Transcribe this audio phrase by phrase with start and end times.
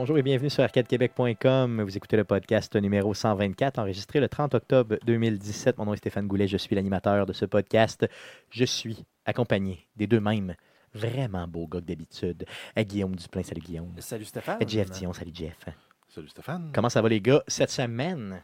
[0.00, 1.82] Bonjour et bienvenue sur arcadequebec.com.
[1.82, 5.76] Vous écoutez le podcast numéro 124, enregistré le 30 octobre 2017.
[5.76, 8.08] Mon nom est Stéphane Goulet, je suis l'animateur de ce podcast.
[8.48, 10.54] Je suis accompagné des deux mêmes
[10.94, 12.46] vraiment beaux gars que d'habitude.
[12.74, 13.92] À Guillaume Duplain, salut Guillaume.
[13.98, 14.56] Salut Stéphane.
[14.62, 15.66] Et Jeff Dion, salut Jeff.
[16.08, 16.70] Salut Stéphane.
[16.74, 18.40] Comment ça va les gars cette semaine?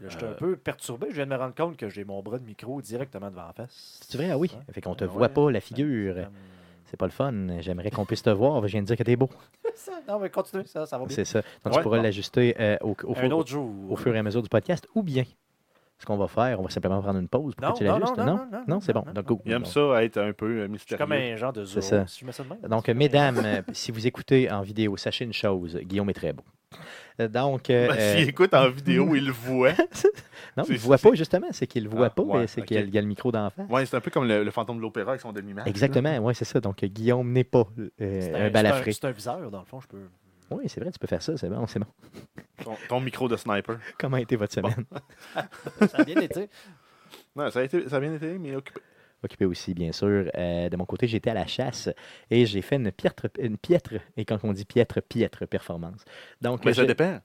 [0.00, 1.06] Là, je suis un peu perturbé.
[1.10, 3.52] Je viens de me rendre compte que j'ai mon bras de micro directement devant la
[3.52, 4.00] face.
[4.02, 4.30] C'est vrai?
[4.32, 4.50] Ah oui.
[4.72, 6.16] Fait qu'on te voit pas, la figure.
[6.16, 6.32] Comme-
[6.90, 7.32] C'est pas le fun.
[7.60, 8.62] J'aimerais qu'on puisse te voir.
[8.66, 9.28] Je viens de dire que t'es beau.
[9.74, 11.14] Ça, non, mais continue, ça, ça va bien.
[11.14, 11.42] C'est ça.
[11.64, 12.02] Donc, tu pourras bon.
[12.02, 13.70] l'ajuster euh, au, fur- autre jour.
[13.90, 15.22] au fur et à mesure du podcast ou bien.
[16.00, 17.98] Ce qu'on va faire, on va simplement prendre une pause pour Non, que tu non,
[17.98, 18.16] l'ajustes.
[18.16, 19.04] non, non, non, non, c'est bon.
[19.06, 19.36] non, Donc, non.
[19.36, 19.42] go.
[19.44, 21.04] Il aime ça être un peu euh, mystérieux.
[21.04, 21.80] comme un genre de zoo.
[21.80, 22.06] C'est ça.
[22.06, 22.58] Si je mets ça de même?
[22.68, 26.32] Donc, c'est mesdames, euh, si vous écoutez en vidéo, sachez une chose, Guillaume est très
[26.32, 26.42] beau.
[27.20, 29.72] Euh, Donc, euh, Ben, euh, S'il écoute en vidéo, il le voit.
[30.56, 32.62] non, il ne voit pas justement, c'est qu'il ne voit Ah, pas, ouais, mais c'est
[32.62, 32.88] qu'il y a- ok.
[32.88, 33.68] il y, a le micro d'en face.
[33.68, 35.68] Ouais, c'est un peu comme le, le fantôme de l'opéra avec son demi-masque.
[35.68, 36.60] Exactement, oui, c'est ça.
[36.60, 38.92] Donc, euh, Guillaume n'est pas euh, C'est un un, balafré.
[38.92, 39.98] c'est un viseur, dans le fond, je peux.
[40.50, 41.86] Oui, c'est vrai, tu peux faire ça, c'est bon, c'est bon.
[42.64, 43.78] Ton, ton micro de sniper.
[43.98, 44.84] Comment a été votre semaine?
[45.34, 46.48] Ça a bien été.
[47.36, 48.80] Non, ça a, été, ça a bien été, mais occupé.
[49.22, 50.30] Occupé aussi, bien sûr.
[50.36, 51.88] Euh, de mon côté, j'étais à la chasse
[52.30, 56.04] et j'ai fait une piètre, une piètre, et quand on dit piètre, piètre performance.
[56.40, 57.18] Donc, Mais ça dépend.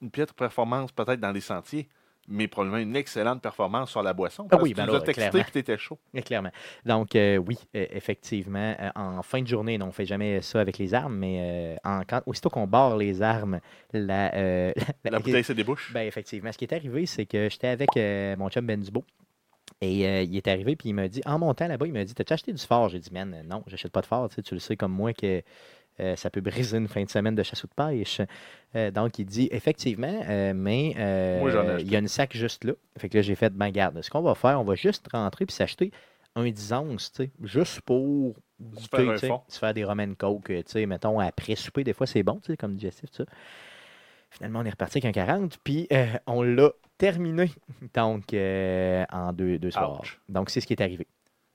[0.00, 1.88] Une piètre performance peut-être dans les sentiers,
[2.28, 4.48] mais probablement une excellente performance sur la boisson.
[4.48, 5.38] Parce oui, que ben tu nous alors, clairement.
[5.38, 5.98] et tu étais chaud.
[6.24, 6.50] Clairement.
[6.84, 10.40] Donc, euh, oui, euh, effectivement, euh, en fin de journée, non, on ne fait jamais
[10.42, 13.60] ça avec les armes, mais en, quand, aussitôt qu'on barre les armes,
[13.92, 15.92] la, la- La bouteille se débouche.
[15.92, 16.50] Ben, effectivement.
[16.50, 17.90] Ce qui est arrivé, c'est que j'étais avec
[18.38, 19.04] mon chum Ben Dubo.
[19.82, 22.14] Et euh, il est arrivé, puis il m'a dit, en montant là-bas, il m'a dit
[22.14, 22.88] T'as-tu acheté du phare?
[22.88, 24.28] J'ai dit Man, non, j'achète pas de phare.
[24.28, 25.42] Tu, sais, tu le sais comme moi que
[26.00, 28.20] euh, ça peut briser une fin de semaine de chasse ou de pêche.
[28.76, 30.22] Euh, donc, il dit Effectivement,
[30.54, 32.74] mais euh, il y a une sac juste là.
[32.96, 35.46] Fait que là, j'ai fait Ben, garde, ce qu'on va faire, on va juste rentrer
[35.46, 35.90] puis s'acheter
[36.36, 39.42] un 10 onces, tu sais, juste pour Se goûter, faire un tu sais, fond.
[39.48, 42.52] se faire des romaines coke, tu sais, mettons, après souper, des fois, c'est bon, tu
[42.52, 43.24] sais, comme digestif, tout ça.
[44.32, 47.50] Finalement, on est reparti avec un 40, puis euh, on l'a terminé,
[47.94, 50.00] donc, euh, en deux, deux soirs.
[50.00, 50.20] Ouch.
[50.28, 51.06] Donc, c'est ce qui est arrivé.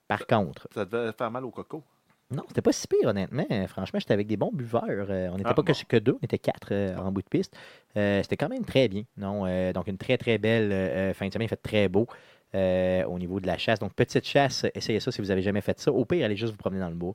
[0.08, 1.84] Par contre, Ça devait faire mal au coco.
[2.32, 3.46] non, c'était pas si pire, honnêtement.
[3.68, 4.84] Franchement, j'étais avec des bons buveurs.
[4.88, 5.80] Euh, on n'était Ah, pas que, bon.
[5.88, 7.56] que deux, on était quatre euh, en bout de piste.
[7.98, 9.04] Euh, c'était quand même très bien.
[9.18, 9.42] Non,
[9.74, 11.46] donc, une très, très belle fin de semaine.
[11.48, 12.08] Il fait très beau
[12.54, 13.80] au niveau de la chasse.
[13.80, 15.92] Donc, petite chasse, essayez ça si vous n'avez jamais fait ça.
[15.92, 17.14] Au pire, allez juste vous promener dans le bois.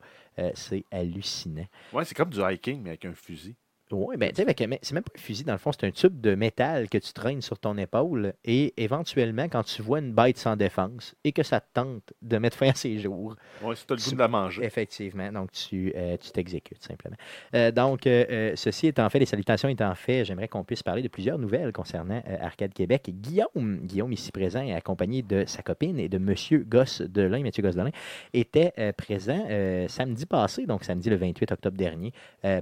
[0.55, 1.65] C'est hallucinant.
[1.93, 3.55] Ouais, c'est comme du hiking, mais avec un fusil.
[3.93, 6.21] Oui, ben, tu sais, c'est même pas un fusil, dans le fond, c'est un tube
[6.21, 10.39] de métal que tu traînes sur ton épaule et éventuellement, quand tu vois une bête
[10.39, 13.87] sans défense et que ça te tente de mettre fin à ses jours, Ouais, si
[13.87, 14.65] tu as le goût de la manger.
[14.65, 17.17] Effectivement, donc tu euh, tu t'exécutes simplement.
[17.55, 21.09] Euh, donc, euh, ceci étant fait, les salutations étant fait, j'aimerais qu'on puisse parler de
[21.09, 23.11] plusieurs nouvelles concernant Arcade Québec.
[23.11, 27.63] Guillaume, Guillaume ici présent et accompagné de sa copine et de Monsieur Gosse Delin, Mathieu
[27.63, 27.91] Gosse Delin,
[28.33, 29.47] était présent
[29.89, 32.13] samedi passé, donc samedi le 28 octobre dernier,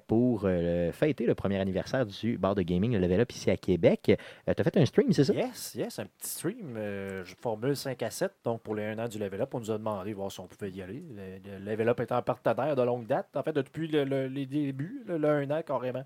[0.06, 0.92] pour euh,
[1.26, 4.00] le premier anniversaire du bar de gaming, le Level Up ici à Québec.
[4.04, 4.12] tu
[4.46, 5.32] as fait un stream, c'est ça?
[5.34, 6.74] Yes, yes, un petit stream.
[6.76, 8.32] euh, formule 5 à 7.
[8.44, 10.46] Donc, pour les 1 an du Level Up, on nous a demandé voir si on
[10.46, 11.02] pouvait y aller.
[11.14, 13.28] Le, le Level Up est un partenaire de longue date.
[13.34, 16.04] En fait, depuis le- le- les débuts, le 1 an carrément,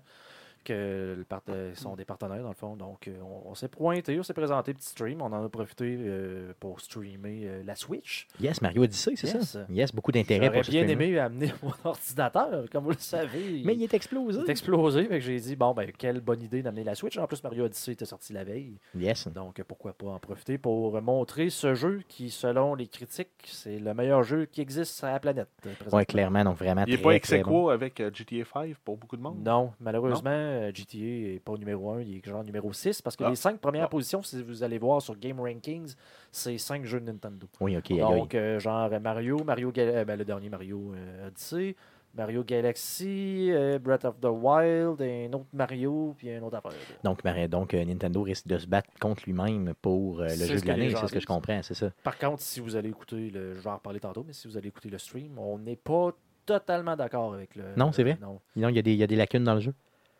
[0.65, 1.41] que le part-
[1.75, 2.75] sont des partenaires dans le fond.
[2.75, 5.21] Donc, euh, on, on s'est pointé, on s'est présenté, petit stream.
[5.21, 8.27] On en a profité euh, pour streamer euh, la Switch.
[8.41, 9.49] Yes, Mario Odyssey, c'est Yes.
[9.51, 9.65] ça?
[9.69, 13.61] Yes, beaucoup d'intérêt J'aurais pour bien aimé amener mon ordinateur, comme vous le savez.
[13.63, 14.39] Mais il est explosé.
[14.43, 17.17] Il est explosé, fait que j'ai dit, bon, ben, quelle bonne idée d'amener la Switch.
[17.17, 18.77] En plus, Mario Odyssey était sorti la veille.
[18.97, 19.27] Yes.
[19.27, 23.93] Donc, pourquoi pas en profiter pour montrer ce jeu qui, selon les critiques, c'est le
[23.93, 25.49] meilleur jeu qui existe sur la planète.
[25.91, 27.69] Oui, clairement, donc vraiment Il n'est pas ex bon.
[27.69, 29.37] avec GTA 5 pour beaucoup de monde?
[29.43, 30.97] Non, malheureusement, euh, GTA
[31.33, 33.29] n'est pas numéro 1, il est genre numéro 6, parce que Ah.
[33.29, 33.97] les cinq premières Bon.
[33.97, 35.93] positions, si vous allez voir sur Game Rankings,
[36.31, 37.47] c'est cinq jeux de Nintendo.
[37.61, 37.89] Oui, OK.
[37.97, 41.75] Donc, euh, genre Mario, Mario Gal- euh, ben, le dernier Mario euh, Odyssey,
[42.15, 46.71] Mario Galaxy, euh, Breath of the Wild, un autre Mario, puis un autre affaire.
[47.03, 50.67] Donc, donc euh, Nintendo risque de se battre contre lui-même pour euh, le jeu de
[50.67, 51.89] l'année, c'est ce que je comprends, c'est ça.
[52.03, 53.53] Par contre, si vous allez écouter le.
[53.55, 56.11] Je vais en reparler tantôt, mais si vous allez écouter le stream, on n'est pas
[56.45, 57.63] totalement d'accord avec le.
[57.75, 58.17] Non, c'est vrai?
[58.21, 58.39] Non.
[58.53, 59.73] Sinon, il y, a des- il y a des lacunes dans le jeu?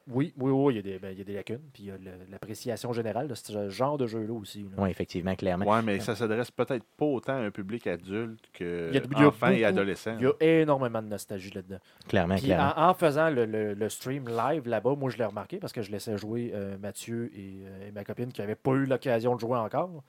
[0.07, 1.86] Oui, oui, oui, il y, a des, ben, il y a des lacunes, puis il
[1.88, 1.96] y a
[2.30, 4.62] l'appréciation générale de ce genre de jeu-là aussi.
[4.62, 4.69] là.
[4.78, 5.66] Oui, effectivement, clairement.
[5.66, 9.02] Ouais, mais ça s'adresse peut-être pas autant à un public adulte que Il y a-
[9.12, 10.16] il y a enfants et adolescents.
[10.19, 11.80] Il y a énormément de nostalgie là-dedans.
[12.07, 12.74] Clairement, Puis clairement.
[12.78, 15.81] en, en faisant le, le- le stream live là-bas, moi je l'ai remarqué parce que
[15.81, 19.34] je laissais jouer euh, Mathieu et, euh, et ma copine qui n'avaient pas eu l'occasion
[19.34, 20.04] de jouer encore.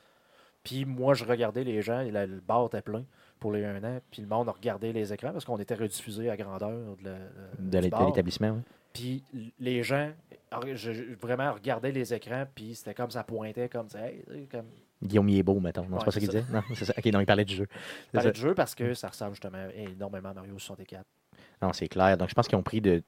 [0.63, 3.05] Puis moi je regardais les gens, et la- le bar était plein
[3.41, 4.01] pour les un an.
[4.11, 7.17] Puis le monde regardait les écrans parce qu'on était rediffusé à grandeur de la-
[8.09, 8.61] l'établissement, oui.
[8.97, 9.23] Puis
[9.59, 10.11] les gens
[10.75, 14.01] je, vraiment regardaient les écrans, puis c'était comme ça pointait, comme ça.
[14.09, 14.67] Hey, comme
[15.03, 15.85] Guillaume il est beau, mettons.
[15.85, 16.45] Non, Ouais, c'est pas ça qu'il disait?
[16.53, 16.95] Non, c'est ça.
[16.97, 17.67] OK, non, il parlait du jeu.
[18.07, 21.05] C'est parlait de jeu parce que ça ressemble justement énormément à Mario 64.
[21.63, 22.17] Non, c'est clair.
[22.17, 23.03] Donc, je pense qu'ils ont pris, de,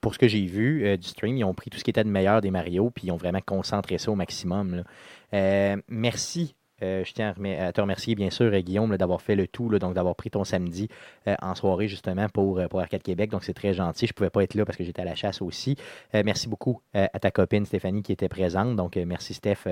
[0.00, 2.04] pour ce que j'ai vu euh, du stream, ils ont pris tout ce qui était
[2.04, 4.76] de meilleur des Mario, puis ils ont vraiment concentré ça au maximum.
[4.76, 4.84] là.
[5.34, 6.54] Euh, merci.
[6.82, 9.78] Euh, je tiens à, te remercier, bien sûr, euh, Guillaume, d'avoir fait le tout, là,
[9.78, 10.88] donc d'avoir pris ton samedi
[11.28, 13.30] euh, en soirée, justement, pour, pour Arcade Québec.
[13.30, 14.06] Donc, c'est très gentil.
[14.06, 15.76] Je ne pouvais pas être là parce que j'étais à la chasse aussi.
[16.14, 18.76] Euh, merci beaucoup à ta copine Stéphanie qui était présente.
[18.76, 19.64] Donc, merci, Steph,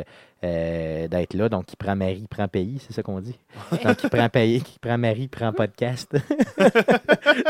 [0.43, 1.49] d'être là.
[1.49, 3.39] Donc, qui prend Marie, prend pays, c'est ça qu'on dit?
[3.85, 6.17] Donc, qui prend pays, qui prend Marie, prend podcast.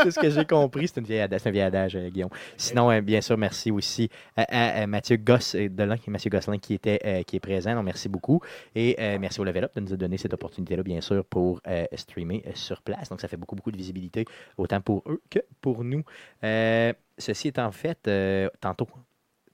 [0.03, 0.87] c'est ce que j'ai compris.
[0.87, 2.29] C'est une vieille adage, un vieil adage, Guillaume.
[2.57, 7.23] Sinon, bien sûr, merci aussi à, à- à Mathieu Goss, Delin, Mathieu Gosselin qui, était,
[7.25, 7.75] qui est présent.
[7.75, 8.41] Donc, merci beaucoup.
[8.75, 12.43] Et merci au Level Up de nous donner cette opportunité-là, bien sûr, pour euh, streamer
[12.47, 13.09] euh, sur place.
[13.09, 14.25] Donc, ça fait beaucoup, beaucoup de visibilité,
[14.57, 16.03] autant pour eux que pour nous.
[16.43, 18.87] Euh, ceci étant fait, euh, tantôt.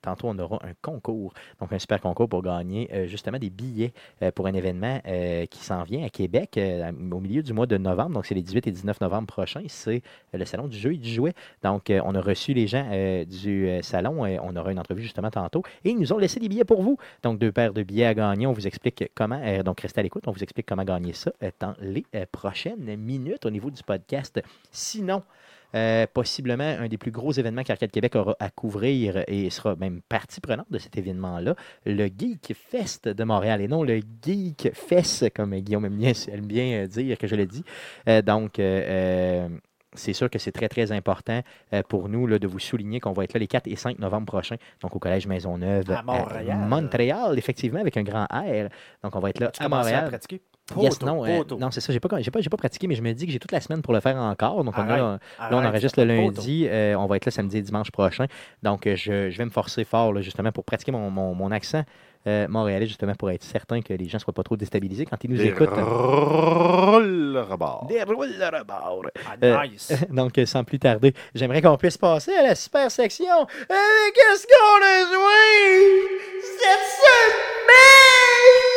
[0.05, 3.91] Tantôt, on aura un concours, donc un super concours pour gagner euh, justement des billets
[4.21, 6.59] euh, pour un événement euh, qui s'en vient à Québec
[7.11, 8.11] au milieu du mois de novembre.
[8.11, 9.63] Donc, c'est les 18 et 19 novembre prochains.
[9.67, 11.33] C'est le salon du jeu et du jouet.
[11.63, 12.87] Donc, on a reçu les gens
[13.25, 14.23] du salon.
[14.43, 15.63] on aura une entrevue justement tantôt.
[15.83, 16.97] Et ils nous ont laissé des billets pour vous.
[17.23, 18.45] Donc, deux paires de billets à gagner.
[18.45, 19.41] On vous explique comment.
[19.63, 20.27] donc, restez à l'écoute.
[20.27, 24.39] On vous explique comment gagner ça dans les prochaines minutes au niveau du podcast.
[24.71, 25.23] Sinon,
[25.75, 30.01] euh, possiblement un des plus gros événements qu'Arcade Québec aura à couvrir et sera même
[30.07, 31.55] partie prenante de cet événement-là,
[31.85, 36.87] le Geek Fest de Montréal et non le Geek Fest, comme Guillaume aime bien, euh,
[36.87, 37.63] dire que je le dis.
[38.07, 38.59] Euh, donc,
[39.95, 41.41] c'est sûr que c'est très, très important
[41.73, 43.99] euh, pour nous là, de vous souligner qu'on va être là les 4 et 5
[43.99, 46.57] novembre prochains, donc au Collège Maisonneuve À Montréal.
[46.67, 48.69] Montréal, effectivement, avec un grand R.
[49.03, 50.07] Donc, on va être là à à Montréal.
[50.09, 50.41] pratiquer?
[50.77, 51.93] Yes, non, euh, non c'est ça.
[51.93, 53.83] J'ai pas, j'ai pas, pas pratiqué, mais je me dis que j'ai toute la semaine
[53.83, 54.63] pour le faire encore.
[54.63, 55.19] Donc, on a, Arrête, là,
[55.51, 56.67] on enregistre le lundi.
[56.67, 58.25] euh, on va être là samedi et dimanche prochain.
[58.63, 61.83] Donc, je, je vais me forcer fort, là, justement, pour pratiquer mon, mon, mon accent
[62.27, 65.17] euh, montréalais, justement, pour être certain que les gens ne soient pas trop déstabilisés quand
[65.23, 65.69] ils nous Des écoutent.
[65.69, 67.85] rôles rebord.
[67.87, 69.03] Déroule le rebord.
[69.25, 69.93] Ah, Euh, nice.
[70.09, 73.25] Donc, euh, sans plus tarder, j'aimerais qu'on puisse passer à la super section.
[73.41, 73.75] Euh,
[74.13, 76.07] Qu'est-ce qu'on a joué
[76.41, 78.74] cette semaine?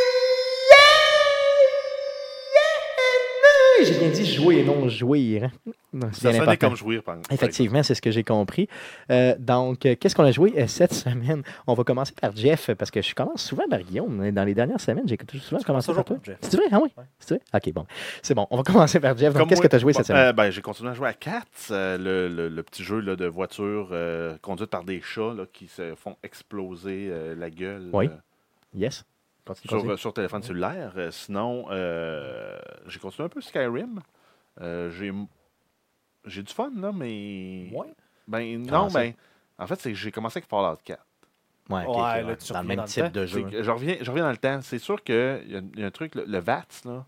[3.82, 5.44] J'ai bien dit jouer et non jouir.
[5.44, 5.72] hein.
[5.92, 8.68] Non, Ça sonnait comme jouir, par Effectivement, c'est ce que j'ai compris.
[9.10, 11.42] Euh, donc, euh, qu'est-ce qu'on a joué euh, cette semaine?
[11.66, 14.30] On va commencer par Jeff, parce que je commence souvent par Guillaume.
[14.32, 16.16] Dans les dernières semaines, j'ai souvent commencé par toi.
[16.42, 16.66] C'est vrai?
[16.70, 16.90] Ah oui?
[16.96, 17.04] Ouais.
[17.18, 17.42] C'est vrai?
[17.54, 17.86] OK, bon.
[18.22, 18.46] C'est bon.
[18.50, 19.32] On va commencer par Jeff.
[19.32, 20.28] Donc, qu'est-ce que tu as joué Bon, cette semaine?
[20.28, 23.16] euh, ben, j'ai continué à jouer à Cats, euh, le, le- le petit jeu là,
[23.16, 27.88] de voiture euh, conduite par des chats là, qui se font exploser euh, la gueule
[27.92, 28.06] Oui.
[28.06, 28.10] euh,
[28.74, 29.04] Yes.
[29.48, 29.92] Continue, sur, continue.
[29.92, 30.92] euh, sur téléphone cellulaire.
[30.96, 32.56] Euh, sinon, euh,
[32.86, 34.00] j'ai continué un peu Skyrim.
[34.60, 35.12] Euh, j'ai
[36.24, 37.70] j'ai du fun, là, mais.
[37.72, 37.92] Ouais.
[38.26, 39.00] Ben, non, ça?
[39.00, 39.12] ben.
[39.58, 41.04] En fait, c'est que j'ai commencé avec Fallout 4.
[41.70, 42.36] Ouais, ok, Ouais, ok, là, ouais.
[42.36, 43.46] tu dans le même dans type de jeu.
[43.62, 44.60] Je reviens, je reviens dans le temps.
[44.62, 45.14] C'est sûr qu'il
[45.74, 47.04] y, y a un truc, le, le VATS, là,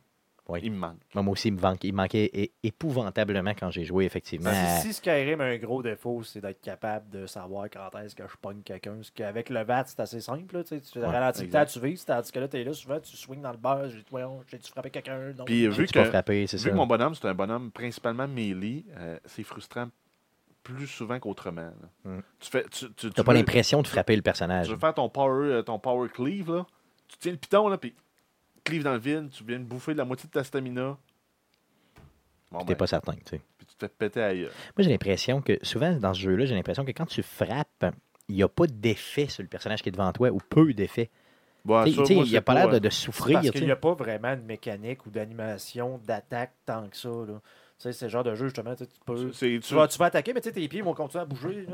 [0.50, 0.60] Oui.
[0.64, 0.98] il me manque.
[1.14, 4.50] Moi aussi, il me, manquait, il me manquait é- épouvantablement quand j'ai joué, effectivement.
[4.50, 8.14] Ben, si, si Skyrim a un gros défaut, c'est d'être capable de savoir quand est-ce
[8.14, 8.94] que je pogne quelqu'un.
[8.96, 10.56] Parce qu'avec le VAT, c'est assez simple.
[10.56, 12.72] Là, tu tu Ouais, ralentis le temps, tu vises, tandis que là, tu es là,
[12.72, 13.88] souvent, tu swings dans le beurre.
[13.88, 14.04] J'ai
[14.48, 15.32] j'ai-tu frappé quelqu'un?
[15.38, 15.44] Non.
[15.44, 16.70] Puis, vu Tu que- frappé, c'est Vu ça.
[16.70, 19.88] que mon bonhomme, c'est un bonhomme principalement melee, euh, c'est frustrant
[20.62, 21.70] plus souvent qu'autrement.
[22.04, 22.18] Mm.
[22.38, 24.66] Tu fais, tu, tu, Tu tu n'as pas veux- l'impression de frapper le personnage.
[24.66, 26.66] Tu veux faire ton power, euh, ton power cleave, là.
[27.08, 27.94] Tu tiens le piton, là, puis
[28.64, 30.96] cleave dans le vide, tu viens de bouffer de la moitié de ta stamina.
[32.50, 33.12] Bon, Tu ben, n'es pas certain.
[33.12, 33.40] tu sais.
[33.58, 34.42] puis tu te fais péter gueule.
[34.44, 37.86] Moi, j'ai l'impression que souvent dans ce jeu-là, j'ai l'impression que quand tu frappes,
[38.28, 41.10] il n'y a pas d'effet sur le personnage qui est devant toi ou peu d'effet.
[41.64, 43.40] Bon, Tu sais, ça, moi, il n'y a c'est pas l'air de, souffrir.
[43.40, 47.08] Parce qu'il n'y a pas vraiment de mécanique ou d'animation d'attaque tant que ça.
[47.08, 47.40] Là.
[47.80, 49.30] Tu sais, c'est le genre de jeu, justement, tu peux.
[49.30, 51.66] Tu vas, tu vas attaquer, mais tu sais, tes pieds vont continuer à bouger.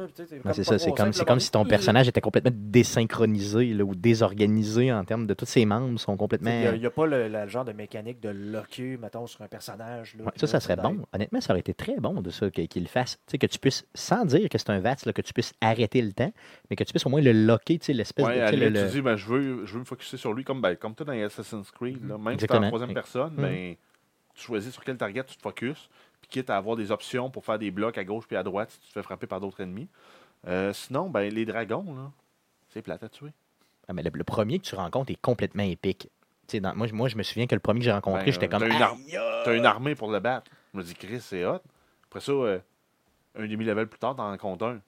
[0.52, 5.04] c'est ça, c'est comme, comme si ton personnage était complètement désynchronisé là, ou désorganisé en
[5.04, 6.50] termes de tous ses membres sont complètement.
[6.50, 9.26] Il n'y a, il y a pas le, le genre de mécanique de locker, mettons,
[9.26, 10.14] sur un personnage.
[10.16, 11.04] Là, Ouais, puis ça, là, ça serait bon.
[11.12, 13.16] Honnêtement, ça aurait été très bon de ça, qu'il le fasse.
[13.26, 15.54] Tu sais, que tu puisses, sans dire que c'est un VATS, là, que tu puisses
[15.60, 16.32] arrêter le temps,
[16.70, 18.42] mais que tu puisses au moins le locker, tu sais, l'espèce Ouais, de.
[18.42, 20.76] à tu le- dis, ben, je, veux, je veux me focuser sur lui, comme, ben,
[20.76, 22.06] comme toi dans Assassin's Creed.
[22.08, 22.16] Là.
[22.16, 23.74] Même si tu en troisième personne, Mhm.
[24.36, 25.88] Tu choisis sur quel target tu te focuses,
[26.20, 28.70] puis quitte à avoir des options pour faire des blocs à gauche puis à droite
[28.70, 29.88] si tu te fais frapper par d'autres ennemis.
[30.46, 32.10] Euh, sinon, ben, les dragons, là,
[32.68, 33.30] c'est plate à tuer.
[33.88, 36.08] Ah, mais le, le premier que tu rencontres est complètement épique.
[36.54, 38.48] Dans- moi, je- moi, je me souviens que le premier que j'ai rencontré, Ben, j'étais
[38.48, 38.60] comme.
[38.60, 38.96] t'as une ar-
[39.46, 40.50] as une armée pour le battre.
[40.72, 41.60] Je me dis, Chris, c'est hot.
[42.04, 42.58] Après ça, euh,
[43.36, 44.80] un demi-level plus tard, t'en rencontres un.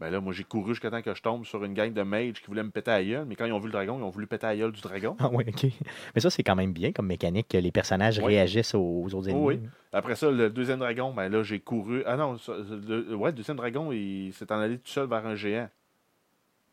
[0.00, 2.34] Ben là, moi, j'ai couru jusqu'à temps que je tombe sur une gang de mages
[2.40, 4.02] qui voulaient me péter à la gueule, mais quand ils ont vu le dragon, ils
[4.02, 5.16] ont voulu péter à la gueule du dragon.
[5.20, 5.66] Ah oui, ok.
[6.14, 8.26] Mais ça, c'est quand même bien comme mécanique que les personnages Oui.
[8.34, 9.40] réagissent aux, aux autres ennemis.
[9.46, 9.68] Oui, oui.
[9.92, 12.02] Après ça, le deuxième dragon, ben là, j'ai couru.
[12.06, 15.36] Ah non, le, ouais, le deuxième dragon, il s'est en allé tout seul vers un
[15.36, 15.68] géant.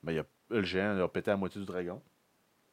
[0.03, 2.01] Ben, il a, le géant il a pété à la moitié du dragon.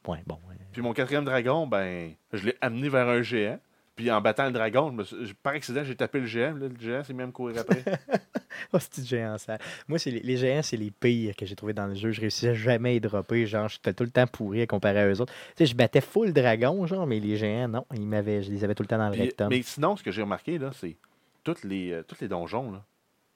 [0.07, 0.39] Ouais, bon.
[0.49, 0.57] ouais.
[0.73, 3.59] Puis mon quatrième dragon, ben, je l'ai amené vers un géant.
[3.99, 6.55] Puis en battant le dragon, je suis- par accident, j'ai tapé le géant.
[6.55, 7.83] là, le géant s'est même courir après.
[8.73, 9.59] Oh, c'est géant, ça.
[9.87, 12.11] Moi, c'est les, les géants, c'est les pires que j'ai trouvé dans le jeu.
[12.11, 13.47] Je réussissais jamais à y dropper.
[13.47, 15.33] Genre, j'étais tout le temps pourri à comparer à eux autres.
[15.57, 17.87] Tu sais, je battais full dragon, genre, mais les géants, non.
[17.95, 19.49] Ils m'avaient, je les avais tout le temps dans le Puis, rectum.
[19.49, 20.97] mais sinon, ce que j'ai remarqué, là, c'est
[21.45, 22.85] toutes les, euh, tous les donjons, là,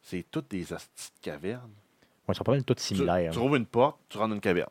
[0.01, 1.71] c'est toutes des hosties de cavernes.
[2.27, 3.31] Ouais, ils sont pas mal tous Tu, similaires.
[3.33, 4.71] tu trouves une porte, tu rentres dans une caverne.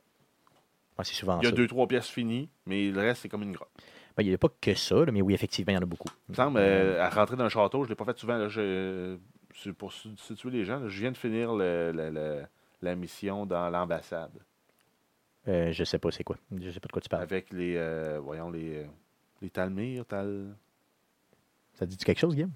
[0.98, 1.56] Ouais, c'est souvent Il y a ça.
[1.56, 3.70] deux, trois pièces finies, mais le reste, c'est comme une grotte.
[4.18, 5.86] Ben, Il n'y a pas que ça, là, mais oui, effectivement, il y en a
[5.86, 6.10] beaucoup.
[6.30, 8.38] Il me semble, euh, à rentrer dans un château, je ne l'ai pas fait souvent.
[8.38, 9.18] Là, je-
[9.56, 12.44] c'est pour si- situer les gens, là, je viens de finir le- le- le-
[12.82, 14.32] la mission dans l'ambassade
[15.48, 16.38] Euh, je sais pas c'est quoi.
[16.56, 17.24] Je sais pas de quoi tu parles.
[17.24, 18.86] avec les, euh, voyons, les, euh,
[19.42, 20.56] les Talmir, Tal...
[21.74, 22.52] Ça dit quelque chose, Guillaume?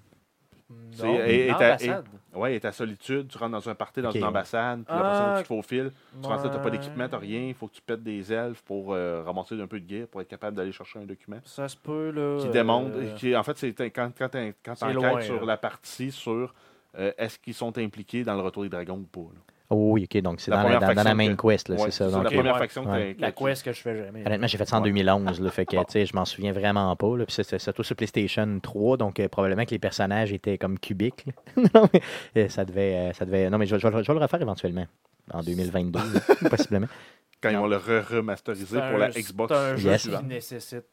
[0.68, 2.02] Non, et- ta-.
[2.34, 5.34] Ouais, et ta solitude, tu rentres dans un party, dans une ambassade, puis la Ah,
[5.36, 7.82] tu te faufiles, tu rentres là, t'as pas d'équipement, t'as rien, il faut que tu
[7.82, 10.98] pètes des elfes pour euh, ramasser un peu de gear, pour être capable d'aller chercher
[10.98, 11.38] un document.
[11.44, 12.40] Ça se peut, là.
[12.40, 15.46] Qui euh, démontre, qui, en fait, c'est quand, quand, t'enquêtes loin, sur là.
[15.46, 16.52] la partie sur
[16.98, 19.32] euh, est-ce qu'ils sont impliqués dans le retour des dragons ou pas.
[19.32, 19.40] là.
[19.68, 21.68] Oh oui, ok, donc c'est dans, la- première dans- dans la faction main que- quest,
[21.70, 22.06] Ouais, c'est ça.
[22.06, 22.58] c'est Donc, la ok, première ouais.
[22.60, 23.16] faction que Ouais.
[23.18, 24.24] La quest que je fais jamais.
[24.24, 24.88] Honnêtement, j'ai fait ça en Ouais.
[24.90, 27.16] 2011, là, fait que, sais, je m'en souviens vraiment pas.
[27.16, 30.56] Là, puis c'est- c'est surtout sur PlayStation 3, donc euh, probablement que les personnages étaient
[30.58, 31.26] comme cubiques.
[31.74, 32.00] non, mais,
[32.44, 33.50] euh, ça devait, euh, ça devait.
[33.50, 34.86] Non, mais je, vais- je vais- je vais le refaire éventuellement,
[35.32, 36.20] en 2022, là,
[36.50, 36.86] possiblement.
[37.42, 39.52] quand ils vont le re-remasteriser C'est pour la Xbox.
[39.52, 40.08] C'est un jeu Yes.
[40.08, 40.84] qui nécessite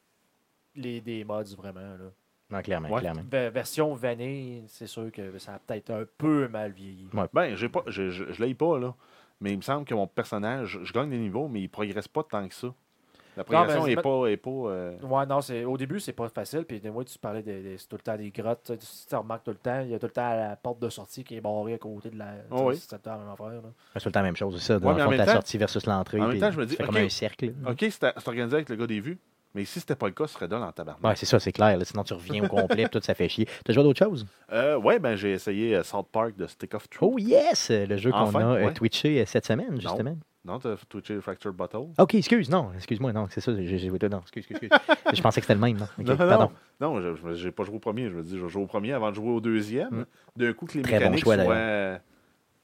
[0.74, 1.80] les, des mods vraiment.
[1.80, 2.10] Là.
[2.50, 3.00] Non, clairement, Ouais.
[3.00, 3.22] clairement.
[3.30, 7.08] Ve- version vanille, c'est sûr que ça a peut-être un peu mal vieilli.
[7.32, 8.94] Ben, j'ai pas, je, je, je l'ai pas, là.
[9.40, 12.22] Mais il me semble que mon personnage, je gagne des niveaux, mais il progresse pas
[12.22, 12.68] tant que ça.
[13.36, 14.26] La progression n'est pas.
[14.26, 16.64] Est pas euh, Ouais, non, c'est au début, c'est pas facile.
[16.64, 18.60] Puis moi, tu parlais de, de- c'est tout le temps des grottes.
[18.64, 20.78] Tu, sais, tu remarques tout le temps, il y a tout le temps la porte
[20.78, 22.34] de sortie qui est barrée à côté de la.
[22.52, 22.76] Oh oui.
[22.76, 23.60] C'est tout le temps la même affaire.
[23.94, 24.78] C'est tout le temps la même chose, c'est ça.
[24.78, 26.20] Dans Ouais, le fond, temps- sortie versus l'entrée.
[26.20, 27.00] en même temps, je me dis, fais comme ok.
[27.00, 27.52] un cercle.
[27.66, 29.18] OK, c'est c'est organisé avec le gars des vues,
[29.54, 31.04] mais si c'était pas le cas, ce serait dans en tabarnak.
[31.04, 31.76] Ouais, c'est ça, c'est clair.
[31.76, 33.46] là, sinon, tu reviens au complet, tout ça fait chier.
[33.64, 34.26] T'as joué à d'autres choses?
[34.52, 37.08] Euh, ouais, ben j'ai essayé euh, South Park de Stick of Truth.
[37.12, 37.70] Oh yes!
[37.70, 38.72] Le jeu qu'on Enfin, a euh, ouais.
[38.74, 40.16] twitché euh, cette semaine, justement.
[40.46, 41.86] Non, t'as twitché Fractured Bottle.
[41.98, 44.96] Ok, excuse, non, excuse-moi, non, c'est ça, j'ai joué Non, excuse, excuse, excuse.
[45.14, 45.86] je pensais que c'était le même, non?
[45.98, 46.50] Non, pardon.
[46.80, 48.10] non, non, je- j'ai pas joué au premier.
[48.10, 50.00] Je me dis, je vais jouer au premier avant de jouer au deuxième.
[50.00, 50.06] Mm.
[50.36, 51.98] D'un coup, que les Très bon mécaniques choix, soient,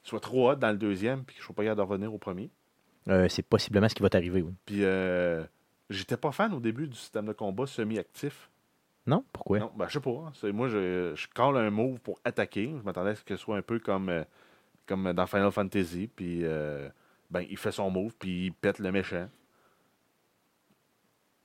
[0.03, 2.19] soient trop hot dans le deuxième, puis que je sois pas capable de revenir au
[2.19, 2.51] premier.
[3.09, 4.53] Euh, c'est possiblement ce qui va t'arriver, oui.
[4.65, 5.43] Puis, euh,
[5.91, 8.49] j'étais pas fan au début du système de combat semi-actif.
[9.05, 9.23] Non?
[9.33, 9.59] Pourquoi?
[9.59, 10.09] Non, ben, je sais pas.
[10.11, 10.31] hein.
[10.33, 12.73] C'est- Moi, je, je call un move pour attaquer.
[12.77, 14.23] Je m'attendais à ce que ce soit un peu comme, euh,
[14.87, 16.07] comme dans Final Fantasy.
[16.15, 16.87] Puis, euh,
[17.29, 19.27] ben, il fait son move, puis il pète le méchant.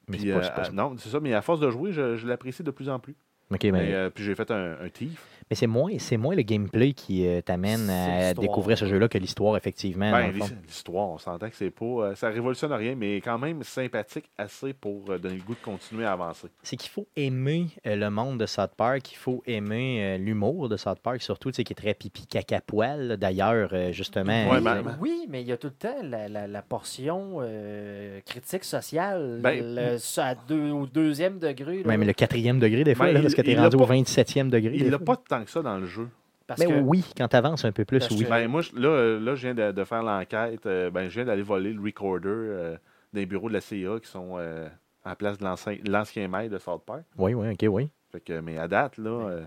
[0.09, 0.73] Mais Puis, c'est pas, euh, c'est pas ça.
[0.73, 3.17] non, c'est ça, mais à force de jouer, je, je l'apprécie de plus en plus.
[3.50, 5.25] Ok, mais, Mais, euh, puis j'ai fait un, un thief.
[5.50, 9.19] Mais c'est moins, c'est moins le gameplay qui euh, t'amène à découvrir ce jeu-là que
[9.19, 10.11] l'histoire, effectivement.
[10.11, 10.33] Ben,
[10.67, 11.85] l'histoire, on s'entend que c'est pas.
[11.85, 15.61] euh, ça révolutionne rien, mais quand même sympathique assez pour euh, donner le goût de
[15.65, 16.49] continuer à avancer.
[16.62, 20.69] c'est qu'il faut aimer euh, le monde de South Park, il faut aimer euh, l'humour
[20.69, 23.17] de South Park, surtout, tu sais, qui est très pipi caca poil.
[23.17, 24.49] D'ailleurs, euh, justement.
[24.50, 27.38] Ouais, euh, ben- Oui, mais il y a tout le temps la, la- la portion
[27.41, 31.83] euh, critique sociale Ben, le- ça à deux- au deuxième degré.
[31.83, 31.88] là.
[31.97, 33.81] même le quatrième degré, des fois, Ben, là, parce que t'es il l'a rendu au
[33.87, 34.73] pas- 27e degré.
[34.76, 35.05] Il l'a fois.
[35.07, 36.09] pas tant que ça dans le jeu.
[36.47, 38.25] Parce Mais que oui, quand t'avances un peu plus, Parce oui.
[38.25, 40.64] que- Ben, moi, là, là, je viens de, de faire l'enquête.
[40.66, 42.76] euh, ben, je viens d'aller voler le recorder euh,
[43.12, 44.69] des bureaux de la CIA qui sont euh,
[45.05, 47.02] en place de l'ancien l'ancien maire de South Park.
[47.19, 47.90] Oui, oui, ok, oui.
[48.12, 49.45] Fait que, mais à date, là, euh,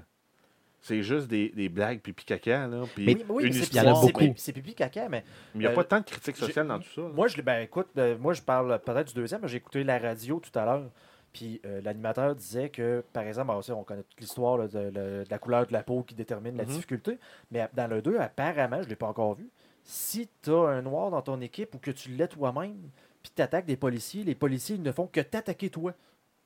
[0.81, 2.67] c'est juste des, des blagues pipi caca.
[2.67, 4.34] Là, puis Mais- Oui, une mais il y en a beaucoup.
[4.36, 5.24] c'est- pipi caca, mais Mais
[5.55, 7.01] il n'y a Euh, pas tant de critiques j'ai- sociales dans tout ça.
[7.01, 7.10] là.
[7.15, 9.48] moi, je, l'ai- ben, écoute, euh, moi, je parle peut-être du deuxième.
[9.48, 10.84] J'ai écouté la radio tout à l'heure.
[11.33, 15.39] Puis euh, l'animateur disait que, par exemple, alors, on connaît toute l'histoire là, de, la
[15.39, 16.69] couleur de la peau qui détermine la Mhm.
[16.69, 17.19] difficulté.
[17.51, 19.50] Mais dans le 2, apparemment, je ne l'ai pas encore vu,
[19.83, 22.77] si tu as un noir dans ton équipe ou que tu l'es toi-même,
[23.21, 25.93] puis tu attaques des policiers, les policiers ils ne font que t'attaquer toi.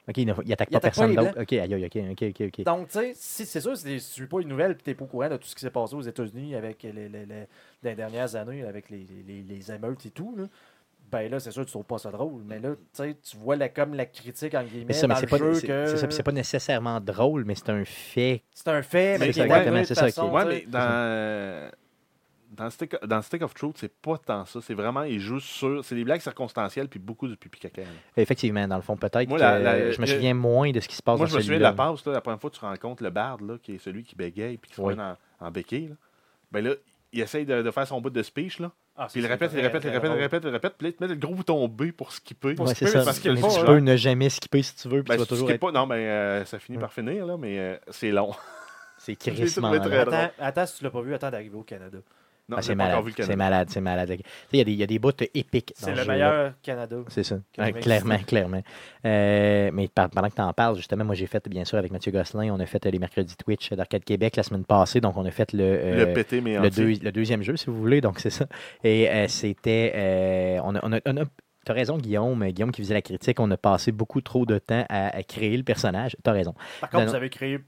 [0.06, 1.42] Ok, il ne- il attaque Il pas personne d'autre.
[1.42, 2.64] Ok, aïe, aïe, ok, ok, ok, ok.
[2.66, 4.96] Donc, tu sais, si- c'est sûr, si tu ne pas une nouvelle et tu n'es
[4.96, 7.48] pas au courant de tout ce qui s'est passé aux États-Unis avec les, les- les-
[7.84, 10.44] les dernières années, avec les, les- les émeutes et tout, là,
[11.14, 12.42] ben là, c'est sûr que tu trouves pas ça drôle.
[12.46, 15.14] Mais là, tu sais, tu vois la, comme la critique, en guillemets, Mais ça, mais
[15.14, 17.70] dans c'est le pas, jeu que c'est ça, puis c'est pas nécessairement drôle, mais c'est
[17.70, 18.44] un fait.
[18.52, 21.70] c'est un fait, mais C'est exactement, ça qui est- façon, Ouais, mais dans, euh,
[22.52, 24.60] dans, Stick, dans Stick of Truth, c'est pas tant ça.
[24.62, 25.84] C'est vraiment, ils jouent sur.
[25.86, 27.82] C'est des blagues circonstancielles puis beaucoup de pipi caca.
[27.82, 27.88] là.
[28.18, 30.88] Effectivement, dans le fond, peut-être Moi, que la- la- je me souviens moins de ce
[30.88, 32.50] qui se passe Moi, dans je me souviens de la passe, là, la première fois
[32.50, 34.94] que tu rencontres le barde, là, qui est celui qui bégaye puis qui se Oui.
[35.00, 35.88] en, en béquille.
[35.90, 35.96] Là.
[36.52, 36.74] Ben là,
[37.12, 38.72] il essaye de, de faire son bout de speech, là.
[38.96, 40.74] Ah, Puis il répète, il répète, il répète, il répète, il répète.
[40.78, 42.54] Puis là, il te met le gros bouton B pour skipper.
[42.54, 43.06] Pour Ouais, skipper, c'est ça.
[43.06, 45.20] parce qu'il le tu faut, peux ne jamais skipper si tu veux, puis Ben, tu
[45.20, 45.72] vas si tu toujours skippes être...
[45.74, 46.82] pas, non, mais euh, ça finit Ouais.
[46.82, 48.32] par finir, là, mais euh, c'est long.
[49.00, 49.72] C'est crissement.
[49.74, 51.98] Attends, attends, si tu l'as pas vu, attends d'arriver au Canada.
[52.50, 53.04] Non, Ah, c'est malade.
[53.18, 54.10] C'est malade, c'est malade.
[54.18, 55.74] Tu Il y, a des- il y a des bouts épiques.
[55.80, 56.98] dans C'est ce le meilleur Canada.
[57.08, 57.38] C'est ça.
[57.58, 58.62] Ouais, clairement, clairement.
[59.06, 62.12] Euh, mais pendant que tu en parles, justement, moi j'ai fait, bien sûr, avec Mathieu
[62.12, 65.00] Gosselin, on a fait euh, les mercredis Twitch d'Arcade Québec la semaine passée.
[65.00, 66.98] Donc, on a fait le, euh, Le pété, mais le, entier.
[66.98, 68.02] deux- le deuxième jeu, si vous voulez.
[68.02, 68.46] Donc, c'est ça.
[68.84, 69.94] Et euh, c'était.
[69.96, 70.80] euh, on a.
[70.84, 71.26] On a, on a-
[71.66, 72.46] T'as raison, Guillaume.
[72.50, 75.56] Guillaume qui faisait la critique, on a passé beaucoup trop de temps à, à créer
[75.56, 76.18] le personnage.
[76.22, 76.54] T'as raison.
[76.82, 77.60] Par contre, Non, vous avez créé,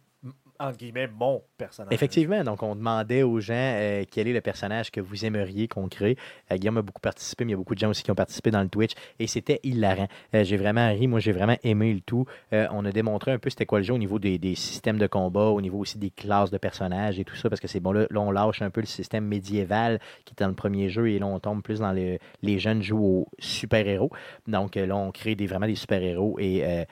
[0.60, 1.94] entre guillemets, mon personnage.
[1.94, 5.88] Effectivement, donc on demandait aux gens euh, quel est le personnage que vous aimeriez qu'on
[5.88, 6.18] crée.
[6.52, 8.16] Euh, Guillaume a beaucoup participé, mais il y a beaucoup de gens aussi qui ont
[8.16, 10.08] participé dans le Twitch et c'était hilarant.
[10.34, 12.26] Euh, j'ai vraiment ri, moi j'ai vraiment aimé le tout.
[12.52, 15.48] On a démontré un peu c'était quoi le jeu au niveau des, systèmes de combat,
[15.48, 18.08] au niveau aussi des classes de personnages et tout ça, parce que c'est bon, là,
[18.16, 21.26] on lâche un peu le système médiéval qui était dans le premier jeu et là
[21.26, 24.12] on tombe plus dans le, les jeunes jouent aux super-héros.
[24.48, 26.86] Donc là on crée des, vraiment des super-héros et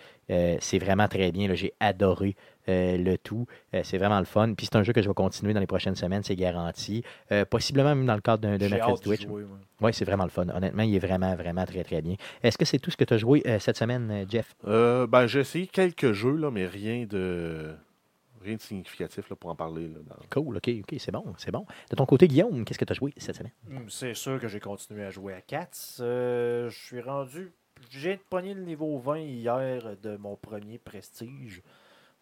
[0.59, 1.53] c'est vraiment très bien.
[1.53, 2.35] J'ai adoré
[2.69, 3.45] euh, le tout.
[3.73, 4.53] Euh, c'est vraiment le fun.
[4.53, 7.03] Puis c'est un jeu que je vais continuer dans les prochaines semaines, c'est garanti.
[7.31, 9.27] Euh, possiblement même dans le cadre d'un mercredi Twitch.
[9.81, 10.47] Oui, c'est vraiment le fun.
[10.49, 12.15] Honnêtement, il est vraiment, vraiment très, très bien.
[12.41, 14.53] Est-ce que c'est tout ce que tu as joué euh, cette semaine, Jeff?
[14.65, 17.73] Euh, ben, j'ai essayé quelques jeux, là, mais rien de
[18.43, 19.87] rien de significatif là, pour en parler.
[19.87, 21.65] Là, dans- Cool, OK, OK, c'est bon, c'est bon.
[21.89, 23.53] De ton côté, Guillaume, qu'est-ce que tu as joué cette semaine?
[23.71, 25.69] Hum, C'est sûr que j'ai continué à jouer à Cats.
[26.01, 27.53] Euh, je suis rendu.
[27.89, 31.61] J'ai pogné le niveau 20 hier de mon premier prestige.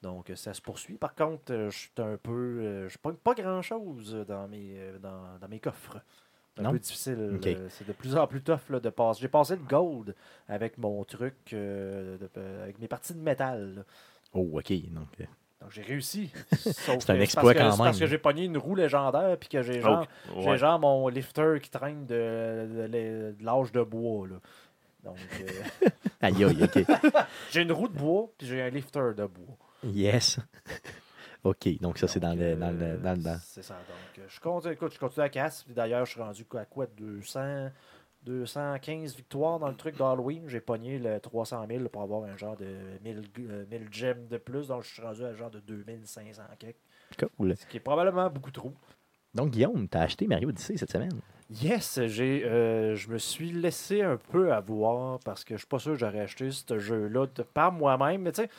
[0.01, 0.95] Donc euh, ça se poursuit.
[0.97, 2.31] Par contre, euh, je suis un peu.
[2.31, 5.97] euh, je pogne pas grand chose dans mes, dans, dans mes coffres.
[6.55, 6.71] C'est un Non?
[6.71, 7.39] peu difficile.
[7.69, 9.21] C'est de plus en plus tough là, de passer.
[9.21, 10.15] J'ai passé le gold
[10.49, 13.75] avec mon truc, euh, de- euh, avec mes parties de métal.
[13.75, 13.81] là.
[14.33, 14.71] Oh, OK.
[14.91, 15.25] Donc, euh,
[15.61, 16.29] Donc j'ai réussi.
[16.57, 17.99] C'est un exploit parce que- quand c'est Parce même.
[17.99, 20.05] que j'ai pogné une roue légendaire puis que j'ai genre,
[20.35, 20.57] Oh, j'ai ouais.
[20.57, 24.27] genre mon lifter qui traîne de, de- de- de l'âge de bois.
[24.27, 24.35] Là.
[25.05, 25.17] Donc
[26.21, 26.83] aïe, aïe, OK.
[27.51, 29.55] j'ai une roue de bois puis j'ai un lifter de bois.
[29.83, 30.39] Yes.
[31.43, 32.55] OK, donc ça, c'est dans Donc, le...
[32.55, 33.73] Dans le, euh, dans le- dans- C'est ça.
[33.75, 35.65] Donc euh, je continue, écoute, je continue à casse.
[35.69, 37.69] D'ailleurs, je suis rendu quoi, à quoi 200,
[38.23, 40.43] 215 victoires dans le truc d'Halloween.
[40.47, 42.67] J'ai pogné le 300 000 pour avoir un genre de
[43.03, 44.67] 1000, euh, 1000 gemmes de plus.
[44.67, 46.75] Donc je suis rendu à genre de 2500 quelques.
[47.37, 47.57] Cool.
[47.57, 48.73] Ce qui est probablement beaucoup trop.
[49.33, 51.19] Donc, Guillaume, tu as acheté Mario Odyssey cette semaine?
[51.49, 55.79] Yes, j'ai, euh, je me suis laissé un peu avoir parce que je suis pas
[55.79, 58.21] sûr que j'aurais acheté ce jeu-là par moi-même.
[58.21, 58.49] Mais tu sais,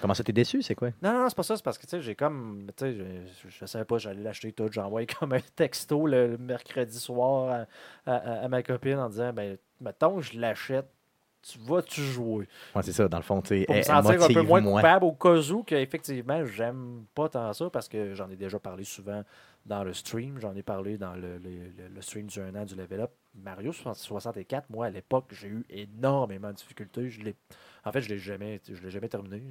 [0.00, 0.90] Comment ça, t'es déçu, c'est quoi?
[1.02, 3.48] non, non, c'est pas ça, c'est parce que tu sais, j'ai comme, tu sais, je,
[3.48, 4.68] je savais pas, j'allais l'acheter tout.
[4.70, 7.66] J'ai envoyé comme un texto le mercredi soir
[8.06, 10.86] à, à- à ma copine en disant, ben, mettons que je l'achète,
[11.42, 12.46] tu vas-tu jouer?
[12.74, 15.04] Ouais, c'est ça, dans le fond, tu sais, Pour me sentir un peu moins coupable
[15.06, 19.24] au cas où qu'effectivement, j'aime pas tant ça parce que j'en ai déjà parlé souvent
[19.66, 20.38] dans le stream.
[20.40, 23.10] J'en ai parlé dans le, le- le- le stream du 1 an du Level Up.
[23.34, 27.08] Mario 64, moi, à l'époque, j'ai eu énormément de difficultés.
[27.10, 27.34] Je l'ai...
[27.84, 29.42] En fait, je l'ai jamais, je l'ai jamais terminé.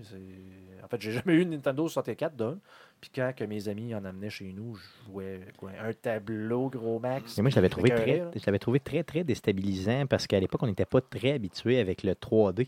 [0.84, 2.60] En fait, j'ai jamais eu une Nintendo 64 d'un.
[3.02, 7.00] Puis quand que mes amis en amenaient chez nous, je jouais quoi, un tableau gros
[7.00, 7.38] max.
[7.38, 8.32] Et moi, je l'avais trouvé, très, là.
[8.34, 12.04] je l'avais trouvé très, très déstabilisant parce qu'à l'époque, on n'était pas très habitué avec
[12.04, 12.68] le 3D.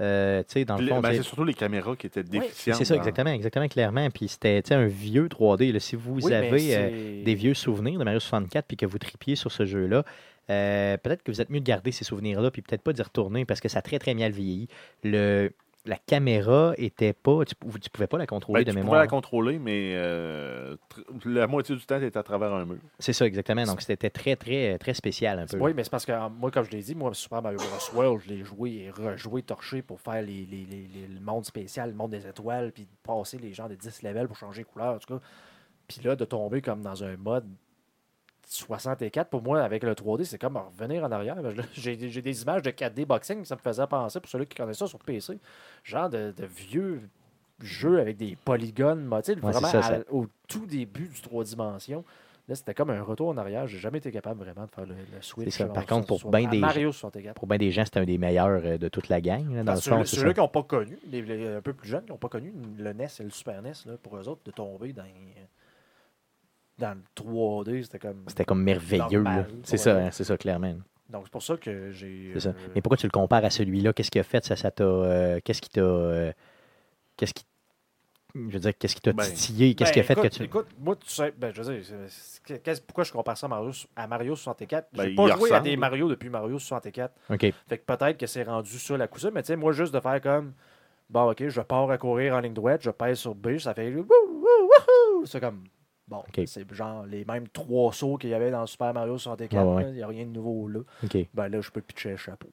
[0.00, 2.76] Euh, dans le fond, ben, c'est surtout les caméras qui étaient déficientes.
[2.76, 4.08] c'est ça, exactement, exactement, clairement.
[4.10, 5.72] Puis c'était un vieux 3D.
[5.72, 5.80] là.
[5.80, 8.98] Si vous Oui, mais avez euh, des vieux souvenirs de Mario 64 puis que vous
[8.98, 10.04] tripiez sur ce jeu-là,
[10.50, 13.44] euh, peut-être que vous êtes mieux de garder ces souvenirs-là puis peut-être pas d'y retourner
[13.44, 14.68] parce que ça a très, très mal vieilli.
[15.02, 15.50] Le,
[15.86, 17.44] la caméra était pas...
[17.44, 18.90] Tu, tu pouvais pas la contrôler Ben, de tu mémoire.
[18.94, 20.76] pouvais la contrôler, mais euh,
[21.24, 22.78] la moitié du temps, tu étais à travers un mur.
[22.98, 23.64] C'est ça, exactement.
[23.64, 25.58] Donc c'était très, très, très spécial un peu.
[25.58, 27.98] Oui, mais c'est parce que euh, moi, comme je l'ai dit, moi, Super Mario Bros.
[27.98, 31.44] World, je l'ai joué et rejoué, torché pour faire les, les- les- les- le monde
[31.44, 34.66] spécial, le monde des étoiles, puis passer les gens de 10 levels pour changer de
[34.68, 35.20] couleur, en tout cas.
[35.88, 37.46] Puis là, de tomber comme dans un mode
[38.48, 41.36] 64, pour moi, avec le 3D, c'est comme revenir en arrière.
[41.42, 44.78] Ben, J'ai des images de 4D boxing, ça me faisait penser, pour ceux qui connaissent
[44.78, 45.38] ça sur PC,
[45.84, 47.00] genre de, de vieux
[47.60, 49.94] jeux avec des polygones, Ouais, vraiment ça, ça.
[49.96, 52.04] à- au tout début du 3 dimensions.
[52.48, 53.66] Là, c'était comme un retour en arrière.
[53.66, 55.48] J'ai jamais été capable vraiment de faire le, le switch.
[55.56, 55.64] Ça.
[55.66, 56.30] Par contre, pour 64.
[56.30, 57.34] bien des Mario 64.
[57.34, 59.52] Pour bien des gens, c'était un des meilleurs euh, de toute la gang.
[59.52, 60.32] là, dans le fond, ceux- ça.
[60.32, 62.92] qui n'ont pas connu, les, les un peu plus jeunes, qui n'ont pas connu le
[62.92, 65.02] NES et le Super NES, là, pour eux autres, de tomber dans,
[66.78, 68.24] dans le 3D, c'était comme.
[68.26, 69.24] C'était comme merveilleux.
[69.62, 70.74] C'est ça, hein, c'est ça, clairement.
[71.08, 72.30] Donc, c'est pour ça que j'ai.
[72.34, 72.48] C'est ça.
[72.50, 73.92] euh, Mais pourquoi tu le compares à celui-là?
[73.92, 74.44] Qu'est-ce qu'il a fait?
[74.44, 74.84] Ça, ça t'a.
[74.84, 75.80] euh, qu'est-ce qui t'a.
[75.80, 76.32] euh,
[77.16, 77.44] qu'est-ce qui.
[78.34, 79.74] Je veux dire, qu'est-ce qui t'a Ben, titillé?
[79.74, 80.42] Qu'est-ce ben, qui a fait écoute, que tu.
[80.42, 84.06] Écoute, moi, tu sais, ben, je veux dire, pourquoi je compare ça à Mario, à
[84.06, 87.14] Mario 64 Ben, J'ai pas joué à des Mario depuis Mario 64.
[87.30, 87.40] OK.
[87.40, 89.94] Fait que peut-être que c'est rendu ça la coup ça, mais tu sais, moi, juste
[89.94, 90.52] de faire comme.
[91.08, 93.94] Bon, ok, je pars à courir en ligne droite, je pèse sur B, ça fait.
[93.94, 95.24] wouh, wouh, wouhou.
[95.24, 95.62] C'est comme.
[96.08, 99.52] Bon, c'est genre les mêmes trois sauts qu'il y avait dans Super Mario 64.
[99.52, 99.82] Ouais, ouais.
[99.82, 100.80] là, Il n'y a rien de nouveau là.
[101.34, 102.48] Ben là, je peux pitcher le chapeau.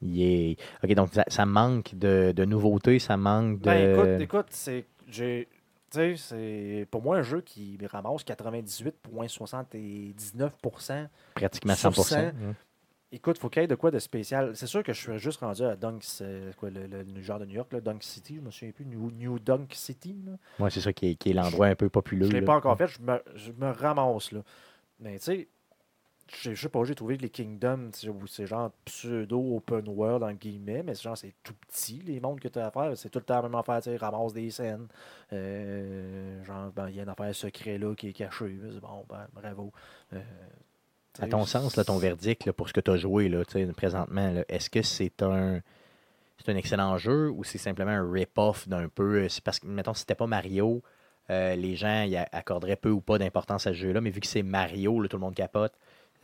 [0.00, 0.54] Yeah.
[0.84, 3.64] OK, donc ça, ça manque de, de nouveautés, ça manque de.
[3.64, 4.84] Ben écoute, écoute, c'est.
[5.08, 5.48] J'ai.
[5.90, 11.06] Tu sais, c'est pour moi un jeu qui ramasse 98,79%.
[11.34, 12.30] Pratiquement Sur 100 cent.
[13.16, 14.54] Écoute, faut qu'il y ait de quoi de spécial.
[14.54, 16.02] C'est sûr que je suis juste rendu à Dunk,
[16.58, 18.84] quoi, le, le- le genre de New York, là, Dunk City, je me souviens plus,
[18.84, 20.14] New, New Dunk City.
[20.58, 22.26] Ouais, c'est ça qui est, qui est l'endroit un peu populeux.
[22.26, 24.40] Je ne l'ai pas encore fait, je me, je me ramasse là.
[25.00, 25.48] Mais tu sais,
[26.28, 30.32] je sais pas, j'ai trouvé que les Kingdoms, où c'est genre pseudo open world en
[30.32, 32.96] guillemets, mais c'est genre c'est tout petit les mondes que tu as à faire.
[32.98, 34.88] C'est tout le temps la même affaire, tu sais, ramasse des scènes.
[35.32, 38.58] Euh, genre, ben, il y a une affaire secret là qui est cachée.
[38.72, 39.72] C'est Bon, ben, bravo.
[40.12, 40.20] Euh,
[41.20, 43.42] À ton sens, là, ton verdict là, pour ce que tu as joué là,
[43.76, 45.60] présentement, est-ce que c'est un
[46.38, 49.22] c'est un excellent jeu ou c'est simplement un rip-off d'un peu.
[49.24, 50.82] euh, C'est parce que, mettons, si c'était pas Mario,
[51.30, 54.26] euh, les gens y accorderaient peu ou pas d'importance à ce jeu-là, mais vu que
[54.26, 55.72] c'est Mario, là, tout le monde capote.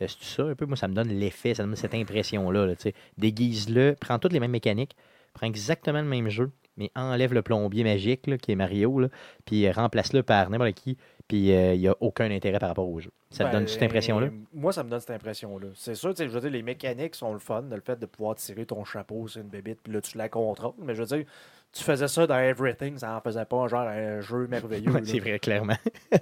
[0.01, 2.73] Euh, C'est ça un peu, moi ça me donne l'effet, ça me donne cette impression-là.
[3.17, 4.95] Déguise-le, prends toutes les mêmes mécaniques,
[5.33, 9.07] prends exactement le même jeu, mais enlève le plombier magique là, qui est Mario, là,
[9.45, 12.99] puis euh, remplace-le par n'importe qui, puis il n'y a aucun intérêt par rapport au
[12.99, 13.11] jeu.
[13.29, 14.29] Ça te donne cette Ben, impression-là?
[14.53, 15.67] Moi, ça me donne cette impression-là.
[15.73, 18.65] C'est sûr, je veux dire, les mécaniques sont le fun, le fait de pouvoir tirer
[18.65, 20.73] ton chapeau sur une bébite, puis là, tu la contrôles.
[20.77, 21.25] Mais je veux dire,
[21.71, 24.91] tu faisais ça dans Everything, ça en faisait pas genre un jeu merveilleux.
[25.05, 25.77] C'est vrai, clairement.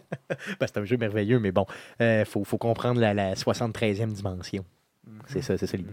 [0.60, 1.66] Ben, c'est un jeu merveilleux, mais bon,
[2.00, 4.64] il faut, faut comprendre la, la 73e dimension.
[5.08, 5.20] Mhm.
[5.28, 5.90] C'est ça, c'est ça l'idée.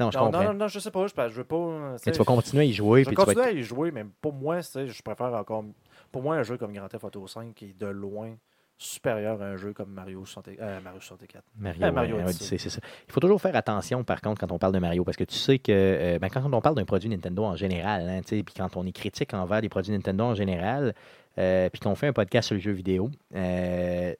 [0.00, 0.44] Non, je Non, comprends.
[0.44, 1.56] non, non, je sais pas, je, je veux pas.
[1.56, 3.90] euh, Mais tu vas continuer à y jouer, Je tu vas continuer à y jouer,
[3.90, 5.64] mais pour moi, je préfère encore.
[6.10, 8.34] Pour moi, un jeu comme Grand Theft Auto 5 qui est de loin
[8.78, 11.42] supérieur à un jeu comme Mario, 60 euh, Mario 64.
[11.58, 12.58] Mario, Ah, Mario Odyssey.
[12.58, 12.80] C'est ça.
[13.08, 15.34] Il faut toujours faire attention, par contre, quand on parle de Mario, parce que tu
[15.34, 18.76] sais que euh, ben, quand on parle d'un produit Nintendo en général, hein, puis quand
[18.76, 20.94] on est critique envers les produits Nintendo en général,
[21.38, 24.14] euh, puis qu'on fait un podcast sur le jeu vidéo, euh,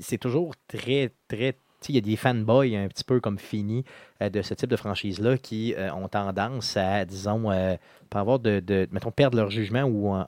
[0.00, 1.56] c'est toujours très, très.
[1.92, 3.84] Il y a des fanboys un petit peu comme fini
[4.22, 7.76] euh, de ce type de franchise-là qui euh, ont tendance à, disons, euh,
[8.10, 10.26] pas avoir de, de- mettons, perdre leur jugement ou, en-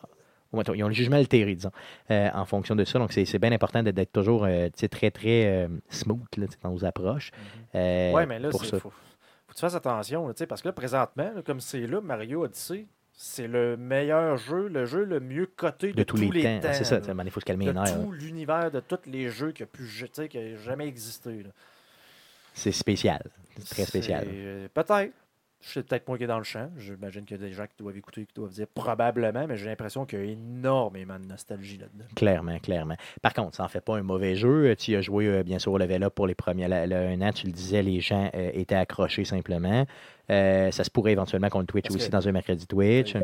[0.53, 1.73] ou, mettons, ils ont le jugement altéré, disons,
[2.11, 2.99] euh, en fonction de ça.
[2.99, 4.47] Donc, c'est bien important d'être- toujours
[4.91, 7.31] très, très smooth là, dans nos approches.
[7.75, 8.91] Euh, ouais, mais là, il faut, faut
[9.49, 12.87] que tu fasses attention, là, parce que là, présentement, là, comme c'est là, Mario Odyssey,
[13.17, 16.73] c'est le meilleur jeu, le jeu le mieux coté de, de tous, les, temps.
[16.73, 17.85] C'est ça, il faut se calmer de les nerfs.
[17.97, 18.05] là.
[18.05, 21.45] tout l'univers, de tous les jeux qui a pu sais, qui a jamais existé.
[22.53, 23.23] C'est spécial.
[23.59, 24.27] C'est très spécial.
[24.31, 25.13] Euh, Peut-être.
[25.63, 26.71] Je sais peut-être moi qui est dans le champ.
[26.77, 29.67] J'imagine qu'il y a des gens qui doivent écouter qui doivent dire probablement, mais j'ai
[29.67, 32.05] l'impression qu'il y a énormément de nostalgie là-dedans.
[32.15, 32.95] Clairement, clairement.
[33.23, 34.77] Par contre, ça n'en fait pas un mauvais jeu.
[34.77, 37.21] Tu y as joué, euh, bien sûr, au level up pour les premiers le un
[37.23, 37.33] an.
[37.33, 39.87] Tu le disais, les gens euh, étaient accrochés simplement.
[40.31, 43.15] Euh, ça se pourrait éventuellement qu'on le Twitch Parce aussi que- dans un mercredi Twitch.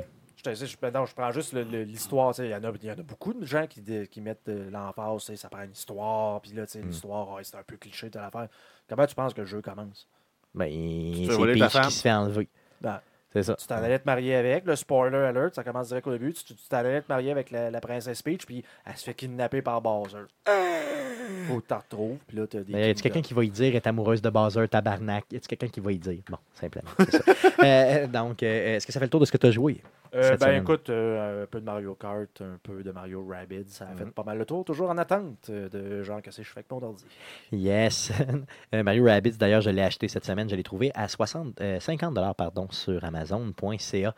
[0.45, 2.35] Je, dis, je, ben non, je prends juste l'histoire.
[2.35, 4.69] tu Il y, en a- il y en a beaucoup de gens qui, mettent euh,
[4.71, 5.27] l'emphase.
[5.27, 6.41] tu Ça prend une histoire.
[6.41, 6.87] Puis là, tu Mm.
[6.89, 8.49] l'histoire, c'est un peu cliché de l'affaire.
[8.89, 10.09] Comment tu penses que le jeu commence?
[10.55, 12.49] Ben, c'est Peach qui se fait enlever.
[12.81, 13.01] Ben,
[13.33, 13.55] C'est ça.
[13.55, 16.33] Tu t'en allais te marier avec, le spoiler alert, ça commence direct au début.
[16.35, 19.63] Tu t'en allais te marier avec la, la princesse Peach, puis elle se fait kidnapper
[19.63, 20.25] par Bowser.
[21.49, 22.73] Faut que t'en retrouves, puis là, t'as des.
[22.73, 23.03] Mais y a kingdoms.
[23.03, 25.25] quelqu'un qui va y dire est amoureuse de Bowser, tabarnak?
[25.31, 26.21] Y a quelqu'un qui va y dire?
[26.29, 26.91] Bon, simplement.
[26.99, 27.23] c'est ça.
[27.63, 29.81] Euh, donc, euh, est-ce que ça fait le tour de ce que tu as joué?
[30.15, 33.89] Euh, ben écoute, euh, un peu de Mario Kart, un peu de Mario Rabbids, ça
[33.89, 34.13] a fait Mhm.
[34.13, 34.65] pas mal le tour.
[34.65, 37.05] Toujours en attente euh, de genre, qu'est-ce que je fais avec mon ordi?
[37.51, 38.13] Yes.
[38.73, 40.49] Mario Rabbids, d'ailleurs, je l'ai acheté cette semaine.
[40.51, 44.15] Je l'ai trouvé à 60, euh, 50 pardon, sur Amazon.ca.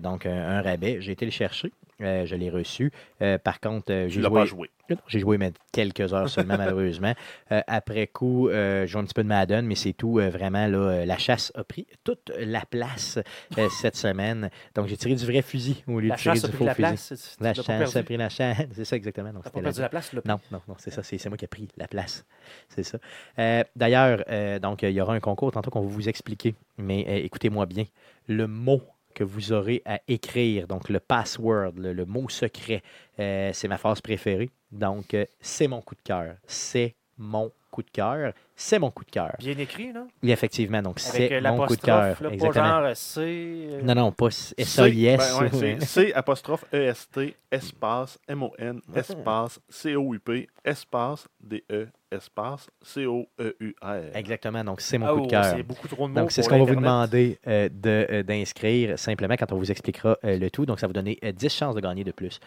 [0.00, 1.00] Donc, un, un rabais.
[1.00, 1.72] J'ai été le chercher.
[2.00, 2.90] Euh, je l'ai reçu.
[3.20, 4.70] Euh, par contre, euh, j'ai joué, pas joué.
[5.06, 7.12] j'ai joué mais quelques heures seulement, malheureusement.
[7.52, 10.18] Euh, après coup, euh, j'ai joué un petit peu de Madden, mais c'est tout.
[10.18, 13.18] euh, vraiment, là, euh, la chasse a pris toute la place
[13.58, 14.50] euh, cette semaine.
[14.74, 16.82] Donc, j'ai tiré du vrai fusil au lieu La de tirer du faux la fusil.
[16.88, 17.36] place.
[17.40, 18.56] La chasse a pris la chasse.
[18.72, 19.32] C'est ça, exactement.
[19.32, 20.22] Donc, pas perdu la place, là.
[20.24, 22.24] non, non, non, c'est ça, c'est c'est moi qui ai pris la place.
[22.68, 22.98] C'est ça.
[23.38, 27.04] Euh, D'ailleurs, euh, donc, il y aura un concours tantôt qu'on va vous expliquer, mais
[27.08, 27.84] euh, écoutez-moi bien.
[28.26, 28.82] Le mot
[29.14, 32.82] que vous aurez à écrire, donc le password, le, le mot secret,
[33.18, 34.50] euh, c'est ma phrase préférée.
[34.72, 36.34] Donc, euh, c'est mon coup de cœur.
[36.46, 38.32] C'est mon coup de cœur.
[38.56, 39.34] C'est mon coup de cœur.
[39.38, 40.06] Bien écrit, là.
[40.22, 42.16] Et effectivement, donc, c'est euh, mon coup de cœur.
[42.16, 43.80] pas genre C.
[43.82, 45.38] Non, non, pas S-A-I-S.
[45.60, 54.16] Ben C apostrophe E-S-T, espace M-O-N, espace C-O-U-P, espace D-E, espace C-O-E-U-R.
[54.16, 55.44] Exactement, donc c'est mon ah, coup oh, de cœur.
[55.44, 56.20] C'est beaucoup trop de mots.
[56.20, 59.70] Donc, c'est ce qu'on va vous demander euh, de, euh, d'inscrire simplement quand on vous
[59.70, 60.66] expliquera euh, le tout.
[60.66, 62.40] Donc, ça va vous donner euh, 10 chances de gagner de plus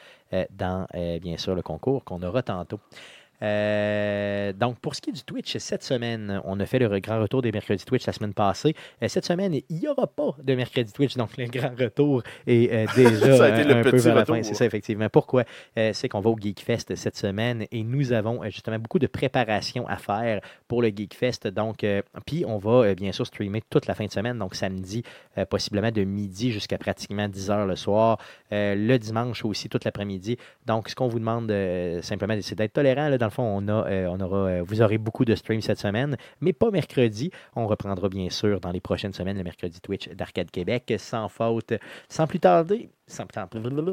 [0.52, 0.88] dans,
[1.22, 2.80] bien sûr, le concours qu'on aura tantôt.
[3.44, 7.20] Euh, donc, pour ce qui est du Twitch, cette semaine, on a fait le grand
[7.22, 8.74] retour des mercredis Twitch la semaine passée.
[9.02, 12.72] Euh, cette semaine, il n'y aura pas de mercredi Twitch, donc le grand retour est
[12.72, 14.42] euh, déjà Ça a été euh, le un peu petit vers la fin.
[14.44, 15.10] C'est ça, effectivement.
[15.10, 15.44] Pourquoi?
[15.78, 19.88] Euh, c'est qu'on va au GeekFest cette semaine et nous avons justement beaucoup de préparation
[19.88, 21.48] à faire pour le GeekFest.
[21.48, 21.86] Donc,
[22.26, 25.04] puis on va bien sûr streamer toute la fin de semaine, donc samedi,
[25.50, 28.18] possiblement de midi jusqu'à pratiquement 10 heures le soir.
[28.52, 30.38] Le dimanche aussi, toute l'après-midi.
[30.66, 31.52] Donc, ce qu'on vous demande
[32.02, 33.10] simplement, c'est d'être tolérant.
[33.10, 33.18] là.
[33.18, 35.80] Dans le fond, on a, euh, on aura, euh, vous aurez beaucoup de streams cette
[35.80, 37.32] semaine, mais pas mercredi.
[37.56, 41.74] On reprendra bien sûr dans les prochaines semaines le mercredi Twitch d'Arcade Québec, sans faute.
[42.08, 43.26] Sans plus tarder, sans,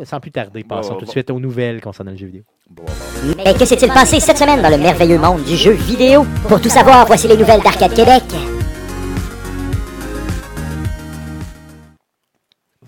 [0.05, 1.13] sans plus tarder, passons Bon, tout de bon.
[1.13, 2.43] suite aux nouvelles concernant le jeu vidéo.
[2.69, 2.93] Bon, bon,
[3.37, 3.43] bon.
[3.45, 6.25] Mais que s'est-il passé cette semaine dans le merveilleux monde du jeu vidéo?
[6.49, 8.23] Pour tout savoir, voici les nouvelles d'Arcade Québec.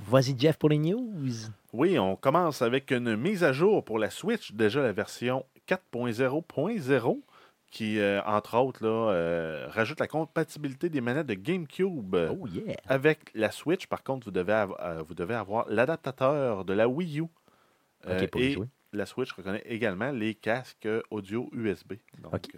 [0.09, 1.33] Vas-y, Jeff, pour les news.
[1.73, 7.21] Oui, on commence avec une mise à jour pour la Switch, déjà la version 4.0.0,
[7.71, 12.15] qui, euh, entre autres, là, euh, rajoute la compatibilité des manettes de GameCube.
[12.15, 12.77] Oh yeah.
[12.87, 16.89] Avec la Switch, par contre, vous devez, av- euh, vous devez avoir l'adaptateur de la
[16.89, 17.25] Wii U.
[18.41, 18.57] Et
[18.93, 21.95] la Switch reconnaît également les casques audio USB.
[22.21, 22.51] Donc, OK.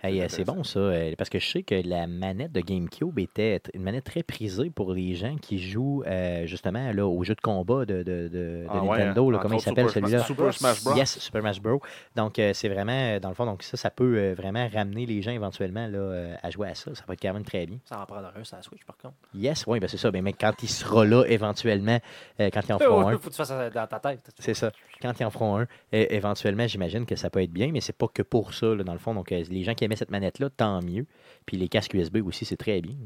[0.00, 3.18] Hey, c'est euh, bon ça, euh, parce que je sais que la manette de GameCube
[3.18, 7.34] était une manette très prisée pour les gens qui jouent euh, justement là, au jeu
[7.34, 9.28] de combat de, de, de- de ah ouais, Nintendo.
[9.32, 10.20] là, entre comment il s'appelle celui-là?
[10.22, 10.94] Super Smash Bros.
[10.94, 11.80] Yes, Super Smash Bros.
[12.14, 15.20] Donc, euh, c'est vraiment, dans le fond, donc ça, ça peut euh, vraiment ramener les
[15.20, 16.94] gens éventuellement là, euh, à jouer à ça.
[16.94, 17.78] Ça va être quand même très bien.
[17.84, 19.14] Ça en prendra un, ça Switch, par contre.
[19.34, 20.12] Yes, oui, ben c'est ça.
[20.12, 21.98] Ben, mais quand il sera là, éventuellement,
[22.38, 24.20] euh, quand ils en feront un, faut que tu fasses ça dans ta tête.
[24.38, 24.70] c'est ça.
[25.02, 25.66] Quand ils en feront un, euh,
[26.10, 28.92] éventuellement, j'imagine que ça peut être bien, mais c'est pas que pour ça, là, dans
[28.92, 29.12] le fond.
[29.12, 31.06] Donc, euh, les gens qui cette manette-là, tant mieux.
[31.46, 32.96] Puis les casques USB aussi, c'est très bien.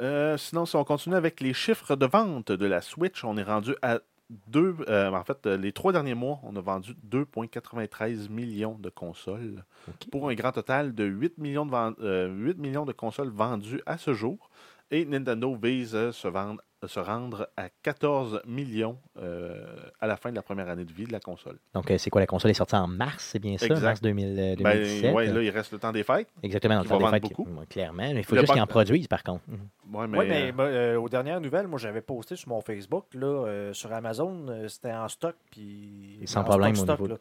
[0.00, 3.42] Euh, sinon, si on continue avec les chiffres de vente de la Switch, on est
[3.42, 4.00] rendu à
[4.48, 4.76] deux.
[4.88, 9.64] euh, en fait, les trois derniers mois, on a vendu 2,93 millions de consoles
[10.10, 13.98] pour un grand total de 8 millions de, euh, 8 millions de consoles vendues à
[13.98, 14.50] ce jour.
[14.90, 19.66] Et Nintendo vise se, vendre, à se rendre à 14 millions euh,
[20.00, 21.58] à la fin de la première année de vie de la console.
[21.74, 23.82] Donc, euh, c'est quoi la console est sortie en mars, c'est bien ça, Exact.
[23.82, 25.14] mars 2000, euh, Ben, 2017.
[25.14, 26.28] ouais, là, il reste le temps des fêtes.
[26.42, 27.48] Exactement, dans le il temps des vendre fêtes, beaucoup.
[27.68, 28.02] clairement.
[28.04, 29.42] Il faut Le juste qu'ils en produisent, par contre.
[29.48, 29.58] Mhm.
[29.92, 33.06] Mais, Oui, mais euh, moi, euh, aux dernières nouvelles, moi, j'avais posté sur mon Facebook,
[33.14, 35.34] là, euh, sur Amazon, euh, c'était en stock.
[35.50, 37.18] Puis, Sans en problème stock, au niveau.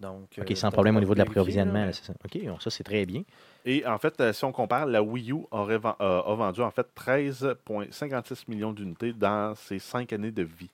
[0.00, 2.14] Donc, OK, euh, sans donc, problème au niveau de l'approvisionnement, c'est ça.
[2.24, 3.22] OK, ça, c'est très bien.
[3.66, 6.70] Et en fait, euh, si on compare, la Wii U aurait euh, a vendu en
[6.70, 10.70] fait 13,56 millions d'unités dans ses cinq années de vie.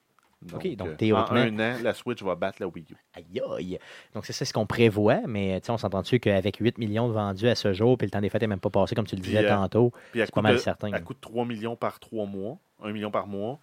[0.55, 2.97] OK, donc théoriquement- En un an, la Switch va battre la Wii U.
[3.15, 3.79] Aïe, aïe.
[4.15, 7.12] Donc, c'est ça ce qu'on prévoit, mais tu sais, on s'entend-tu qu'avec 8 millions de
[7.15, 9.17] vendus à ce jour, puis le temps des fêtes n'est même pas passé, comme tu
[9.17, 10.93] le disais tantôt, c'est pas mal de, certain.
[10.93, 13.59] à coût de 3 millions par 3 mois, 1 million par mois,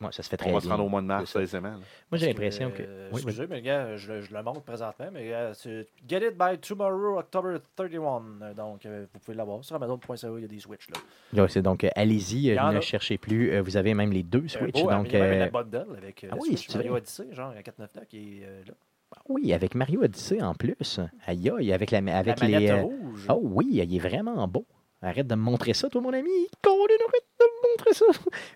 [0.00, 0.66] Ouais, ça se fait très on va bien.
[0.68, 1.72] se rendre au mois de mars aisément.
[1.72, 2.82] Moi, j'ai l'impression que...
[2.86, 6.18] euh, Oui, excusez, mais gars, je, le- je le montre présentement, mais gars, c'est Get
[6.28, 8.22] it by tomorrow, October 31.
[8.42, 10.86] Euh, Donc, euh, vous pouvez l'avoir sur Amazon.ca, il y a des Switch.
[10.90, 11.42] Là.
[11.42, 12.80] Ouais, c'est donc, euh, allez-y, euh, ne a.
[12.80, 13.50] cherchez plus.
[13.52, 14.76] Euh, vous avez même les deux Switch.
[14.78, 16.74] Euh, beau, donc, il y a même euh, la bundle avec euh, ah oui, Switch
[16.76, 16.94] Mario.
[16.94, 18.74] Odyssey, genre à 499 qui est euh, là.
[19.28, 21.00] oui, avec Mario Odyssey en plus.
[21.26, 22.70] Aïe, aïe, avec, la, avec la les...
[22.70, 23.26] euh, rouge.
[23.30, 24.64] Oh oui, il est vraiment beau.
[25.02, 26.28] Arrête de me montrer ça, toi, mon ami.
[26.62, 26.76] Colin,
[27.08, 28.04] arrête de me montrer ça.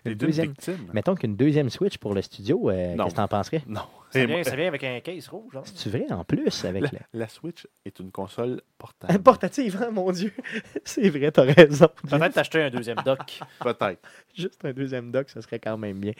[0.05, 0.49] Les Une deux deuxième...
[0.49, 0.89] victimes.
[0.93, 3.61] Mettons qu'une deuxième Switch pour le studio, euh, qu'est-ce que t'en penserais?
[3.67, 3.81] Non.
[4.09, 5.53] ça, vient, ça vient avec un case rouge.
[5.53, 5.63] Genre.
[5.65, 6.99] C'est-tu vrai en plus avec la, la...
[7.13, 9.21] la Switch est une console portable.
[9.23, 10.31] Portative, hein, mon Dieu.
[10.83, 11.89] C'est vrai, t'as raison.
[12.09, 13.39] Peut-être t'acheter un deuxième dock.
[13.59, 14.01] Peut-être.
[14.35, 16.13] Juste un deuxième dock, ça serait quand même bien.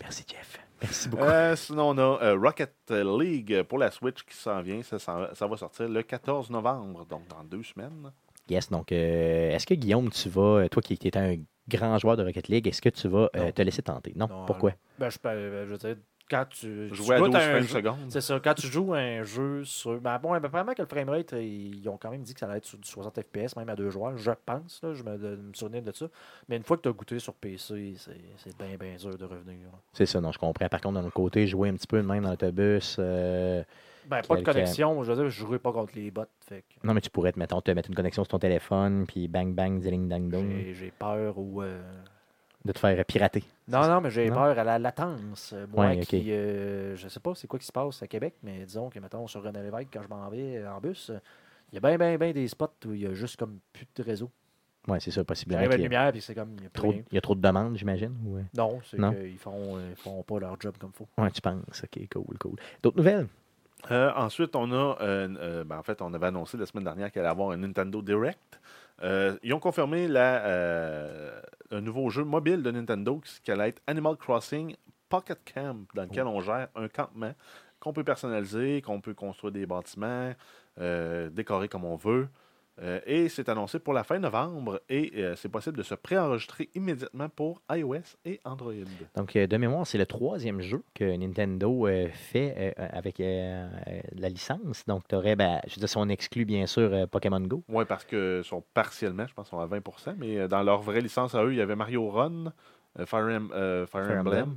[0.00, 0.58] Merci, Jeff.
[0.82, 1.22] Merci beaucoup.
[1.22, 4.82] Euh, sinon, on a euh, Rocket League pour la Switch qui s'en vient.
[4.82, 8.10] Ça, va sortir le 14 novembre, donc dans deux semaines.
[8.48, 11.36] Yes, donc, euh, est-ce que Guillaume, tu vas, toi qui étais un
[11.68, 14.12] grand joueur de Rocket League, est-ce que tu vas euh, te laisser tenter?
[14.16, 14.72] Non, Non, pourquoi?
[14.98, 15.96] Ben, je, peux- euh, je veux dire,
[16.30, 16.88] quand tu.
[16.88, 17.96] tu Jouer à goûtes 12 un jeu- secondes.
[18.08, 20.00] C'est ça, quand tu joues un jeu sur.
[20.00, 22.46] Ben bon, ben, probablement que le framerate, euh, ils ont quand même dit que ça
[22.46, 25.18] allait être sur du 60 FPS, même à deux joueurs, je pense, là, je me,
[25.18, 26.06] de, me souvenir de ça.
[26.48, 29.24] Mais une fois que tu as goûté sur PC, c'est c'est bien, bien dur de
[29.24, 29.68] revenir.
[29.92, 30.68] C'est ça, non, je comprends.
[30.68, 32.96] Par contre, d'un autre côté, jouer un petit peu de même dans l'autobus.
[32.98, 33.62] euh,
[34.06, 36.24] Ben, pas de connexion, je veux dire, je jouerai pas contre les bots.
[36.40, 39.06] Fait que Non, mais tu pourrais, te, mettons, te mettre une connexion sur ton téléphone,
[39.06, 41.62] puis bang, bang, ding, dang, dong, j'ai- peur ou.
[41.62, 41.80] euh,
[42.64, 43.42] de te faire pirater.
[43.68, 45.52] Non, non, mais j'ai peur à la latence.
[45.52, 46.30] Euh, Moi Ouais, qui.
[46.30, 49.26] euh, je sais pas c'est quoi qui se passe à Québec, mais disons que, mettons,
[49.26, 51.10] sur René Lévesque, quand je m'en vais en bus,
[51.72, 53.86] il y a bien, bien, bien des spots où il y a juste comme plus
[53.96, 54.30] de réseau.
[54.88, 55.62] Ouais, c'est ça, possiblement.
[55.62, 56.56] La y a lumière, puis c'est comme.
[56.58, 58.14] Il y a trop, il y a trop de demandes, j'imagine.
[58.26, 58.42] ou, euh?
[58.54, 61.08] Non, c'est qu'ils font, euh, ils font pas leur job comme il faut.
[61.18, 61.84] Ouais, tu penses.
[61.84, 62.56] OK, cool, cool.
[62.82, 63.28] D'autres nouvelles?
[63.90, 67.10] Euh, ensuite, on a, euh, euh, ben, en fait, on avait annoncé la semaine dernière
[67.10, 68.60] qu'il allait avoir un Nintendo Direct.
[69.42, 70.44] Ils ont confirmé la,
[71.72, 74.76] un nouveau jeu mobile de Nintendo qui allait être Animal Crossing
[75.08, 77.34] Pocket Camp, dans lequel on gère un campement
[77.80, 80.32] qu'on peut personnaliser, qu'on peut construire des bâtiments,
[80.78, 82.28] décorer comme on veut.
[82.80, 86.70] Euh, et c'est annoncé pour la fin novembre et euh, c'est possible de se préenregistrer
[86.74, 88.72] immédiatement pour iOS et Android.
[89.14, 94.86] Donc, euh, de mémoire, c'est le troisième jeu que Nintendo fait avec la licence.
[94.86, 97.62] Donc, tu aurais, ben, je veux dire, si on exclut bien sûr Pokémon Go.
[97.68, 101.34] Oui, parce que sont partiellement, je pense, sont à 20% mais dans leur vraie licence
[101.34, 102.52] à eux, il y avait Mario Run,
[103.04, 103.48] Fire, Em-
[103.86, 104.56] Fire Fire Emblem, Emblem.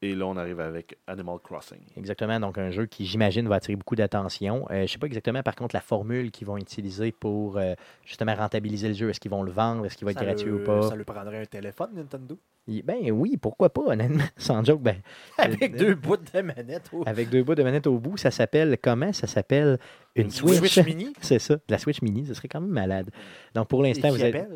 [0.00, 1.80] Et là, on arrive avec Animal Crossing.
[1.96, 2.38] Exactement.
[2.38, 4.64] Donc, un jeu qui, j'imagine, va attirer beaucoup d'attention.
[4.70, 7.74] Euh, je ne sais pas exactement, par contre, la formule qu'ils vont utiliser pour euh,
[8.04, 9.10] justement rentabiliser le jeu.
[9.10, 9.84] Est-ce qu'ils vont le vendre?
[9.86, 10.82] Est-ce qu'il va être Ça gratuit le- ou pas?
[10.88, 12.38] Ça lui prendrait un téléphone, Nintendo?
[12.68, 14.22] Il- Ben oui, pourquoi pas, honnêtement.
[14.36, 14.96] Sans joke, ben,
[15.38, 16.90] Avec Euh, deux bouts de manette.
[16.92, 17.02] oh.
[17.06, 19.12] avec deux bouts de manette au bout, ça s'appelle comment?
[19.12, 19.78] Ça s'appelle
[20.14, 20.58] une, Une Switch.
[20.58, 21.12] Switch Mini?
[21.20, 23.10] C'est ça, la Switch Mini, ce serait quand même malade.
[23.54, 24.46] Donc, pour l'instant, vous êtes...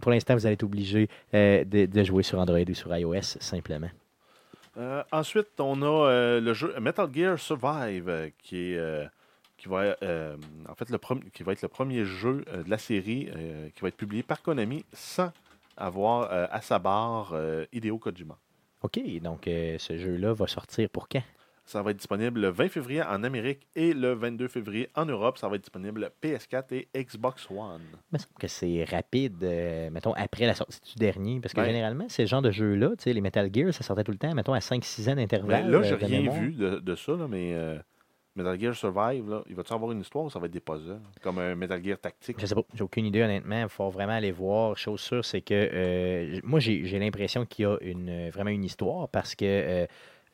[0.00, 3.22] Pour l'instant, vous allez être obligé euh, de, de jouer sur Android ou sur iOS,
[3.40, 3.88] simplement.
[4.78, 9.08] Euh, ensuite, on a euh, le jeu Metal Gear Survive, euh, qui est
[9.56, 9.96] qui va,
[10.68, 10.98] en fait, le
[11.30, 13.28] qui va être le premier jeu de la série
[13.74, 15.32] qui va être publié par Konami sans
[15.76, 17.34] avoir à sa barre
[17.72, 18.38] Hideo Kojima.
[18.82, 21.24] OK, donc ce jeu-là va sortir pour quand?
[21.68, 25.36] Ça va être disponible le 20 février en Amérique et le 22 février en Europe.
[25.36, 27.82] Ça va être disponible PS4 et Xbox One.
[28.16, 31.40] Semble que c'est rapide, euh, mettons, après la sortie du dernier.
[31.40, 31.66] Parce que Ouais.
[31.66, 34.34] généralement, ces genres de jeux-là, tu sais, les Metal Gear, ça sortait tout le temps,
[34.34, 35.70] mettons, à 5-6 ans Mais d'intervalle.
[35.70, 36.38] là, j'ai euh, rien mémoire.
[36.40, 37.78] vu de, de ça, là, mais euh,
[38.34, 41.00] Metal Gear Survive, là, il va-tu avoir une histoire ou ça va être des puzzles?
[41.20, 42.36] Comme un Metal Gear tactique?
[42.40, 43.60] Je sais pas, j'ai aucune idée, honnêtement.
[43.64, 44.74] Il faut vraiment aller voir.
[44.78, 48.64] Chose sûre, c'est que euh, moi, j'ai l'impression qu'il y a une, euh, vraiment une
[48.64, 49.86] histoire parce que euh,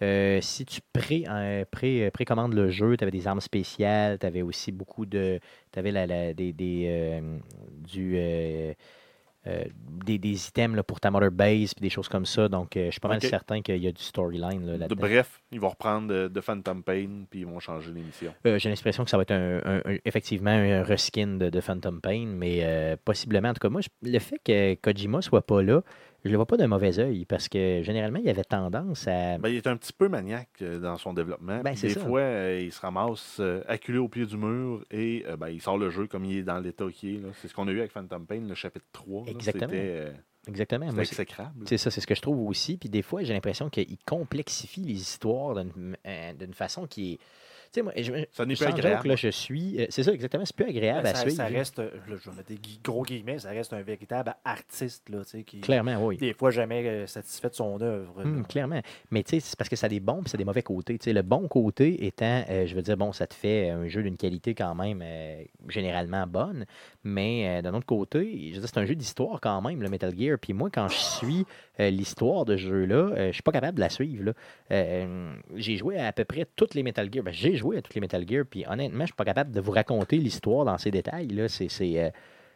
[0.05, 1.25] euh, si tu pré,
[1.71, 5.41] pré- euh, précommandes le jeu, tu avais des armes spéciales, tu avais aussi beaucoup de.
[5.73, 7.39] Tu avais la, la- des, des, euh,
[7.93, 8.15] du.
[8.17, 8.73] euh,
[10.07, 12.49] des, des items là, pour ta mother base puis des choses comme ça.
[12.49, 14.97] Donc, je suis pas mal certain qu'il y a du storyline là, là-dedans.
[15.03, 18.33] bref, ils vont reprendre de, de Phantom Pain puis ils vont changer l'émission.
[18.43, 22.01] J'ai l'impression que ça va être un, un- un- effectivement un reskin de, de Phantom
[22.01, 23.51] Pain, mais possiblement.
[23.51, 25.83] En tout cas, moi, je- le fait que Kojima soit pas là,
[26.25, 29.39] je le vois pas d'un mauvais œil parce que généralement, il avait tendance à.
[29.39, 31.61] Ben, il est un petit peu maniaque euh, dans son développement.
[31.63, 32.01] Ben, des ça.
[32.01, 35.61] fois, euh, il se ramasse euh, acculé au pied du mur et euh, ben, il
[35.61, 37.19] sort le jeu comme il est dans l'état qu'il est.
[37.19, 37.29] là.
[37.41, 39.25] C'est ce qu'on a eu avec Phantom Pain, le chapitre 3.
[39.27, 39.31] là.
[39.31, 39.73] Exactement.
[39.75, 40.13] Euh,
[40.47, 40.91] Exactement.
[41.65, 42.77] c'est- ça, c'est ce que je trouve aussi.
[42.77, 47.19] Puis des fois, j'ai l'impression qu'il complexifie les histoires d'une façon qui est.
[47.75, 49.09] Tu sais, moi, je, Ça n'est plus joke, agréable.
[49.09, 49.81] là, je suis.
[49.83, 50.45] euh, C'est ça, exactement.
[50.45, 51.35] C'est plus agréable Ben, à suivre.
[51.37, 55.25] ça reste, là, je vais mettre des gros guillemets, ça reste un véritable artiste, là,
[55.25, 56.17] tu sais, qui, Clairement, oui.
[56.17, 58.23] des fois, jamais euh, satisfait de son œuvre.
[58.23, 58.81] Hum, clairement.
[59.11, 60.63] Mais tu sais, c'est parce que ça a des bons et ça a des mauvais
[60.63, 60.97] côtés.
[60.99, 63.89] Tu sais, le bon côté étant, euh, je veux dire, bon, ça te fait un
[63.89, 66.67] jeu d'une qualité quand même euh, généralement bonne.
[67.05, 70.39] Mais euh, d'un autre côté, c'est un jeu d'histoire quand même, le Metal Gear.
[70.41, 71.47] Puis moi, quand je suis
[71.79, 74.33] euh, l'histoire de ce jeu-là, euh, je suis pas capable de la suivre.
[74.71, 77.23] Euh, j'ai joué à, à peu près toutes les Metal Gear.
[77.23, 78.45] Ben, j'ai joué à toutes les Metal Gear.
[78.49, 81.29] Puis honnêtement, je suis pas capable de vous raconter l'histoire dans ses détails.
[81.49, 82.13] C'est.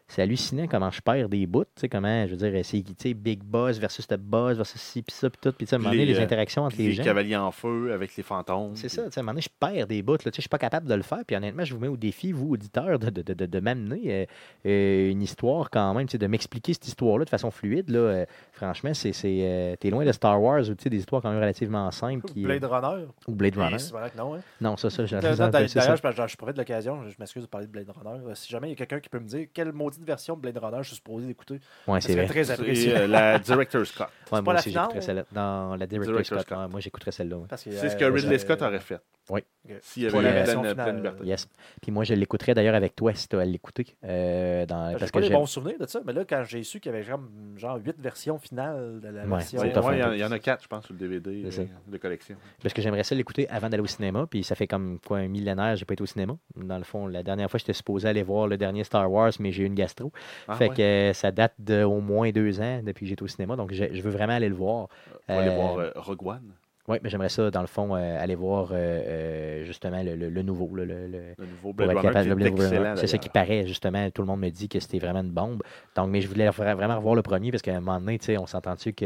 [0.09, 2.93] C'est, hallucinant comment je perds des bouts, tu sais, comment, je veux dire, c'est, tu
[2.99, 5.77] sais, Big Boss versus The Boss versus ci, puis ça, puis tout, puis tu sais,
[5.77, 7.05] à un moment donné, Les, les euh, interactions entre les les gens.
[7.05, 8.75] cavaliers en feu avec les fantômes.
[8.75, 10.31] C'est ça, tu sais, à un moment donné, je perds des bouts, là, tu sais,
[10.37, 12.49] je suis pas capable de le faire, puis honnêtement, je vous mets au défi, vous,
[12.51, 14.27] auditeurs, de, de, de, de- de m'amener euh,
[14.67, 17.99] euh, une histoire quand même, tu sais, de m'expliquer cette histoire-là de façon fluide, là,
[17.99, 21.23] euh, franchement, c'est, c'est, euh, t'es loin de Star Wars, ou tu sais, des histoires
[21.23, 23.05] quand même relativement simples, qui, Blade Runner.
[23.27, 23.79] ou Blade Runner.
[23.79, 24.41] C'est vrai que non, hein.
[24.61, 25.51] Non, ça, ça, j'ai D'ailleurs.
[25.51, 28.21] D'ailleurs, je, je, je profite de l'occasion, je m'excuse de parler de Blade Runner.
[28.35, 30.59] Si jamais il y a quelqu'un qui peut me dire quelle maudite version de Blade
[30.59, 32.27] Runner je suis supposé d'écouter, Ouais, c'est vrai.
[32.27, 32.97] très apprécié.
[32.97, 34.03] euh, la Director's Cut.
[34.03, 35.25] Ouais, pas moi la aussi, j'écouterais celle-là.
[35.33, 36.61] Dans la Director's Director's Cut, Cut.
[36.61, 37.37] ouais, moi, j'écouterais celle-là.
[37.37, 37.47] ouais.
[37.49, 39.01] Que, C'est ce que euh, Ridley euh, Scott aurait fait.
[39.31, 39.41] Oui.
[39.83, 41.25] S'il y avait la pleine, finale, pleine liberté.
[41.27, 41.47] Yes.
[41.83, 43.87] Puis moi, je l'écouterais d'ailleurs avec toi si tu as à l'écouter.
[44.05, 46.81] euh, dans- J'ai parce pas que bons souvenirs de ça, mais là, quand j'ai su
[46.81, 47.21] qu'il y avait genre,
[47.57, 49.63] genre 8 versions finales de la Ouais, version.
[49.65, 52.37] il y, en- y a quatre, je pense, sur le DVD euh, de collection.
[52.63, 55.29] Parce que j'aimerais ça l'écouter avant d'aller au cinéma, puis ça fait comme quoi un
[55.29, 56.35] millénaire, j'ai pas été au cinéma.
[56.57, 59.53] Dans le fond, la dernière fois, j'étais supposé aller voir le dernier Star Wars, mais
[59.53, 60.11] j'ai eu une gastro.
[60.49, 60.75] Ah, fait ouais.
[60.75, 64.01] que ça date d'au moins deux ans depuis que j'étais au cinéma, donc je, je
[64.01, 64.89] veux vraiment aller le voir.
[65.29, 66.53] On va aller Euh, voir euh, Rogue One,
[66.89, 70.31] Oui, mais j'aimerais ça, dans le fond, euh, aller voir euh, euh, justement le, le-
[70.31, 72.95] le nouveau, le, le- nouveau Blade Runner.
[72.97, 74.11] C'est ça qui paraît, justement.
[74.11, 75.63] Tout le monde me dit que c'était vraiment une bombe.
[75.95, 78.25] Donc, mais je voulais vra- vraiment revoir le premier parce qu'à un moment donné, tu
[78.27, 79.05] sais, on s'entend-tu que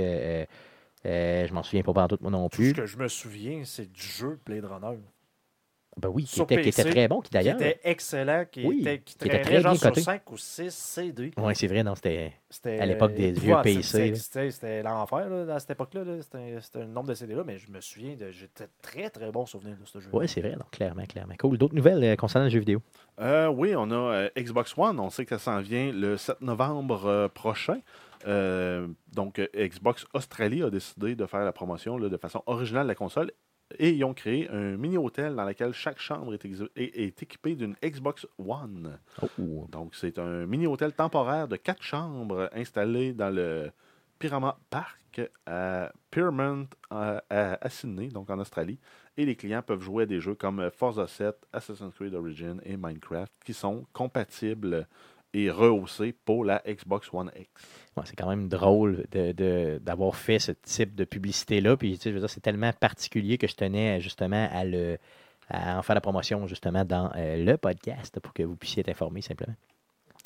[1.04, 2.68] euh, je m'en souviens pas tout moi non Tout plus.
[2.70, 4.98] ce que je me souviens, c'est du jeu Blade Runner.
[6.00, 7.56] Ben oui, qui Sur était, qui très bon, qui Qui d'ailleurs.
[7.56, 10.00] était excellent, qui, Oui, était, qui qui était très genre bien sur coté.
[10.00, 11.32] 5 ou 6 CD.
[11.36, 12.32] Oui, c'est vrai, non, c'était.
[12.64, 13.54] À l'époque des vieux.
[13.62, 16.04] PC, C'était- l'enfer là, à cette époque-là.
[16.04, 16.22] là.
[16.22, 19.76] C'était c'était un nombre de CD-là, mais je me souviens, j'étais très très bon souvenir
[19.76, 20.08] de ce jeu.
[20.14, 21.34] Oui, c'est vrai, donc clairement, clairement.
[21.38, 21.58] Cool.
[21.58, 22.80] D'autres nouvelles euh, concernant le jeu vidéo?
[23.20, 24.98] Euh, oui, on a euh, Xbox One.
[24.98, 27.80] On sait que ça s'en vient le 7 novembre euh, prochain.
[28.26, 32.84] Euh, donc, euh, Xbox Australie a décidé de faire la promotion là, de façon originale
[32.84, 33.30] de la console.
[33.78, 37.54] Et ils ont créé un mini-hôtel dans lequel chaque chambre est, exi- est- est équipée
[37.54, 38.98] d'une Xbox One.
[39.22, 39.66] Oh.
[39.70, 43.70] Donc, c'est un mini-hôtel temporaire de quatre chambres installé dans le
[44.18, 44.98] Pyramid Park
[45.46, 48.78] à Pyramid à, à- à Sydney, donc en Australie.
[49.18, 52.78] Et les clients peuvent jouer à des jeux comme Forza 7, Assassin's Creed Origin et
[52.78, 54.86] Minecraft qui sont compatibles
[55.34, 57.48] et rehaussés pour la Xbox One X.
[58.04, 61.76] C'est quand même drôle de- de- d'avoir fait ce type de publicité-là.
[61.76, 64.98] Puis, tu sais, c'est tellement particulier que je tenais justement à, le,
[65.48, 68.88] à en faire la promotion justement dans euh, le podcast pour que vous puissiez être
[68.88, 69.54] informés simplement.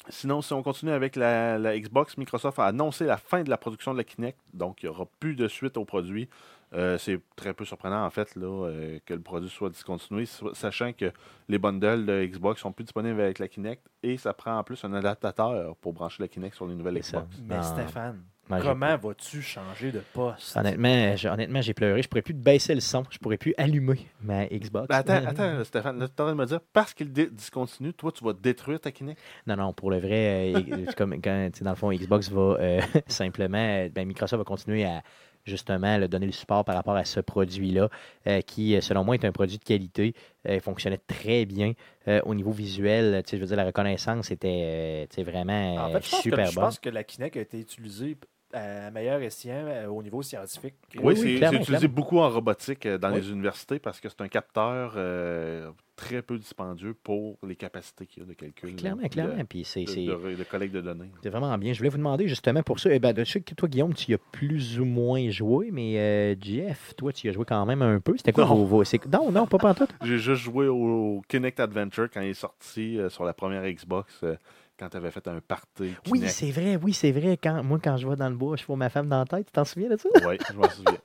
[0.09, 3.57] Sinon, si on continue avec la, la Xbox, Microsoft a annoncé la fin de la
[3.57, 4.39] production de la Kinect.
[4.55, 6.29] Donc, il n'y aura plus de suite au produit.
[6.73, 10.93] Euh, c'est très peu surprenant, en fait, là, euh, que le produit soit discontinué, sachant
[10.93, 11.13] que
[11.49, 14.85] les bundles de Xbox sont plus disponibles avec la Kinect et ça prend en plus
[14.85, 16.99] un adaptateur pour brancher la Kinect sur les nouvelles.
[16.99, 17.27] Xbox.
[17.45, 17.63] Mais.
[17.63, 20.57] Stéphane, Comment vas-tu changer de poste?
[20.57, 22.03] Honnêtement, j'ai- honnêtement, j'ai pleuré.
[22.03, 23.03] Je pourrais plus baisser le son.
[23.11, 24.87] Je pourrais plus allumer ma Xbox.
[24.89, 27.93] Ben, attends, attends, Stéphane, là, tu es en train de me dire, parce qu'il discontinue,
[27.93, 29.21] toi, tu vas détruire ta Kinect?
[29.47, 33.87] Non, non, pour le vrai, euh, comme quand, dans le fond, Xbox va euh, simplement,
[33.93, 35.03] ben, Microsoft va continuer à
[35.45, 37.89] justement là, donner le support par rapport à ce produit-là,
[38.27, 40.13] euh, qui, selon moi, est un produit de qualité.
[40.49, 41.73] Euh, il fonctionnait très bien
[42.09, 43.23] euh, au niveau visuel.
[43.25, 46.45] Tu sais, je veux dire, la reconnaissance était euh, vraiment En fait, je pense, super
[46.47, 46.65] que, je bonne.
[46.65, 48.17] pense que la Kinect a été utilisée
[48.53, 50.75] à meilleur escient euh, au niveau scientifique.
[50.97, 51.89] Oui, oui, c'est utilisé clairement.
[51.95, 53.21] beaucoup en robotique euh, dans Oui.
[53.21, 58.23] les universités parce que c'est un capteur euh, très peu dispendieux pour les capacités qu'il
[58.23, 58.77] y a de calcul.
[58.77, 59.45] Clairement, clairement.
[59.49, 61.11] Puis c'est De, c'est- de- de collecte de données.
[61.23, 61.73] c'est vraiment bien.
[61.73, 62.91] Je voulais vous demander justement pour ça.
[62.93, 65.99] Eh ben, je sais que toi, Guillaume, tu y as plus ou moins joué, mais
[65.99, 68.15] euh, Jeff, toi, tu y as joué quand même un peu.
[68.17, 68.65] C'était quoi Non.
[68.65, 69.91] vos, Non, non, pas pantoute.
[70.05, 74.21] J'ai juste joué au Kinect Adventure quand il est sorti euh, sur la première Xbox,
[74.23, 74.37] euh,
[74.79, 75.95] quand tu avais fait un party.
[76.11, 77.39] Oui, c'est vrai, oui, c'est vrai.
[77.43, 79.47] Quand, moi, quand je vais dans le bois, je vois ma femme dans la tête.
[79.47, 80.11] Tu t'en souviens de ça?
[80.27, 80.99] Oui, je m'en souviens.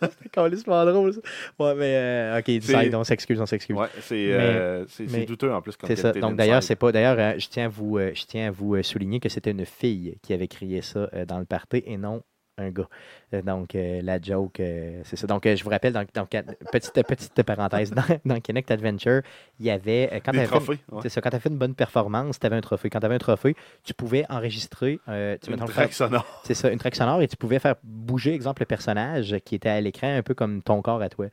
[0.02, 1.20] C'est calissement drôle, ça.
[1.58, 3.74] Ouais, mais euh, ok, side, on s'excuse, on s'excuse.
[3.76, 5.76] Ouais, c'est euh, c'est- c'est douteux en plus.
[5.76, 6.12] comme C'est ça.
[6.12, 6.92] Donc d'ailleurs, c'est pas.
[6.92, 9.50] D'ailleurs, euh, je tiens à vous, euh, je tiens à vous euh, souligner que c'était
[9.50, 12.22] une fille qui avait crié ça euh, dans le party et non
[12.58, 12.88] un gars.
[13.34, 15.26] Euh, donc euh, la joke, euh, c'est ça.
[15.26, 19.20] Donc euh, je vous rappelle, dans, dans- petite petite parenthèse, dans, dans Kinect Adventure,
[19.60, 20.78] il y avait quand une- trophées.
[20.90, 21.00] ouais.
[21.02, 22.88] c'est ça, quand tu as fait une bonne performance, tu avais un trophée.
[22.88, 23.54] Quand tu avais un trophée,
[23.84, 26.42] tu pouvais enregistrer tu Une track sonore.
[26.44, 29.68] c'est ça, une track sonore et tu pouvais faire bouger, exemple, le personnage qui était
[29.68, 31.26] à l'écran, un peu comme ton corps à toi.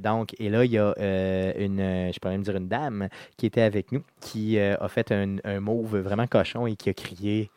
[0.00, 0.94] Donc, et là, il y a
[1.58, 5.36] une, je pourrais même dire une dame qui était avec nous, qui a fait un,
[5.44, 7.50] un move vraiment cochon et qui a crié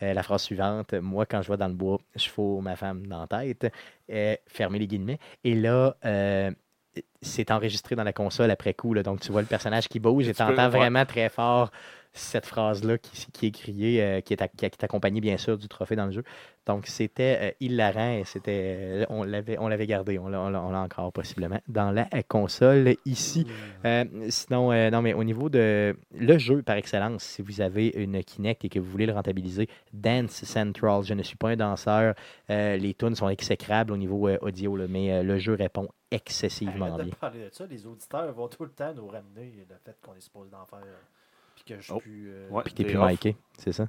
[0.00, 3.20] la phrase suivante Moi, quand je vais dans le bois, je fous ma femme dans
[3.20, 3.72] la tête.
[4.10, 5.18] Euh, fermez les guillemets.
[5.44, 6.50] Et là, euh,
[7.22, 8.94] c'est enregistré dans la console après coup.
[8.94, 9.02] là.
[9.02, 11.70] donc, tu vois le personnage qui bouge et Tu entends vraiment très fort
[12.14, 15.68] cette phrase-là qui, qui est criée, euh, qui, est, qui est accompagnée bien sûr du
[15.68, 16.24] trophée dans le jeu.
[16.66, 20.40] Donc c'était euh, hilarant et c'était, euh, on l'avait, on l'avait gardé, on l'a,
[20.80, 23.46] encore possiblement dans la euh, console ici.
[23.84, 28.22] Euh, sinon, non mais au niveau de le jeu par excellence, si vous avez une
[28.22, 31.02] Kinect et que vous voulez le rentabiliser, Dance Central.
[31.04, 32.14] Je ne suis pas un danseur,
[32.48, 37.06] les tunes sont exécrables au niveau audio, là, mais le jeu répond excessivement Arrête bien.
[37.06, 40.14] de parler de ça, les auditeurs vont tout le temps nous ramener le fait qu'on
[40.14, 40.80] est supposé d'en faire.
[41.64, 41.98] Puis que je Oh.
[41.98, 42.30] plus.
[42.32, 42.62] euh, Ouais.
[42.64, 43.88] Puis t'es T'es plus miké, c'est ça?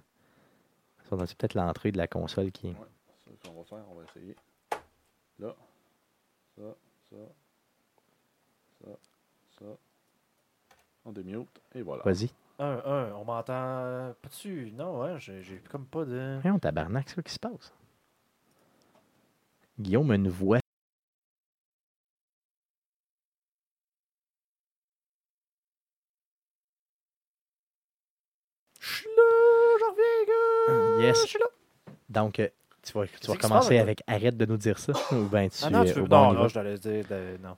[1.09, 2.75] Ça, C'est peut-être l'entrée de la console qui est.
[3.25, 4.35] C'est ce qu'on va faire, on va essayer.
[5.39, 5.55] Là,
[6.57, 6.63] ça,
[7.09, 7.15] ça,
[8.83, 8.89] ça,
[9.59, 9.65] ça.
[11.03, 12.01] On démute, et voilà.
[12.03, 12.29] Vas-y.
[12.57, 13.43] Un, un, on m'entend
[14.21, 14.71] pas dessus.
[14.73, 16.39] Non, hein, j'ai j'ai comme pas de.
[16.41, 17.73] Voyons, tabarnak, c'est quoi qui se passe?
[19.77, 20.59] Guillaume a une voix.
[28.79, 31.03] Je suis là, j'en reviens, gars.
[31.04, 31.04] Yes.
[31.23, 31.45] Je suis là.
[32.09, 32.47] Donc, euh,
[32.83, 34.93] tu vas, tu commencer avec arrête de nous dire ça.
[35.11, 36.03] Ou bien tu, Ah non, tu veux.
[36.05, 37.03] ben, je t'allais dire.
[37.09, 37.55] de- Non.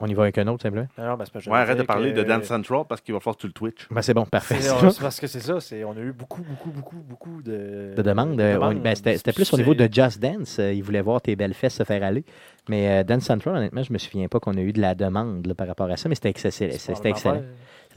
[0.00, 0.88] on y va avec un autre, simplement?
[0.98, 3.20] Non, non, mais c'est pas Ouais, arrête de parler de Dance Central parce qu'il va
[3.20, 3.86] falloir que tu le Twitch.
[3.90, 4.56] Ben, c'est bon, parfait.
[4.60, 4.70] C'est
[5.00, 8.40] parce que c'est ça, c'est on a eu beaucoup, beaucoup, beaucoup, beaucoup de, De demandes.
[8.40, 10.58] euh, on- ben, c'était c'était plus au niveau de Just Dance.
[10.58, 12.24] euh, ils voulaient voir tes belles fesses se faire aller.
[12.68, 15.46] Mais euh, Dance Central, honnêtement, je me souviens pas qu'on a eu de la demande
[15.46, 17.42] là, par rapport à ça, mais c'était excessif- c'était excellent.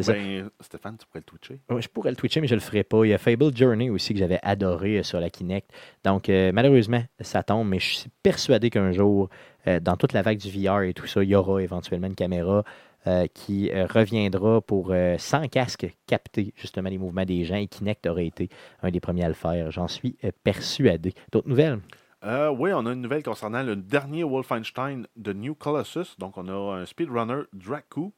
[0.05, 1.59] Ben, Stéphane, tu pourrais le twitcher.
[1.69, 3.05] Je pourrais le twitcher, mais je le ferai pas.
[3.05, 5.69] Il y a Fable Journey aussi que j'avais adoré euh, sur la Kinect.
[6.03, 9.29] Donc, euh, malheureusement, ça tombe, mais je suis persuadé qu'un jour,
[9.67, 12.15] euh, dans toute la vague du VR et tout ça, il y aura éventuellement une
[12.15, 12.63] caméra
[13.07, 17.55] euh, qui reviendra pour, sans casque, capter justement les mouvements des gens.
[17.55, 18.49] Et Kinect aurait été
[18.83, 19.71] un des premiers à le faire.
[19.71, 21.13] J'en suis persuadé.
[21.31, 21.79] D'autres nouvelles?
[22.23, 26.15] Euh, oui, on a une nouvelle concernant le dernier Wolfenstein de New Colossus.
[26.17, 28.11] Donc, on a un speedrunner, Draku,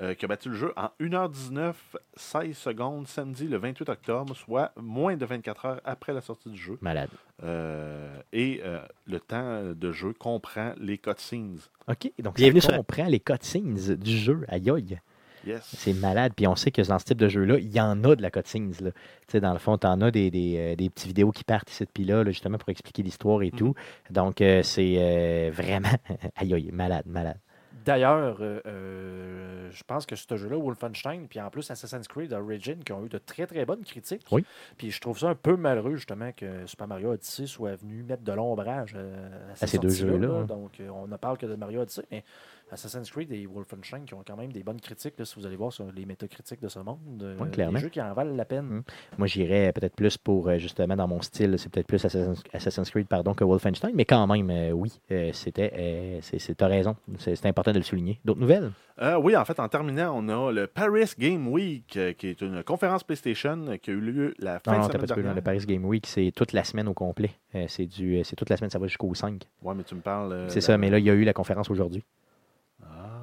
[0.00, 1.74] euh, qui a battu le jeu en 1h19,
[2.16, 6.56] 16 secondes, samedi le 28 octobre, soit moins de 24 heures après la sortie du
[6.58, 6.78] jeu.
[6.80, 7.10] Malade.
[7.42, 11.58] Euh, et euh, le temps de jeu comprend les cutscenes.
[11.88, 12.10] OK.
[12.20, 14.44] Donc, Bienvenue sur- comprend les cutscenes du jeu.
[14.48, 14.98] Aïe aïe.
[15.44, 15.74] Yes.
[15.76, 16.32] C'est malade.
[16.36, 18.30] Puis on sait que dans ce type de jeu-là, il y en a de la
[18.30, 18.74] cutscenes.
[18.80, 18.92] là.
[18.92, 21.68] Tu sais, dans le fond, tu en as des, des, des petites vidéos qui partent
[21.70, 23.58] ici puis là, là, justement, pour expliquer l'histoire et Mhm.
[23.58, 23.74] tout.
[24.10, 25.88] Donc, euh, c'est euh, vraiment.
[26.36, 27.38] Aïe aïe, malade, malade.
[27.84, 32.82] D'ailleurs, euh, euh, je pense que ce jeu-là, Wolfenstein, puis en plus Assassin's Creed Origin,
[32.84, 34.26] qui ont eu de très très bonnes critiques.
[34.30, 34.44] Oui.
[34.76, 38.22] Puis je trouve ça un peu malheureux, justement, que Super Mario Odyssey soit venu mettre
[38.22, 40.34] de l'ombrage euh, à, À ces deux jeux-là, là.
[40.34, 40.44] hein.
[40.44, 42.24] Donc, on ne parle que de Mario Odyssey, mais
[42.72, 45.56] Assassin's Creed et Wolfenstein qui ont quand même des bonnes critiques, là, si vous allez
[45.56, 47.22] voir sur les métacritiques de ce monde.
[47.22, 47.74] euh, Oui, clairement.
[47.78, 48.64] Des jeux qui en valent la peine.
[48.64, 48.82] Mm.
[49.18, 52.90] Moi, j'irais peut-être plus pour, euh, justement, dans mon style, c'est peut-être plus Assassin's, Assassin's
[52.90, 55.72] Creed pardon, que Wolfenstein, mais quand même, euh, oui, euh, c'était.
[55.76, 56.96] euh, c'est, t'as raison.
[57.18, 58.18] C'est, important de le souligner.
[58.24, 58.72] D'autres nouvelles?
[59.00, 62.40] Euh, oui, en fait, en terminant, on a le Paris Game Week, euh, qui est
[62.42, 65.28] une conférence PlayStation qui a eu lieu la fin Non, non, de t'as pas semaine
[65.30, 65.34] peu.
[65.34, 67.30] Le Paris Game Week, c'est toute la semaine au complet.
[67.54, 69.42] Euh, c'est, du, c'est toute la semaine, ça va jusqu'au 5.
[69.62, 70.32] Ouais, mais tu me parles.
[70.32, 72.04] euh, c'est la- ça, mais là, il y a eu la conférence aujourd'hui.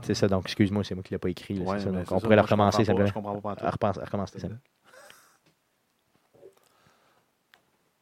[0.10, 1.54] C'est ça, donc excuse-moi, c'est moi qui ne l'ai pas écrit.
[1.54, 3.06] là, Ouais, c'est ça, mais donc on ça, pourrait le recommencer simplement.
[3.06, 3.56] Je comprends pas.
[3.62, 3.70] À
[4.06, 4.48] recommencer ça.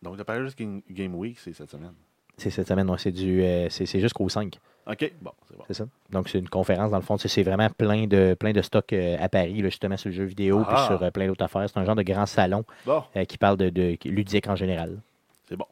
[0.01, 0.53] Donc, le Paris
[0.89, 1.93] Game, Week, c'est cette semaine.
[2.37, 4.57] C'est cette semaine, ouais, c'est, du, euh, c'est, jusqu'au 5.
[4.89, 5.63] OK, bon, c'est bon.
[5.67, 5.85] C'est ça.
[6.09, 7.17] Donc, c'est une conférence, dans le fond.
[7.17, 10.23] C'est vraiment plein de, plein de stocks euh, à Paris, là, justement, sur le jeu
[10.23, 10.85] vidéo, puis Ah.
[10.87, 11.67] sur euh, plein d'autres affaires.
[11.67, 15.01] C'est un genre de grand salon Bon, euh, qui parle de, de ludique en général.
[15.49, 15.65] c'est bon.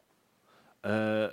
[0.84, 1.30] Euh,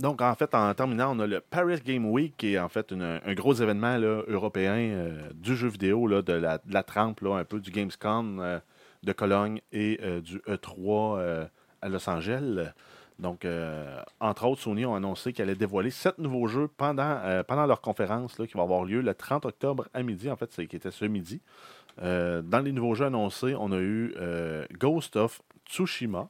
[0.00, 2.92] Donc, en fait, en terminant, on a le Paris Game Week, qui est en fait
[2.92, 7.58] un gros événement européen euh, du jeu vidéo, là, de, la, trempe, là, un peu
[7.58, 8.60] du Gamescom euh,
[9.02, 11.44] de Cologne et euh, du E3 euh,
[11.82, 12.70] à Los Angeles.
[13.18, 13.44] Donc,
[14.20, 17.20] entre autres, Sony ont annoncé qu'elle allait dévoiler sept nouveaux jeux pendant,
[17.66, 20.30] leur conférence là, qui va avoir lieu le 30 octobre à midi.
[20.30, 21.40] En fait, c'est qui était ce midi.
[22.00, 24.14] Dans les nouveaux jeux annoncés, on a eu
[24.78, 26.28] Ghost of Tsushima,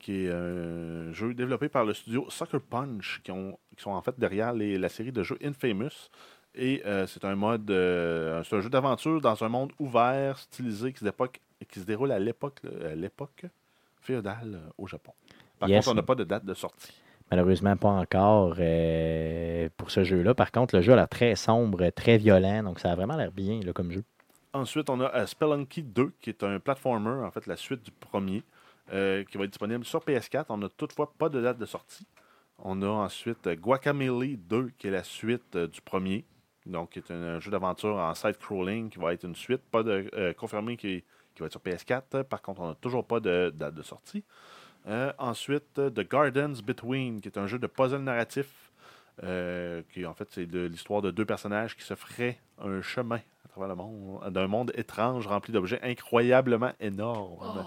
[0.00, 4.02] qui est un jeu développé par le studio Sucker Punch, qui, ont, qui sont en
[4.02, 6.08] fait derrière les- la série de jeux Infamous.
[6.56, 10.92] Et euh, c'est un mode, euh, c'est un jeu d'aventure dans un monde ouvert, stylisé,
[10.92, 12.62] qui se, d'époque- qui se déroule à l'époque,
[14.00, 15.12] féodale euh, au Japon.
[15.58, 15.84] Par Yes.
[15.84, 16.92] contre, on n'a pas de date de sortie.
[17.30, 20.34] Malheureusement, pas encore euh, pour ce jeu-là.
[20.34, 22.62] Par contre, le jeu a l'air très sombre, très violent.
[22.64, 24.02] Donc, ça a vraiment l'air bien là, comme jeu.
[24.52, 27.92] Ensuite, on a euh, Spelunky 2, qui est un platformer, en fait, la suite du
[27.92, 28.42] premier,
[28.92, 30.46] euh, qui va être disponible sur PS4.
[30.48, 32.08] On n'a toutefois pas de date de sortie.
[32.58, 36.24] On a ensuite euh, Guacamelee 2, qui est la suite euh, du premier,
[36.66, 40.34] donc qui est un, jeu d'aventure en side-scrolling, qui va être une suite, pas de
[40.36, 41.04] confirmé qui,
[41.38, 42.24] va être sur PS4.
[42.24, 44.24] Par contre, on n'a toujours pas de date de sortie.
[45.18, 48.72] Ensuite, The Gardens Between, qui est un jeu de puzzle narratif,
[49.22, 53.68] qui en fait, c'est l'histoire de deux personnages qui se feraient un chemin à travers
[53.68, 57.64] le monde, d'un monde étrange rempli d'objets incroyablement énormes.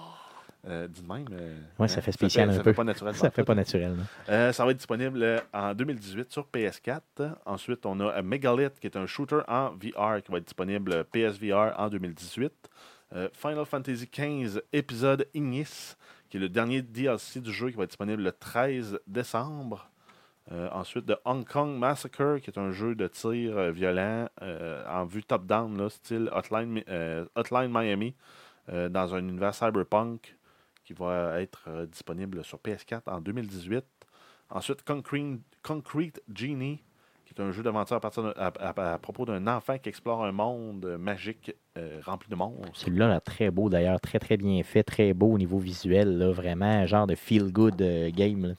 [0.66, 1.26] Euh, de même.
[1.34, 2.74] euh, Ouais, ça hein, fait spécial ça un fait peu.
[2.74, 3.16] pas naturel.
[3.16, 3.96] Ça fait pas naturel.
[3.96, 4.04] non?
[4.30, 7.02] Euh, ça va être disponible euh, en 2018 sur PS4.
[7.46, 11.74] Ensuite, on a Megalith, qui est un shooter en VR, qui va être disponible PSVR
[11.78, 12.54] en 2018.
[13.16, 15.96] Euh, Final Fantasy XV, épisode Ignis,
[16.30, 19.90] qui est le dernier DLC du jeu, qui va être disponible le 13 décembre.
[20.74, 24.28] Ensuite, de Hong Kong Massacre, qui est un jeu de tir violent
[24.90, 26.84] en vue top-down, style Hotline, Mi-
[27.36, 28.14] Hotline Miami,
[28.68, 30.36] dans un univers cyberpunk
[30.94, 33.84] qui va être euh, disponible sur PS4 en 2018.
[34.50, 36.82] Ensuite, Concrete, Concrete Genie,
[37.26, 39.90] qui est un jeu d'aventure à, partir de- à- à- à propos d'un enfant qui
[39.90, 42.70] explore un monde magique euh, rempli de monstres.
[42.74, 46.18] Celui-là l'air très beau d'ailleurs, très très bien fait, très beau au niveau visuel.
[46.18, 48.46] Là, vraiment, un genre de feel-good euh, game.
[48.48, 48.54] là,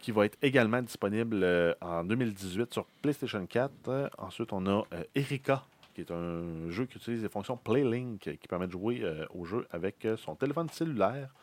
[0.00, 3.70] qui va être également disponible euh, en 2018 sur PlayStation 4.
[3.88, 4.82] Euh, ensuite, on a
[5.14, 5.62] Erika,
[5.94, 9.02] qui est un jeu qui utilise les fonctions PlayLink, qui permet de jouer
[9.34, 11.34] au jeu avec son téléphone cellulaire.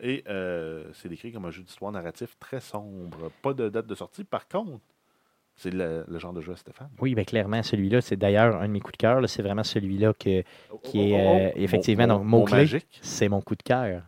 [0.00, 3.30] Et euh, c'est décrit comme un jeu d'histoire narratif très sombre.
[3.42, 4.24] Pas de date de sortie.
[4.24, 4.80] Par contre,
[5.54, 6.90] c'est le, le genre de jeu à Stéphane.
[7.00, 9.26] Oui, bien clairement, celui-là, c'est d'ailleurs un de mes coups de cœur.
[9.28, 10.42] C'est vraiment celui-là que
[10.82, 12.58] Qui est, euh, effectivement, donc, mot mot-clé.
[12.58, 12.86] magique.
[13.00, 14.02] c'est mon coup de cœur.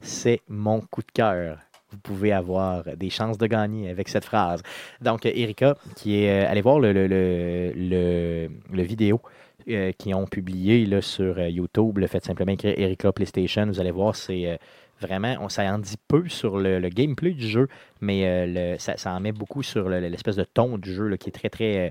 [0.00, 1.58] C'est mon coup de cœur.
[1.90, 4.62] Vous pouvez avoir des chances de gagner avec cette phrase.
[5.00, 6.44] Donc, Erika, qui est.
[6.44, 9.20] euh, allez voir le, le, le, le- le vidéo
[9.68, 11.98] euh, qu'ils ont publié là, sur YouTube.
[11.98, 13.66] Le faites simplement écrire Erika PlayStation.
[13.66, 14.48] Vous allez voir, c'est.
[14.50, 14.56] euh,
[15.06, 17.68] Vraiment, on, ça en dit peu sur le, gameplay du jeu,
[18.00, 21.32] mais euh, ça, en met beaucoup sur le- l'espèce de ton du jeu qui est
[21.32, 21.90] très, très, euh,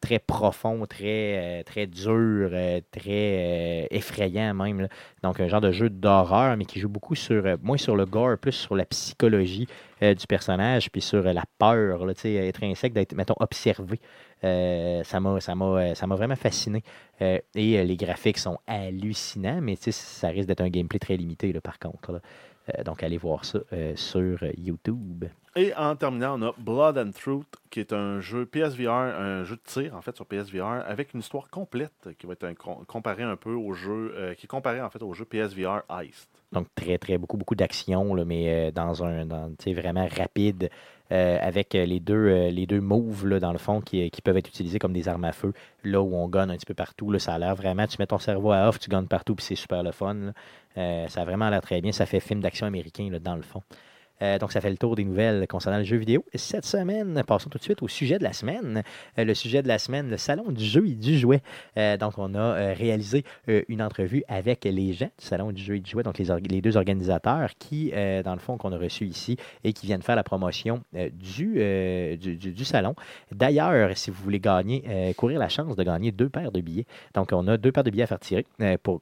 [0.00, 2.50] très profond, très, euh, très dur,
[2.90, 4.88] très effrayant même.
[5.22, 8.38] Donc, un genre de jeu d'horreur, mais qui joue beaucoup sur, moins sur le gore,
[8.38, 9.66] plus sur la psychologie
[10.00, 12.12] du personnage, puis sur la peur, là,
[12.48, 13.98] intrinsèque d'être, mettons, observé.
[14.42, 16.82] Ça m'a vraiment fasciné.
[17.20, 22.20] Et les graphiques sont hallucinants, mais ça risque d'être un gameplay très limité, par contre.
[22.68, 25.24] Euh, donc, allez voir ça euh, sur YouTube.
[25.56, 29.56] Et en terminant, on a Blood and Truth, qui est un jeu PSVR, un jeu
[29.56, 32.84] de tir en fait sur PSVR, avec une histoire complète qui va être un- com-
[32.88, 36.28] comparé un peu au jeu, euh, qui est comparé en fait au jeu PSVR Heist.
[36.52, 40.70] Donc, très, très, beaucoup, beaucoup d'action, mais dans un, dans, tu sais, vraiment rapide,
[41.12, 44.78] euh, avec euh, les deux, euh, les moves, dans le fond, qui, peuvent être utilisés
[44.78, 45.52] comme des armes à feu,
[45.82, 47.16] là où on gonne un petit peu partout.
[47.18, 49.54] Ça a l'air vraiment, tu mets ton cerveau à off, tu gonnes partout, puis c'est
[49.54, 50.32] super le fun.
[50.74, 51.92] ça a vraiment l'air très bien.
[51.92, 53.62] Ça fait film d'action américain, dans le fond.
[54.22, 56.24] Euh, donc, ça fait le tour des nouvelles concernant le jeu vidéo.
[56.34, 58.82] Cette semaine, passons tout de suite au sujet de la semaine.
[59.18, 61.42] Euh, le sujet de la semaine, le salon du jeu et du jouet.
[61.76, 65.80] Euh, donc, on a réalisé une entrevue avec les gens du salon du jeu et
[65.80, 67.92] du jouet, donc les, deux organisateurs qui,
[68.24, 72.64] dans le fond, qu'on a reçus ici et qui viennent faire la promotion du, du,
[72.64, 72.94] salon.
[73.32, 76.86] D'ailleurs, si vous voulez gagner, courir la chance de gagner deux paires de billets.
[77.14, 78.46] Donc, on a deux paires de billets à faire tirer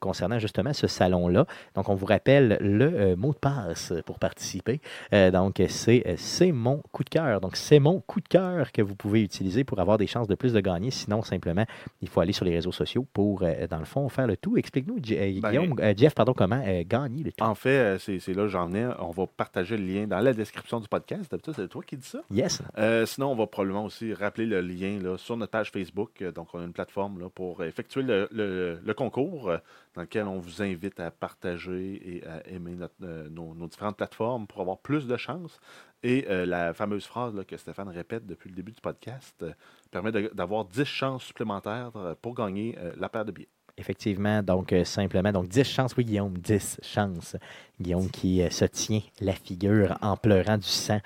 [0.00, 1.46] concernant justement ce salon-là.
[1.74, 4.80] Donc, on vous rappelle le mot de passe pour participer.
[5.12, 7.40] Euh, donc, c'est euh, c'est mon coup de cœur.
[7.40, 10.34] Donc, c'est mon coup de cœur que vous pouvez utiliser pour avoir des chances de
[10.34, 10.90] plus de gagner.
[10.90, 11.64] Sinon, simplement,
[12.00, 14.56] il faut aller sur les réseaux sociaux pour, euh, dans le fond, faire le tout.
[14.56, 17.44] Explique-nous, Ben, Guillaume, Jeff, pardon, comment gagner le tout.
[17.44, 18.86] En fait, c'est c'est là que j'en venais.
[19.00, 21.30] On va partager le lien dans la description du podcast.
[21.30, 22.20] D'habitude, c'est toi qui dis ça.
[22.30, 22.62] Yes.
[22.78, 26.22] Euh, sinon, on va probablement aussi rappeler le lien là, sur notre page Facebook.
[26.34, 29.50] Donc, on a une plateforme là, pour effectuer le, le- le concours
[29.94, 33.96] dans lequel on vous invite à partager et à aimer notre- euh, nos, nos différentes
[33.96, 35.60] plateformes pour avoir plus de chances.
[36.02, 39.52] Et euh, la fameuse phrase que Stéphane répète depuis le début du podcast euh,
[39.90, 43.48] permet d'avoir 10 chances supplémentaires euh, pour gagner la paire de billets.
[43.78, 47.36] Effectivement, donc simplement, donc 10 chances, oui Guillaume, 10 chances.
[47.80, 51.00] Guillaume qui se tient la figure en pleurant du sang,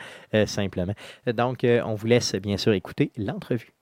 [0.47, 0.95] simplement.
[1.27, 3.76] Donc, on vous laisse bien sûr écouter l'entrevue.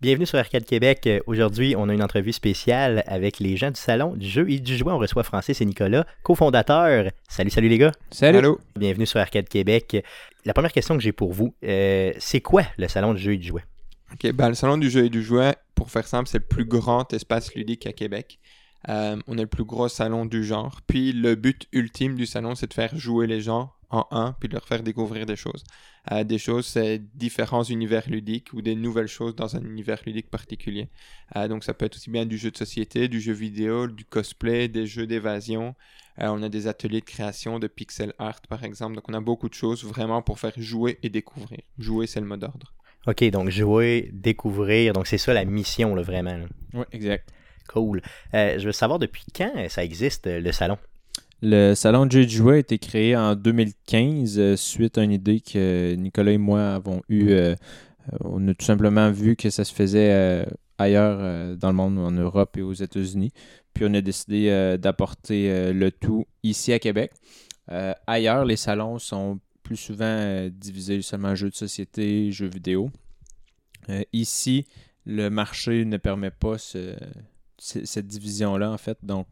[0.00, 1.08] Bienvenue sur Arcade Québec.
[1.08, 4.60] Euh, Aujourd'hui, on a une entrevue spéciale avec les gens du salon du jeu et
[4.60, 4.92] du jouet.
[4.92, 7.10] On reçoit Francis et Nicolas, cofondateurs.
[7.28, 7.90] Salut, salut les gars.
[8.12, 8.38] Salut.
[8.38, 8.60] Allô.
[8.76, 10.06] Bienvenue sur Arcade Québec.
[10.44, 13.38] La première question que j'ai pour vous, euh, c'est quoi le salon du jeu et
[13.38, 13.64] du jouet?
[14.12, 16.64] Ok, ben, le salon du jeu et du jouet, pour faire simple, c'est le plus
[16.64, 18.38] grand espace ludique à Québec.
[18.88, 20.80] Euh, on est le plus gros salon du genre.
[20.86, 24.48] Puis le but ultime du salon, c'est de faire jouer les gens en un, puis
[24.48, 25.64] de leur faire découvrir des choses.
[26.12, 30.30] Euh, des choses, c'est différents univers ludiques ou des nouvelles choses dans un univers ludique
[30.30, 30.88] particulier.
[31.36, 34.04] Euh, donc ça peut être aussi bien du jeu de société, du jeu vidéo, du
[34.04, 35.74] cosplay, des jeux d'évasion.
[36.20, 38.94] Euh, on a des ateliers de création de pixel art, par exemple.
[38.94, 41.60] Donc on a beaucoup de choses vraiment pour faire jouer et découvrir.
[41.78, 42.74] Jouer, c'est le mot d'ordre.
[43.06, 44.92] OK, donc jouer, découvrir.
[44.92, 46.36] Donc, c'est ça la mission, là, vraiment.
[46.36, 46.46] là.
[46.74, 47.32] Oui, exact.
[47.68, 48.02] Cool.
[48.34, 50.76] Euh, je veux savoir depuis quand ça existe, le salon?
[51.40, 55.40] Le salon de jeux de a été créé en 2015 euh, suite à une idée
[55.40, 57.30] que Nicolas et moi avons eue.
[57.30, 57.54] euh,
[58.12, 60.44] euh, on a tout simplement vu que ça se faisait
[60.78, 63.30] ailleurs dans le monde, en Europe et aux États-Unis.
[63.72, 67.12] Puis on a décidé d'apporter le tout ici à Québec.
[68.06, 72.90] Ailleurs, les salons sont plus souvent divisés seulement jeux de société, jeux vidéo.
[74.14, 74.66] Ici,
[75.04, 76.56] le marché ne permet pas
[77.58, 78.96] cette division-là, en fait.
[79.02, 79.26] Donc,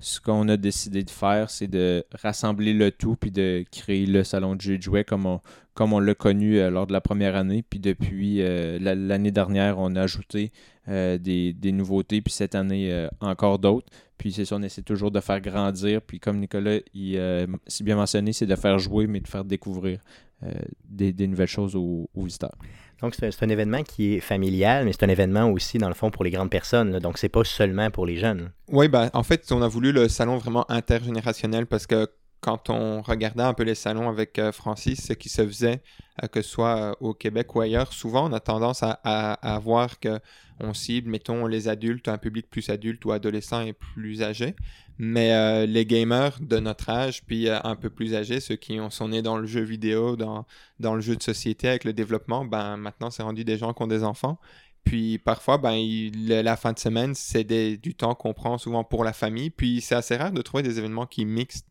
[0.00, 4.24] ce qu'on a décidé de faire, c'est de rassembler le tout puis de créer le
[4.24, 5.40] salon de jeux de jouets comme on,
[5.74, 7.62] comme on l'a connu euh, lors de la première année.
[7.68, 10.52] Puis depuis euh, la- l'année dernière, on a ajouté
[10.88, 12.20] euh, des, des nouveautés.
[12.22, 13.88] Puis cette année, encore d'autres.
[14.18, 16.02] Puis c'est ça, on essaie toujours de faire grandir.
[16.02, 20.00] Puis comme Nicolas il, si bien mentionné, c'est de faire jouer, mais de faire découvrir
[20.88, 22.56] des, des nouvelles choses aux, aux visiteurs.
[23.02, 26.10] Donc, c'est un, événement qui est familial, mais c'est un événement aussi, dans le fond,
[26.10, 26.92] pour les grandes personnes.
[26.92, 27.00] là.
[27.00, 28.50] Donc, c'est pas seulement pour les jeunes.
[28.68, 32.08] Oui, ben, en fait, on a voulu le salon vraiment intergénérationnel parce que
[32.40, 35.82] quand on regardait un peu les salons avec euh, Francis, ce qui se faisait,
[36.22, 40.00] euh, que ce soit euh, au Québec ou ailleurs, souvent on a tendance à, voir
[40.00, 40.20] que
[40.62, 44.54] on cible, mettons, les adultes, un public plus adulte ou adolescent et plus âgé.
[44.98, 49.08] Mais les gamers de notre âge, puis un peu plus âgés, ceux qui ont, sont
[49.08, 50.44] nés dans le jeu vidéo, dans,
[50.78, 53.82] dans le jeu de société avec le développement, ben maintenant c'est rendu des gens qui
[53.82, 54.38] ont des enfants.
[54.84, 55.78] Puis parfois, ben,
[56.26, 59.50] la fin de semaine, c'est du temps qu'on prend souvent pour la famille.
[59.50, 61.64] Puis c'est assez rare de trouver des événements qui mixent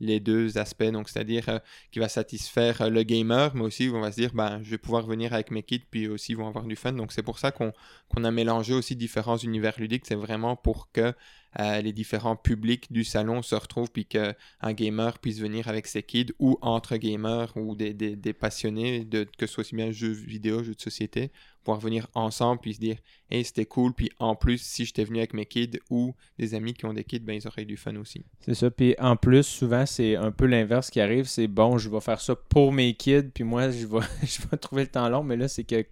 [0.00, 0.84] les deux aspects.
[0.84, 1.58] Donc, c'est-à-dire euh,
[1.90, 4.78] qui va satisfaire euh, le gamer, mais aussi on va se dire, ben, je vais
[4.78, 6.92] pouvoir venir avec mes kids, puis aussi ils vont avoir du fun.
[6.92, 7.72] Donc, c'est pour ça qu'on
[8.08, 10.04] qu'on a mélangé aussi différents univers ludiques.
[10.06, 11.14] C'est vraiment pour que
[11.60, 14.34] euh, les différents publics du salon se retrouvent, puis qu'un
[14.72, 19.54] gamer puisse venir avec ses kids, ou entre gamers, ou des, passionnés, de, que ce
[19.54, 21.30] soit aussi bien jeux vidéo, jeux de société,
[21.62, 22.96] pouvoir venir ensemble, puis se dire,
[23.30, 26.74] hey, c'était cool, puis en plus, si j'étais venu avec mes kids, ou des amis
[26.74, 28.24] qui ont des kids, ben ils auraient eu du fun aussi.
[28.40, 28.70] C'est ça.
[28.70, 31.26] Puis en plus, souvent, c'est un peu l'inverse qui arrive.
[31.26, 34.56] C'est bon, je vais faire ça pour mes kids, puis moi, je vais, je vais
[34.56, 35.22] trouver le temps long.
[35.22, 35.84] Mais là, c'est que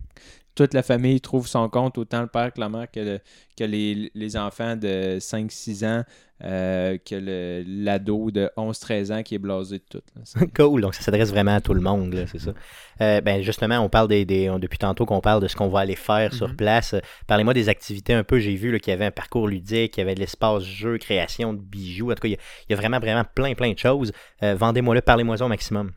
[0.55, 3.21] toute la famille trouve son compte, autant le père que la mère, que, le-
[3.57, 6.05] que les, les enfants de 5-6 ans,
[6.45, 10.03] euh, que l'ado de 11-13 ans qui est blasé de tout.
[10.17, 10.47] là.
[10.57, 12.53] Cool, donc ça s'adresse vraiment à tout le monde, c'est ça.
[13.01, 15.69] Euh, ben justement, on parle des, des- on- depuis tantôt qu'on parle de ce qu'on
[15.69, 16.57] va aller faire sur Mhm.
[16.57, 16.95] place.
[17.27, 18.39] Parlez-moi des activités un peu.
[18.41, 21.53] J'ai vu qu'il y avait un parcours ludique, qu'il y avait de l'espace jeu, création
[21.55, 22.11] de bijoux.
[22.11, 22.39] En tout cas, il y a,
[22.69, 24.13] il y a vraiment, vraiment plein, plein de choses.
[24.43, 25.93] Euh, Vendez-moi le, parlez-moi au maximum.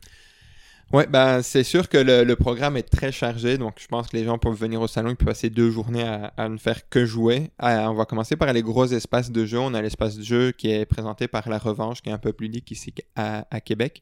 [0.92, 4.24] Ouais, ben c'est sûr que le, programme est très chargé, donc je pense que les
[4.24, 6.04] gens peuvent venir au salon, ils peuvent passer deux journées
[6.36, 7.50] à, ne faire que jouer.
[7.62, 9.58] Euh, on va commencer par les gros espaces de jeu.
[9.58, 12.32] On a l'espace de jeu qui est présenté par La Revanche, qui est un peu
[12.32, 14.00] plus ludique ici à, à Québec.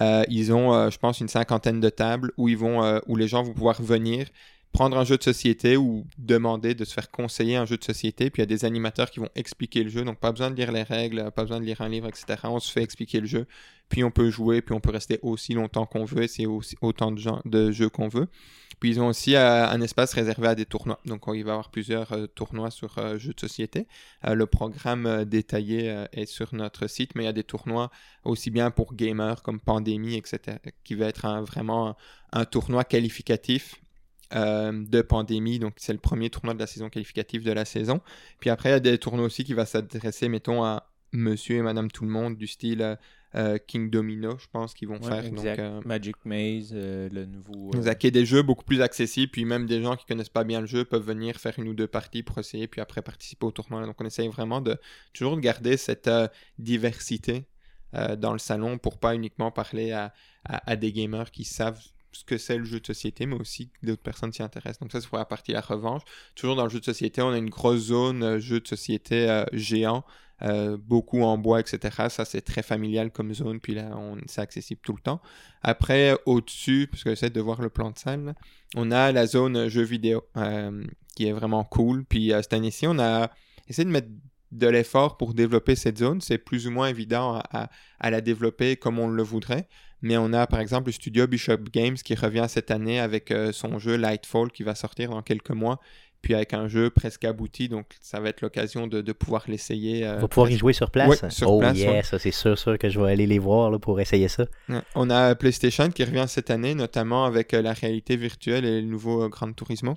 [0.00, 3.16] Euh, ils ont, euh, je pense, une cinquantaine de tables où ils vont, euh, où
[3.16, 4.26] les gens vont pouvoir venir
[4.76, 8.28] prendre un jeu de société ou demander de se faire conseiller un jeu de société.
[8.28, 10.56] Puis il y a des animateurs qui vont expliquer le jeu, donc pas besoin de
[10.56, 12.26] lire les règles, pas besoin de lire un livre, etc.
[12.44, 13.46] On se fait expliquer le jeu
[13.88, 17.12] puis on peut jouer, puis on peut rester aussi longtemps qu'on veut, c'est aussi autant
[17.12, 18.28] de, gens, de jeux qu'on veut.
[18.80, 21.52] Puis ils ont aussi euh, un espace réservé à des tournois, donc il va y
[21.52, 23.86] avoir plusieurs euh, tournois sur euh, jeux de société.
[24.26, 27.90] Euh, le programme détaillé est sur notre site, mais il y a des tournois
[28.24, 31.96] aussi bien pour gamers comme Pandémie, etc., qui va être vraiment
[32.32, 33.76] un tournoi qualificatif
[34.34, 35.58] euh, de pandémie.
[35.58, 38.00] Donc, c'est le premier tournoi de la saison qualificative de la saison.
[38.40, 41.62] Puis après, il y a des tournois aussi qui va s'adresser, mettons, à monsieur et
[41.62, 42.96] madame tout le monde, du style euh,
[43.34, 45.24] euh, King Domino, je pense qu'ils vont Ouais, faire.
[45.26, 45.56] exact.
[45.58, 47.70] Donc, euh, Magic Maze, le nouveau.
[47.74, 48.04] Exact.
[48.04, 50.66] A des jeux beaucoup plus accessibles, puis même des gens qui connaissent pas bien le
[50.66, 53.84] jeu peuvent venir faire une ou deux parties pour essayer, puis après participer au tournoi.
[53.86, 54.76] Donc on essaye vraiment de
[55.12, 56.08] toujours de garder cette
[56.58, 57.44] diversité
[58.18, 60.12] dans le salon pour pas uniquement parler à,
[60.44, 61.80] à- à des gamers qui savent
[62.16, 64.80] ce que c'est le jeu de société, mais aussi d'autres personnes s'y intéressent.
[64.80, 66.02] Donc ça, c'est pour la partie la revanche.
[66.34, 69.28] Toujours dans le jeu de société, on a une grosse zone euh, jeu de société
[69.28, 70.04] euh, géant,
[70.42, 72.06] euh, beaucoup en bois, etc.
[72.08, 73.90] Ça, c'est très familial comme zone, puis là,
[74.26, 75.20] c'est accessible tout le temps.
[75.62, 78.34] Après, au-dessus, parce que j'essaie de voir le plan de salle,
[78.74, 80.24] on a la zone jeux vidéo,
[81.14, 82.04] qui est vraiment cool.
[82.04, 83.30] Puis cette année-ci, on a
[83.68, 84.08] essayé de mettre
[84.52, 86.20] de l'effort pour développer cette zone.
[86.20, 89.68] C'est plus ou moins évident à la développer comme on le voudrait.
[90.02, 93.52] Mais on a par exemple le studio Bishop Games qui revient cette année avec euh,
[93.52, 95.80] son jeu Lightfall qui va sortir dans quelques mois.
[96.22, 100.04] Puis avec un jeu presque abouti, donc ça va être l'occasion de, de pouvoir l'essayer.
[100.04, 101.22] euh, On va pouvoir y jouer sur place.
[101.22, 102.02] Ouais, sur oh place, yeah, ouais.
[102.02, 104.44] ça c'est sûr, sûr que je vais aller les voir là, pour essayer ça.
[104.68, 104.80] Ouais.
[104.96, 108.86] On a PlayStation qui revient cette année, notamment avec euh, la réalité virtuelle et le
[108.88, 109.94] nouveau euh, Gran Turismo.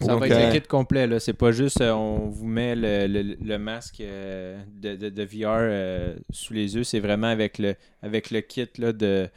[0.00, 1.20] Ça Donc, va être le kit complet, là.
[1.20, 5.22] C'est pas juste euh, on vous met le, le- le masque euh, de, de- de
[5.24, 6.84] VR euh, sous les yeux.
[6.84, 9.28] C'est vraiment avec le, avec le kit là, de,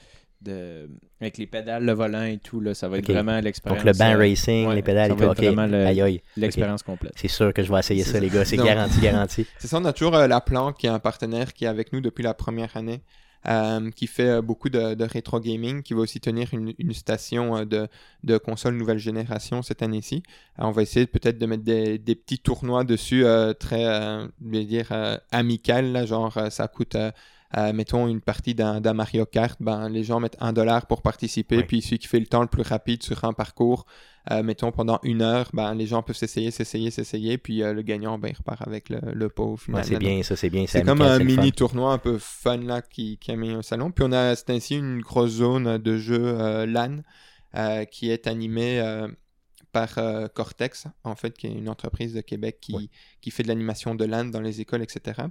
[0.41, 0.89] de.
[1.19, 2.61] avec les pédales, le volant et tout.
[2.61, 2.73] Là.
[2.73, 3.83] Ça va être vraiment l'expérience.
[3.83, 5.43] Donc le euh, racing, ouais, les pédales ça et va tout.
[5.45, 5.53] ok.
[5.69, 7.11] le- l'expérience complète.
[7.17, 8.19] C'est sûr que je vais essayer ça, ça.
[8.21, 8.45] les gars.
[8.45, 9.45] C'est garanti, garanti.
[9.57, 11.91] C'est ça, on a toujours euh, La Planque qui est un partenaire qui est avec
[11.91, 13.01] nous depuis la première année,
[13.47, 16.93] euh, qui fait euh, beaucoup de, de rétro gaming, qui va aussi tenir une, une
[16.93, 17.87] station euh, de,
[18.23, 20.23] de consoles nouvelle génération cette année-ci.
[20.57, 24.49] On va essayer peut-être de mettre des, des petits tournois dessus euh, très, euh, je
[24.49, 26.95] vais dire, euh, amical, là, genre ça coûte...
[26.95, 27.11] euh,
[27.71, 31.63] mettons une partie d'un d'un Mario Kart, ben, les gens mettent un dollar pour participer,
[31.63, 33.85] puis celui qui fait le temps le plus rapide sur un parcours,
[34.31, 37.81] euh, mettons pendant une heure, ben, les gens peuvent s'essayer, s'essayer, s'essayer, puis euh, le
[37.81, 39.81] gagnant ben, il repart avec le, le pot au final.
[39.81, 40.65] Ouais, c'est bien, ça, c'est bien.
[40.67, 41.23] C'est comme un fun.
[41.25, 43.91] mini tournoi un peu fun là qui, qui a mis un salon.
[43.91, 46.99] Puis on a c'est ainsi une grosse zone de jeu euh, LAN
[47.91, 48.81] qui est animée
[49.71, 49.95] par
[50.33, 52.89] Cortex, en fait, qui est une entreprise de Québec qui, Ouais.
[53.21, 55.21] qui fait de l'animation de LAN dans les écoles, etc.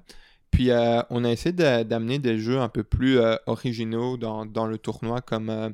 [0.52, 0.70] Puis
[1.10, 5.20] on a essayé de- d'amener des jeux un peu plus originaux dans, dans le tournoi
[5.20, 5.72] comme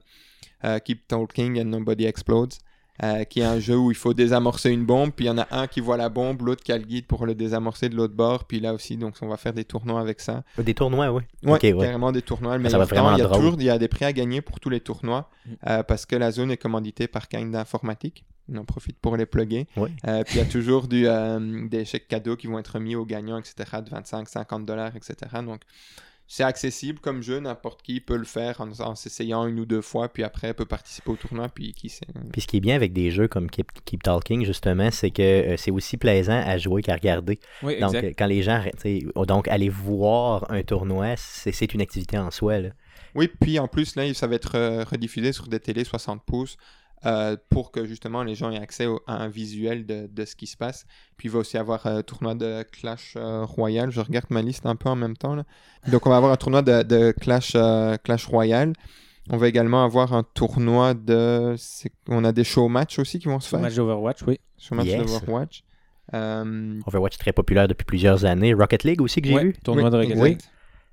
[0.84, 2.54] Keep Talking and Nobody Explodes.
[3.02, 5.38] Euh, qui est un jeu où il faut désamorcer une bombe, puis il y en
[5.38, 7.94] a un qui voit la bombe, l'autre qui a le guide pour le désamorcer de
[7.96, 10.42] l'autre bord, puis là aussi, donc on va faire des tournois avec ça.
[10.58, 11.22] Des tournois, oui.
[11.44, 11.72] Ouais, Ok, ouais.
[11.86, 12.58] carrément des tournois.
[12.58, 13.38] Mais Ça va vraiment il y a drôle.
[13.38, 15.50] toujours il y a des prix à gagner pour tous les tournois Mm.
[15.68, 18.24] euh, parce que la zone est commanditée par Kind d'informatique.
[18.52, 19.66] On en profite pour les plugger.
[19.76, 19.90] Ouais.
[20.06, 22.96] Euh, puis il y a toujours du, euh, des chèques cadeaux qui vont être remis
[22.96, 23.54] aux gagnants, etc.
[23.84, 25.14] de 25, 50 dollars, etc.
[25.44, 25.60] Donc
[26.30, 29.80] c'est accessible comme jeu, n'importe qui peut le faire en, en s'essayant une ou deux
[29.80, 32.06] fois, puis après peut participer au tournoi, puis qui sait.
[32.32, 35.22] Puis ce qui est bien avec des jeux comme Keep, Keep Talking, justement, c'est que
[35.22, 37.40] euh, c'est aussi plaisant à jouer qu'à regarder.
[37.62, 38.08] Oui, Donc, exact.
[38.08, 41.80] euh, quand les gens, tu sais, oh, donc aller voir un tournoi, c'est c'est une
[41.80, 42.60] activité en soi.
[42.60, 42.68] Là.
[43.14, 46.58] Oui, puis en plus, là, ça va être euh, rediffusé sur des télés 60 pouces
[47.06, 50.34] euh, pour que justement les gens aient accès au- à un visuel de, de ce
[50.36, 50.84] qui se passe.
[51.16, 53.90] Puis il va aussi avoir un tournoi de Clash euh, Royale.
[53.90, 55.34] Je regarde ma liste un peu en même temps.
[55.34, 55.44] là.
[55.90, 58.72] Donc on va avoir un tournoi de, de Clash, euh, Clash Royale.
[59.30, 61.54] On va également avoir un tournoi de...
[62.08, 63.60] On a des show match aussi qui vont se faire.
[63.60, 64.40] Match d'Overwatch, oui.
[64.58, 64.98] Show match Yes.
[65.04, 65.64] d'Overwatch.
[66.14, 68.54] Euh, Overwatch très populaire depuis plusieurs années.
[68.54, 69.52] Rocket League aussi que j'ai Ouais, vu.
[69.62, 70.16] Tournoi oui, de Rocket.
[70.24, 70.38] League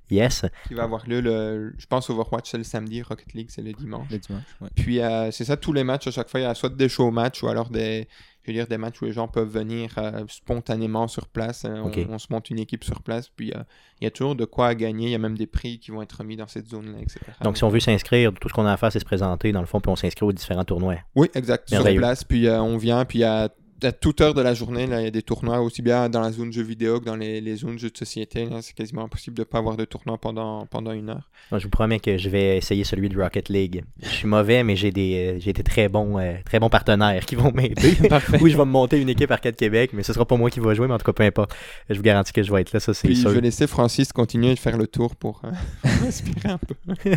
[0.09, 0.45] Yes.
[0.67, 1.73] Qui va avoir lieu le...
[1.77, 4.07] Je pense Overwatch c'est le samedi, Rocket League c'est le dimanche.
[4.11, 4.43] le dimanche.
[4.61, 4.69] ouais.
[4.75, 6.89] Puis euh, c'est ça, tous les matchs, à chaque fois, il y a soit des
[6.89, 8.07] show matchs ou alors des,
[8.43, 11.65] je veux dire, des matchs où les gens peuvent venir euh, spontanément sur place.
[11.65, 13.59] Euh, on- se monte une équipe sur place, puis euh,
[13.99, 15.07] il y a toujours de quoi à gagner.
[15.07, 17.19] Il y a même des prix qui vont être remis dans cette zone-là, etc.
[17.43, 19.59] Donc, si on veut s'inscrire, tout ce qu'on a à faire, c'est se présenter, dans
[19.61, 20.95] le fond, puis on s'inscrit aux différents tournois.
[21.15, 22.23] Oui, exact, sur place.
[22.23, 23.49] Puis euh, on vient, puis à,
[23.85, 26.21] à toute heure de la journée, là, il y a des tournois, aussi bien dans
[26.21, 28.45] la zone jeux vidéo que dans les, les zones jeux de société.
[28.45, 28.61] là.
[28.61, 31.29] C'est quasiment impossible de ne pas avoir de tournoi pendant, pendant une heure.
[31.51, 33.83] Je vous promets que je vais essayer celui de Rocket League.
[34.01, 37.25] Je suis mauvais, mais j'ai des, euh, j'ai des très bons, euh, très bons partenaires
[37.25, 37.93] qui vont m'aider.
[38.41, 40.59] Oui, je vais me monter une équipe Arcade Québec, mais ce sera pas moi qui
[40.59, 41.53] va jouer, mais en tout cas, peu importe.
[41.89, 43.29] Je vous garantis que je vais être là, ça c'est Puis sûr.
[43.29, 45.51] je vais laisser Francis continuer de faire le tour pour euh,
[46.03, 46.75] respirer un peu.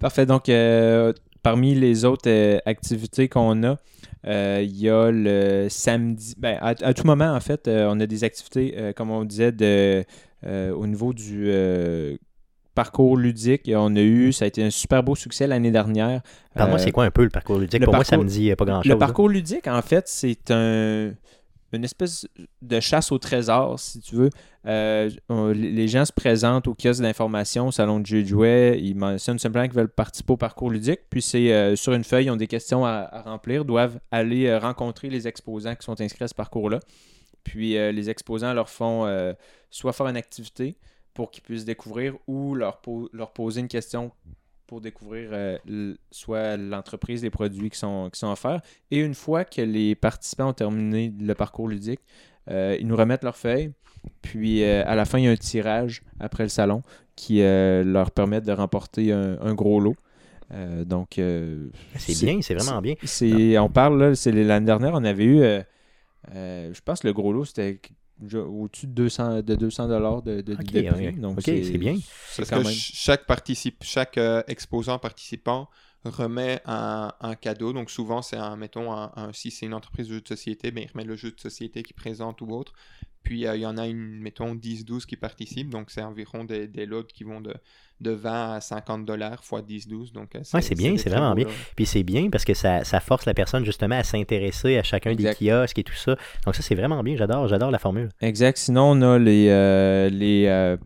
[0.00, 0.26] Parfait.
[0.26, 1.12] Donc, euh,
[1.42, 3.76] parmi les autres euh, activités qu'on a, euh,
[4.26, 6.34] il y a le samedi.
[6.38, 9.24] Ben, à, à tout moment, en fait, euh, on a des activités, euh, comme on
[9.24, 10.04] disait, de,
[10.46, 12.16] euh, au niveau du euh,
[12.74, 13.70] parcours ludique.
[13.74, 16.20] On a eu, ça a été un super beau succès l'année dernière.
[16.54, 17.80] Parle-moi, Euh, c'est quoi un peu le parcours ludique?
[17.80, 18.90] le Pour moi, ça parcours- me dit euh, pas grand-chose.
[18.92, 21.12] Le parcours ludique, en fait, c'est un,
[21.72, 22.26] une espèce
[22.62, 24.30] de chasse au trésor, si tu veux.
[24.66, 25.10] Euh,
[25.54, 28.80] les gens se présentent au kiosque d'information, au salon de jeux de jouets.
[28.80, 31.00] Ils mentionnent simplement qu'ils veulent participer au parcours ludique.
[31.10, 34.58] Puis c'est euh, sur une feuille, ils ont des questions à, remplir, doivent aller euh,
[34.58, 36.80] rencontrer les exposants qui sont inscrits à ce parcours-là.
[37.44, 39.06] Puis les exposants leur font
[39.70, 40.76] soit faire une activité
[41.14, 42.82] pour qu'ils puissent découvrir ou leur
[43.32, 44.12] poser une question
[44.70, 48.60] pour découvrir euh, soit l'entreprise, les produits qui sont, qui sont offerts.
[48.92, 51.98] Et une fois que les participants ont terminé le parcours ludique,
[52.48, 53.72] euh, ils nous remettent leurs feuilles.
[54.22, 56.84] Puis euh, à la fin, il y a un tirage après le salon
[57.16, 59.96] qui leur permet de remporter un, un gros lot.
[60.86, 61.20] Donc,
[61.96, 62.94] C'est bien, c'est vraiment bien.
[63.02, 65.42] c'est, on parle, là, c'est l'année dernière, on avait eu,
[66.32, 67.80] je pense le gros lot, c'était
[68.36, 71.10] au-dessus de 200 de 200 dollars de, de, Ok, de prix.
[71.10, 71.20] ok.
[71.20, 71.98] Donc, Ok, c'est bien.
[72.36, 72.66] Parce quand que même...
[72.72, 75.68] ch- chaque, participe, chaque euh, exposant participant
[76.04, 77.72] remet un, un cadeau.
[77.72, 80.70] Donc souvent, c'est un, mettons, un, un- si c'est une entreprise de jeux de société,
[80.70, 82.72] ben, il remet le jeu de société qu'il présente ou autre.
[83.22, 85.68] Puis euh, il y en a une, mettons, 10-12 qui participent.
[85.68, 87.54] Donc c'est environ des, des lots qui vont de,
[88.00, 90.12] de 20 à 50 dollars fois 10-12.
[90.12, 91.44] Donc euh, Ouais, c'est bien, c'est vraiment bien.
[91.76, 95.10] Puis c'est bien parce que ça, ça force la personne justement à s'intéresser à chacun
[95.10, 95.38] Exact.
[95.38, 96.16] des kiosques et tout ça.
[96.46, 97.14] Donc ça, c'est vraiment bien.
[97.16, 98.08] J'adore, j'adore la formule.
[98.22, 98.56] Exact.
[98.56, 100.78] Sinon, on a les, euh, les, euh,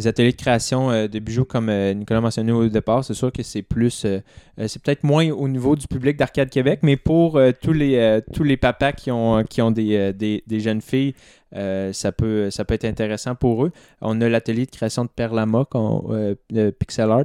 [0.00, 3.04] les ateliers de création euh, de bijoux, comme euh, Nicolas mentionnait au départ.
[3.04, 4.04] C'est sûr que c'est plus.
[4.04, 4.20] euh,
[4.58, 8.42] euh, c'est peut-être moins au niveau du public d'Arcade Québec, mais pour tous, les, tous
[8.42, 11.14] les papas qui ont, qui ont des, des, jeunes filles,
[11.52, 13.72] ça, peut, ça peut être intéressant pour eux.
[14.00, 16.34] On a l'atelier de création de perlama, euh,
[16.78, 17.24] pixel art,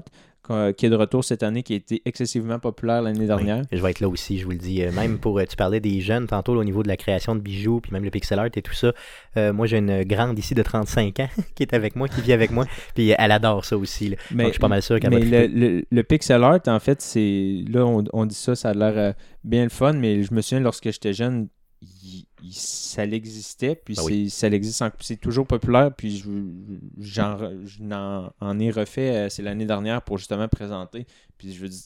[0.78, 3.58] qui est de retour cette année, qui a été excessivement populaire l'année dernière.
[3.72, 4.84] Oui, je vais être là aussi, je vous le dis.
[4.84, 7.36] Euh, Même pour, euh, tu parlais des jeunes tantôt là, au niveau de la création
[7.36, 8.94] de bijoux, puis même le pixel art et tout ça.
[9.38, 12.34] Euh, moi, j'ai une grande ici de 35 ans qui est avec moi, qui vit
[12.34, 12.66] avec moi,
[12.96, 14.10] puis elle adore ça aussi.
[14.10, 14.16] là.
[14.32, 15.48] Donc, je suis pas mal sûr qu'elle va mais le, triper.
[15.60, 17.64] le- le pixel art, en fait, c'est.
[17.70, 20.42] Là, on, on dit ça, ça a l'air euh, bien le fun, mais je me
[20.42, 21.48] souviens, lorsque j'étais jeune,
[21.82, 24.30] il- il- ça l'existait, puis Ben oui.
[24.30, 29.42] c'est- ça existe, en- c'est toujours populaire, puis je- n'en- en ai refait, euh, c'est
[29.44, 31.06] l'année dernière, pour justement présenter,
[31.38, 31.80] puis je veux dire,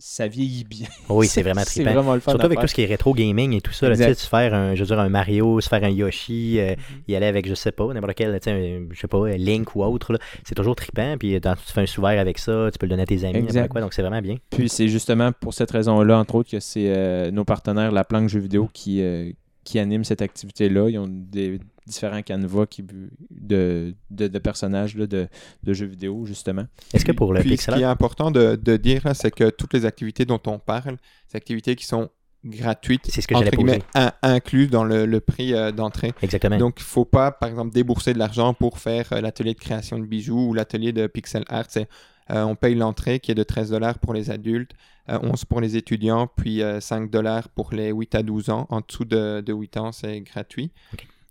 [0.00, 0.88] ça vieillit bien.
[1.08, 1.92] Oui, c'est vraiment C'est trippant.
[1.94, 3.96] vraiment le fun Surtout avec tout ce qui est rétro gaming et tout ça, là,
[3.96, 6.72] tu sais, se faire un, je veux dire, un Mario, se faire un Yoshi, euh,
[6.72, 7.02] Mhm.
[7.06, 9.84] y aller avec, je sais pas, n'importe quel, tu sais, je sais pas, Link ou
[9.84, 12.90] autre, c'est toujours trippant, puis dans, tu fais un sous-verre avec ça, tu peux le
[12.90, 13.54] donner à tes amis, Exact.
[13.54, 14.36] n'importe quoi, donc c'est vraiment bien.
[14.50, 18.28] Puis c'est justement pour cette raison-là, entre autres, que c'est euh, nos partenaires, la planque
[18.28, 19.30] jeux vidéo, qui, euh,
[19.68, 20.88] qui animent cette activité-là.
[20.88, 25.28] Ils ont des différents canevas qui, de, de, de personnages là, de,
[25.62, 26.66] de jeux vidéo, justement.
[26.94, 29.50] Est-ce que pour le Puis, pixel ce qui est important de, de dire, c'est que
[29.50, 30.96] toutes les activités dont on parle,
[31.26, 32.08] ces activités qui sont
[32.44, 36.12] gratuites, c'est ce que entre guillemets, in- inclus dans le, le prix euh, d'entrée.
[36.22, 36.56] Exactement.
[36.56, 39.60] Donc, il ne faut pas, par exemple, débourser de l'argent pour faire euh, l'atelier de
[39.60, 41.66] création de bijoux ou l'atelier de pixel art.
[41.68, 41.88] C'est,
[42.30, 44.72] euh, on paye l'entrée qui est de 13 dollars pour les adultes,
[45.10, 48.66] euh, 11 pour les étudiants, puis euh, 5 dollars pour les 8 à 12 ans.
[48.70, 50.70] En dessous de, de 8 ans, c'est gratuit.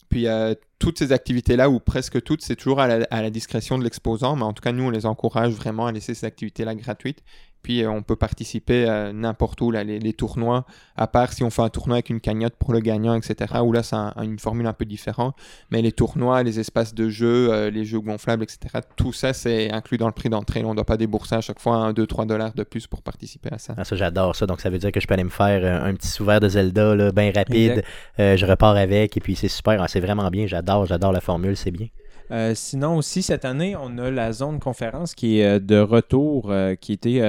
[0.10, 3.78] Puis euh, toutes ces activités-là, ou presque toutes, c'est toujours à la, à la discrétion
[3.78, 6.76] de l'exposant, mais en tout cas, nous, on les encourage vraiment à laisser ces activités-là
[6.76, 7.24] gratuites.
[7.64, 11.44] Puis euh, on peut participer à n'importe où, là, les, les tournois, à part si
[11.44, 13.36] on fait un tournoi avec une cagnotte pour le gagnant, etc.
[13.64, 15.36] Où là, c'est un- une formule un peu différente.
[15.72, 18.60] Mais les tournois, les espaces de jeu, euh, les jeux gonflables, etc.
[18.96, 20.64] Tout ça, c'est inclus dans le prix d'entrée.
[20.64, 23.02] On ne doit pas débourser à chaque fois 1, 2, 3 dollars de plus pour
[23.02, 23.74] participer à ça.
[23.78, 24.46] Ah, ça, j'adore ça.
[24.46, 26.48] Donc, ça veut dire que je peux aller me faire euh, un petit sous-verre de
[26.50, 27.84] Zelda, là, bien rapide.
[28.20, 29.82] Euh, je repars avec, et puis c'est super.
[29.82, 30.48] Ah, c'est vraiment bien.
[30.48, 31.88] J'adore, j'adore la formule, c'est bien.
[32.32, 36.52] Euh, sinon aussi, cette année, on a la zone conférence qui est euh, de retour,
[36.52, 37.20] euh, qui était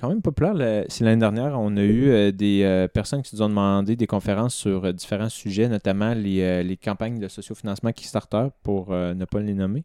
[0.00, 0.84] quand même populaire.
[0.88, 4.94] C'est l'année dernière, on a eu des personnes qui nous ont demandé des conférences sur
[4.94, 9.84] différents sujets, notamment les, campagnes de sociofinancement Kickstarter, pour ne pas les nommer.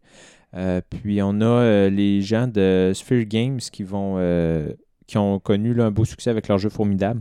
[0.90, 4.18] Puis on a les gens de Sphere Games qui vont
[5.06, 7.20] qui ont connu un beau succès avec leur jeu formidable.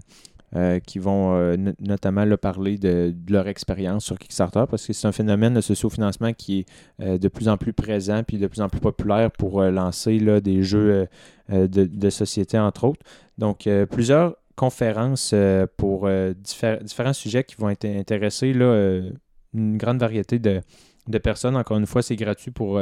[0.55, 5.07] Euh, qui vont euh, no- notamment parler de, leur expérience sur Kickstarter parce que c'est
[5.07, 6.67] un phénomène de sociofinancement qui est
[7.01, 10.41] euh, de plus en plus présent puis de plus en plus populaire pour lancer là,
[10.41, 11.07] des jeux
[11.51, 13.01] de, de société, entre autres.
[13.39, 15.35] Donc, plusieurs conférences
[15.77, 19.01] pour diffé- différents sujets qui vont être intéresser là,
[19.55, 20.61] une grande variété de,
[21.09, 21.57] de personnes.
[21.57, 22.81] Encore une fois, c'est gratuit pour,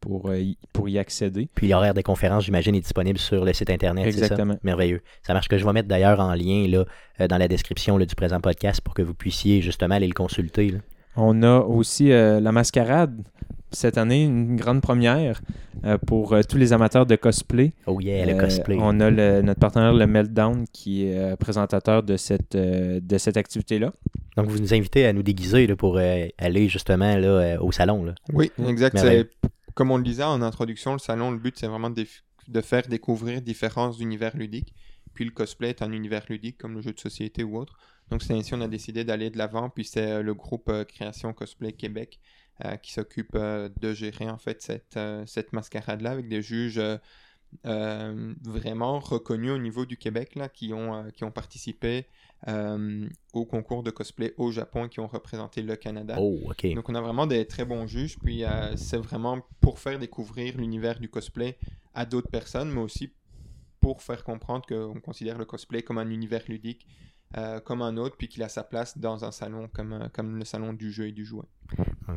[0.00, 1.48] pour, euh, y, pour y accéder.
[1.54, 4.06] Puis l'horaire des conférences, j'imagine, est disponible sur le site Internet.
[4.06, 4.24] c'est ça?
[4.26, 4.56] Exactement.
[4.62, 5.02] Merveilleux.
[5.22, 6.84] Ça marche que je vais mettre d'ailleurs en lien là,
[7.20, 10.14] euh, dans la description là, du présent podcast pour que vous puissiez justement aller le
[10.14, 10.70] consulter.
[10.70, 10.78] là.
[11.16, 13.20] On a aussi euh, la mascarade.
[13.72, 15.40] Cette année, une grande première
[15.84, 17.72] euh, pour euh, tous les amateurs de cosplay.
[17.86, 18.76] Oh yeah, le Euh, cosplay.
[18.80, 23.16] On a le- notre partenaire, le Meltdown, qui est euh, présentateur de cette, euh, de
[23.18, 23.92] cette activité-là.
[24.36, 27.70] Donc, vous nous invitez à nous déguiser là, pour euh, aller justement là, euh, au
[27.70, 28.02] salon.
[28.04, 28.14] Là.
[28.32, 28.98] Oui, exact.
[29.74, 33.42] Comme on le disait en introduction, le salon, le but, c'est vraiment de, faire découvrir
[33.42, 34.74] différents univers ludiques.
[35.14, 37.76] Puis le cosplay est un univers ludique comme le jeu de société ou autre.
[38.10, 39.68] Donc c'est ainsi on a décidé d'aller de l'avant.
[39.68, 42.20] Puis c'est euh, le groupe euh, Création Cosplay Québec
[42.64, 46.80] euh, qui s'occupe de gérer en fait cette, cette mascarade-là avec des juges
[47.64, 52.06] vraiment reconnus au niveau du Québec là, qui, ont, qui ont participé
[52.48, 56.16] euh, au concours de cosplay au Japon qui ont représenté le Canada.
[56.18, 56.38] Oh.
[56.74, 60.56] Donc on a vraiment des très bons juges, puis euh, c'est vraiment pour faire découvrir
[60.56, 61.58] l'univers du cosplay
[61.94, 63.12] à d'autres personnes, mais aussi
[63.80, 66.86] pour faire comprendre qu'on considère le cosplay comme un univers ludique,
[67.36, 70.38] euh, comme un autre, puis qu'il a sa place dans un salon comme, euh, comme
[70.38, 71.46] le salon du jeu et du jouet.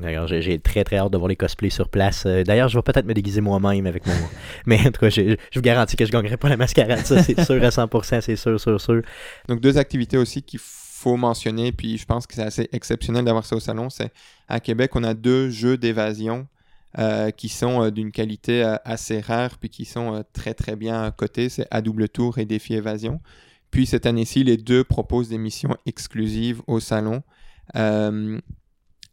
[0.02, 2.26] D'ailleurs, j'ai très très hâte de voir les cosplays sur place.
[2.26, 4.14] Euh, D'ailleurs, je vais peut-être me déguiser moi-même avec mon.
[4.66, 7.40] Mais en tout cas, je, vous garantis que je gagnerai pas la mascarade, ça c'est
[7.42, 9.02] sûr à 100%, c'est sûr, sûr, sûr.
[9.48, 13.46] Donc deux activités aussi qu'il faut mentionner, puis je pense que c'est assez exceptionnel d'avoir
[13.46, 14.12] ça au salon, c'est
[14.48, 16.48] à Québec, on a deux jeux d'évasion
[17.00, 21.10] euh, qui sont euh, d'une qualité euh, assez rare, puis qui sont très très bien
[21.10, 23.20] cotés, c'est à double tour et défi évasion.
[23.74, 27.24] Puis cette année-ci, les deux proposent des missions exclusives au salon.
[27.76, 28.40] Euh,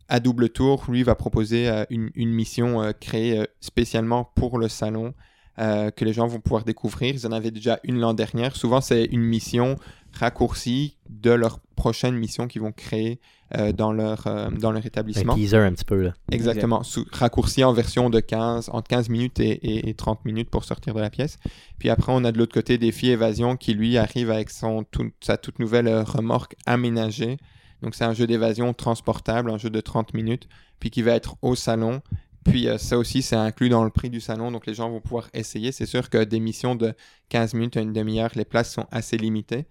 [0.07, 4.69] à double tour, lui va proposer euh, une, mission euh, créée euh, spécialement pour le
[4.69, 5.15] salon
[5.59, 7.15] que les gens vont pouvoir découvrir.
[7.15, 8.57] Ils en avaient déjà une l'an dernière.
[8.57, 9.77] Souvent, c'est une mission
[10.13, 13.21] raccourcie de leur prochaine mission qu'ils vont créer
[13.57, 15.35] euh, dans, leur, euh, dans leur Un établissement.
[15.35, 16.01] teaser un petit peu.
[16.03, 16.13] Là.
[16.31, 16.83] Exactement.
[16.83, 20.65] Sous- raccourci en version de 15, entre 15 minutes et, et- et 30 minutes pour
[20.65, 21.39] sortir de la pièce.
[21.79, 25.11] Puis après, on a de l'autre côté Défi Évasion qui, lui, arrive avec son, tout-
[25.21, 27.39] sa toute nouvelle euh, remorque aménagée.
[27.83, 30.49] Donc, c'est un jeu d'évasion transportable, un jeu de 30 minutes,
[30.81, 32.03] puis qui va être au salon.
[32.45, 35.01] Puis euh, ça aussi, c'est inclus dans le prix du salon, donc les gens vont
[35.01, 35.73] pouvoir essayer.
[35.73, 36.95] C'est sûr que des missions de
[37.31, 39.67] 15 minutes à une demi-heure, les places sont assez limitées.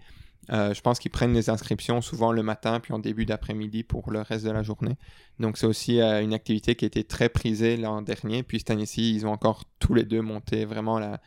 [0.52, 4.12] Euh, je pense qu'ils prennent les inscriptions souvent le matin, puis en début d'après-midi pour
[4.12, 4.98] le reste de la journée.
[5.40, 8.44] Donc c'est aussi euh, une activité qui a été très prisée l'an dernier.
[8.44, 11.22] Puis cette année-ci, ils ont encore tous les deux monté vraiment la,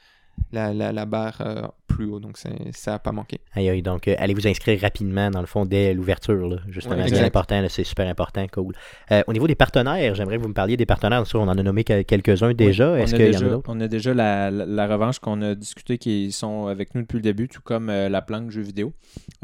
[0.52, 2.20] la, la, la barre euh, plus haut.
[2.20, 2.50] Donc ça
[2.92, 3.40] n'a pas manqué.
[3.54, 6.46] Aïe, aïe, donc euh, allez vous inscrire rapidement, dans le fond, dès l'ouverture.
[6.48, 8.74] là, Justement, Ouais, c'est important, c'est super important, cool.
[9.10, 11.24] Euh, au niveau des partenaires, j'aimerais que vous me parliez des partenaires.
[11.34, 12.92] On en a nommé quel- quelques-uns déjà.
[12.94, 13.70] Oui, Est-ce qu'il y en a déjà- d'autres?
[13.72, 17.16] On a déjà la, la- la revanche qu'on a discuté qui sont avec nous depuis
[17.16, 18.92] le début, tout comme euh, la planque jeux vidéo.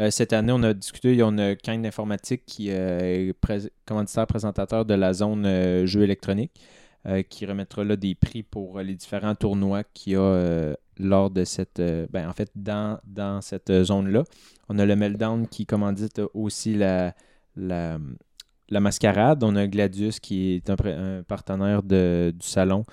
[0.00, 4.26] Euh, cette année, on a discuté, on a Kind d'informatique qui euh, est prés- commanditaire
[4.26, 6.52] présentateur de la zone euh, jeux électroniques,
[7.08, 10.74] euh, qui remettra là des prix pour euh, les différents tournois qu'il y a euh,
[10.98, 11.80] lors de cette.
[12.12, 14.24] ben, en fait, dans, dans cette zone-là.
[14.68, 17.14] On a le Meltdown qui commandite aussi la,
[17.56, 17.98] la,
[18.68, 19.42] la mascarade.
[19.42, 22.84] On a Gladius qui est un, partenaire de- du salon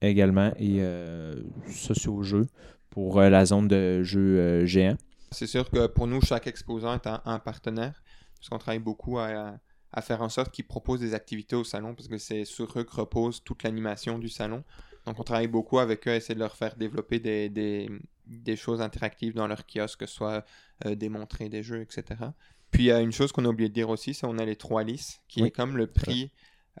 [0.00, 1.34] également et euh,
[1.70, 2.46] socio-jeux
[2.90, 4.96] pour euh, la zone de jeux euh, géants.
[5.32, 8.02] C'est sûr que pour nous, chaque exposant est un, un partenaire,
[8.36, 9.58] parce qu'on travaille beaucoup à,
[9.94, 12.84] à faire en sorte qu'ils proposent des activités au salon, parce que c'est sur eux
[12.84, 14.64] que repose toute l'animation du salon.
[15.06, 17.90] Donc on travaille beaucoup avec eux à essayer de leur faire développer des, des,
[18.26, 20.44] des choses interactives dans leur kiosque, que ce soit
[20.84, 22.20] euh, démontrer des jeux, etc.
[22.70, 24.44] Puis il y a une chose qu'on a oublié de dire aussi, c'est qu'on a
[24.44, 25.48] les trois lisses, qui Oui.
[25.48, 26.32] est comme le prix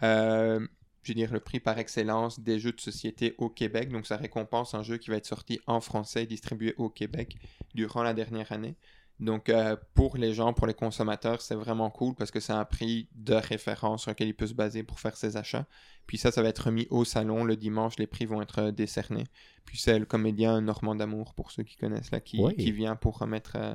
[0.02, 0.66] euh,
[1.02, 3.90] je veux dire, le prix par excellence des jeux de société au Québec.
[3.90, 7.36] Donc, ça récompense un jeu qui va être sorti en français et distribué au Québec
[7.74, 8.74] durant la dernière année.
[9.20, 12.64] Donc, euh, pour les gens, pour les consommateurs, c'est vraiment cool parce que c'est un
[12.64, 15.66] prix de référence sur lequel il peut se baser pour faire ses achats.
[16.06, 17.96] Puis ça, ça va être remis au salon le dimanche.
[17.98, 19.24] Les prix vont être euh, décernés.
[19.64, 22.56] Puis c'est le comédien Normand d'Amour, pour ceux qui connaissent, là, qui, Oui.
[22.56, 23.74] qui vient pour remettre euh,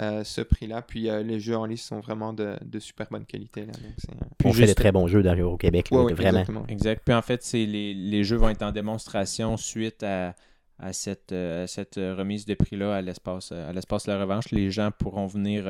[0.00, 0.82] euh, ce prix-là.
[0.82, 3.60] Puis euh, les jeux en liste sont vraiment de, de super bonne qualité.
[3.66, 3.72] Là.
[3.72, 5.98] Donc, c'est, euh, Puis On fait de juste- très bons jeux dans, au Québec, là,
[5.98, 6.40] ouais, ouais, vraiment.
[6.40, 6.66] exactement.
[6.66, 7.02] Exact.
[7.04, 10.34] Puis en fait, les jeux vont être en démonstration suite à,
[10.80, 14.18] à cette, euh, à cette euh, remise de prix-là à l'espace euh, à l'espace La
[14.20, 14.50] Revanche.
[14.50, 15.64] Les gens pourront venir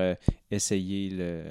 [0.51, 1.43] essayer le,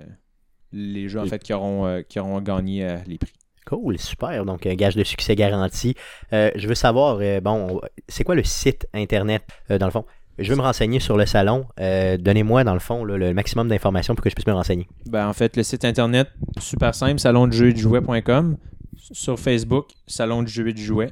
[0.72, 3.34] les jeux en fait qui auront, qui auront gagné les prix.
[3.66, 4.46] Cool, super.
[4.46, 5.94] Donc, un gage de succès garanti.
[6.34, 9.92] Euh, je veux savoir, euh, bon, on- c'est quoi le site Internet, euh, dans le
[9.92, 10.06] fond?
[10.40, 11.66] Je veux me renseigner sur le salon.
[11.78, 14.88] Donnez-moi, dans le fond, là, le maximum d'informations pour que je puisse me renseigner.
[15.06, 16.30] Ben, en fait, le site internet,
[16.60, 18.56] super simple, salon de jeux et de jouets.com.
[18.98, 21.12] Sur Facebook, salon du jeu et du jouet.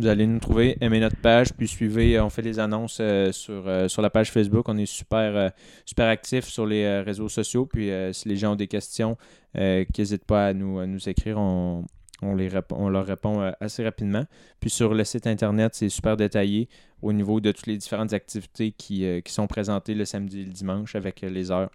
[0.00, 3.32] Vous allez nous trouver, aimez notre page, puis suivez, euh, on fait les annonces euh,
[3.32, 4.66] sur, euh, sur la page Facebook.
[4.70, 5.52] On est super,
[5.84, 7.66] super actifs sur les réseaux sociaux.
[7.66, 9.18] Puis si les gens ont des questions,
[9.54, 11.36] n'hésitent pas à nous, à nous écrire.
[11.36, 11.84] On,
[12.22, 14.24] on, les on leur répond assez rapidement.
[14.58, 16.70] Puis sur le site internet, c'est super détaillé
[17.02, 20.52] au niveau de toutes les différentes activités qui, qui sont présentées le samedi et le
[20.52, 21.70] dimanche avec les heures.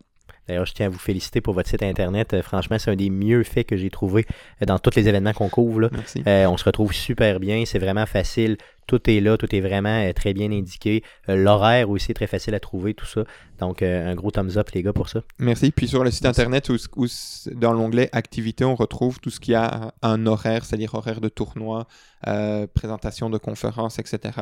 [0.47, 2.33] D'ailleurs, je tiens à vous féliciter pour votre site Internet.
[2.33, 4.25] Euh, franchement, c'est un des mieux faits que j'ai trouvé
[4.61, 5.81] euh, dans tous les événements qu'on couvre.
[5.81, 5.89] là.
[5.91, 6.23] Merci.
[6.27, 8.57] Euh, on se retrouve super bien, c'est vraiment facile.
[8.87, 11.03] Tout est là, tout est vraiment euh, très bien indiqué.
[11.29, 13.23] Euh, L'horaire aussi est très facile à trouver, tout ça.
[13.59, 15.21] Donc, euh, un gros thumbs up, les gars, pour ça.
[15.39, 15.71] Merci.
[15.71, 17.07] Puis sur le site internet, où,
[17.53, 21.87] dans l'onglet Activités, on retrouve tout ce qui a un horaire, c'est-à-dire horaire de tournoi,
[22.27, 24.39] euh, présentation de conférences, etc.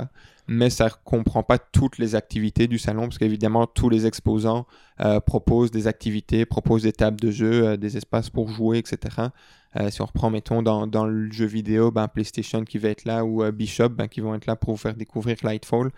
[0.48, 4.66] Mais ça ne comprend pas toutes les activités du salon, parce qu'évidemment, tous les exposants
[5.02, 9.28] euh, proposent des activités, proposent des tables de jeu, euh, des espaces pour jouer, etc.
[9.80, 13.06] Euh, si on reprend, mettons, dans, dans le jeu vidéo, ben, PlayStation qui va être
[13.06, 15.92] là, ou euh, Bishop ben, qui vont être là pour vous faire découvrir Lightfall,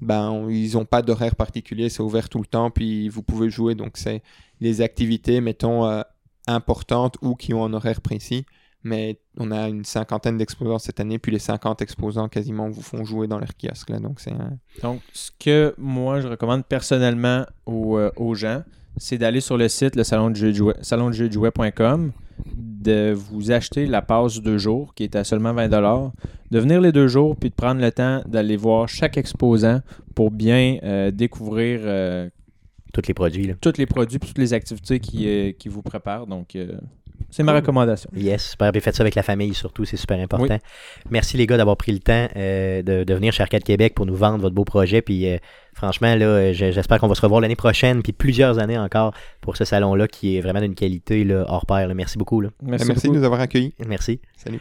[0.00, 3.74] ben, ils n'ont pas d'horaire particulier, c'est ouvert tout le temps, puis vous pouvez jouer.
[3.74, 4.22] Donc, c'est
[4.60, 6.02] les activités, mettons, euh,
[6.46, 8.44] importantes ou qui ont un horaire précis.
[8.86, 13.02] Mais on a une cinquantaine d'exposants cette année, puis les 50 exposants quasiment vous font
[13.02, 13.88] jouer dans leur kiosque.
[13.88, 14.34] Là, donc, c'est
[14.82, 18.62] Donc, ce que moi, je recommande personnellement aux, euh, aux gens,
[18.98, 22.12] c'est d'aller sur le site, le salon de jeu de jouet, salondejeuxdejouet.com, de
[23.14, 25.68] vous acheter la passe deux jours, qui est à seulement 20
[26.50, 29.80] de venir les deux jours, puis de prendre le temps d'aller voir chaque exposant
[30.14, 32.28] pour bien euh, découvrir euh,
[32.92, 33.46] Tous les produits.
[33.46, 33.54] Là.
[33.60, 36.26] tous les produits, puis toutes les activités qui, euh, qui vous préparent.
[36.26, 36.56] Donc,
[37.36, 37.60] c'est ma Cool.
[37.62, 38.10] recommandation.
[38.14, 38.70] Yes, super.
[38.72, 40.58] Puis faites ça avec la famille surtout, c'est super important.
[41.10, 44.06] Merci les gars d'avoir pris le temps euh, de, de venir chez Arcade Québec pour
[44.06, 45.02] nous vendre votre beau projet.
[45.02, 45.38] Puis euh,
[45.74, 49.12] franchement, là, euh, je- j'espère qu'on va se revoir l'année prochaine, puis plusieurs années encore
[49.40, 51.88] pour ce salon-là qui est vraiment d'une qualité là, hors pair.
[51.88, 51.94] là.
[51.94, 52.40] Merci beaucoup.
[52.40, 52.50] Là.
[52.62, 53.74] Merci, Merci de nous avoir accueillis.
[53.86, 54.20] Merci.
[54.36, 54.60] Salut.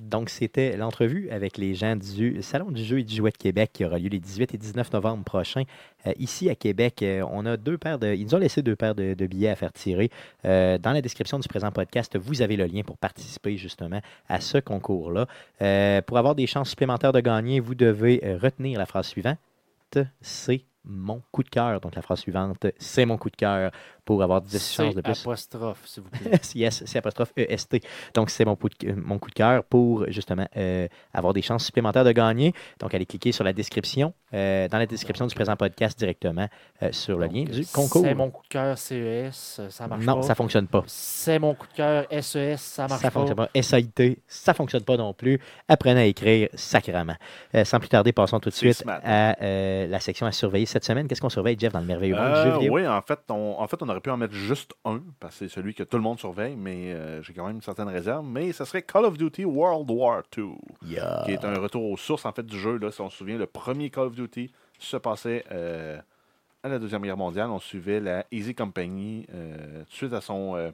[0.00, 3.70] Donc, c'était l'entrevue avec les gens du Salon du jeu et du jouet de Québec
[3.72, 5.62] qui aura lieu les 18 et 19 novembre prochains.
[6.06, 8.14] Euh, ici à Québec, euh, on a deux paires de.
[8.14, 10.10] Ils nous ont laissé deux paires de, billets à faire tirer.
[10.44, 14.40] Euh, dans la description du présent podcast, vous avez le lien pour participer justement à
[14.40, 15.26] ce concours-là.
[16.02, 19.38] Pour avoir des chances supplémentaires de gagner, vous devez retenir la phrase suivante.
[20.86, 21.80] Mon coup de cœur.
[21.80, 23.70] Donc, la phrase suivante, c'est mon coup de cœur
[24.04, 25.20] pour avoir 10 chances de C'est plus.
[25.22, 26.30] apostrophe, s'il vous plaît.
[26.54, 27.78] yes, c'est apostrophe EST.
[28.14, 31.64] Donc, c'est mon, coup de- mon coup de cœur pour justement euh, avoir des chances
[31.64, 32.52] supplémentaires de gagner.
[32.78, 36.46] Donc, allez cliquer sur la description, euh, dans la description du présent podcast directement
[36.82, 38.04] euh, sur le lien du concours.
[38.04, 40.22] C'est mon coup de cœur CES, ça marche non, pas.
[40.22, 40.84] ça fonctionne pas.
[40.86, 43.20] C'est mon coup de cœur SES, ça marche Ça pas.
[43.20, 43.48] fonctionne pas.
[43.60, 45.40] SAIT, ça fonctionne pas non plus.
[45.66, 47.16] Apprenez à écrire sacrément.
[47.64, 51.08] Sans plus tarder, passons tout de suite à la section à surveiller cette semaine.
[51.08, 52.74] Qu'est-ce qu'on surveille, Jeff, dans le merveilleux monde du Euh, jeu vidéo?
[52.74, 55.48] oui, en fait, on, en fait, on aurait pu en mettre juste un, parce que
[55.48, 58.24] c'est celui que tout le monde surveille, mais euh, j'ai quand même une certaine réserve.
[58.26, 60.52] Mais ce serait Call of Duty World War II,
[60.82, 61.22] Yeah.
[61.24, 62.76] qui est un retour aux sources en fait du jeu.
[62.78, 65.98] Là, si on se souvient, le premier Call of Duty se passait euh,
[66.62, 67.48] à la Deuxième Guerre mondiale.
[67.50, 70.70] On suivait la Easy Company euh, suite à son, euh,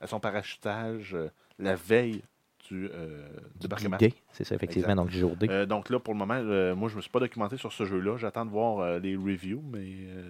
[0.00, 2.22] à son parachutage euh, la veille
[2.70, 3.26] du euh,
[3.60, 3.98] débarquement.
[4.32, 5.48] C'est ça, effectivement, donc du jour D.
[5.50, 7.84] Euh, donc là, pour le moment, euh, moi, je me suis pas documenté sur ce
[7.84, 8.16] jeu-là.
[8.16, 9.86] J'attends de voir euh, les reviews, mais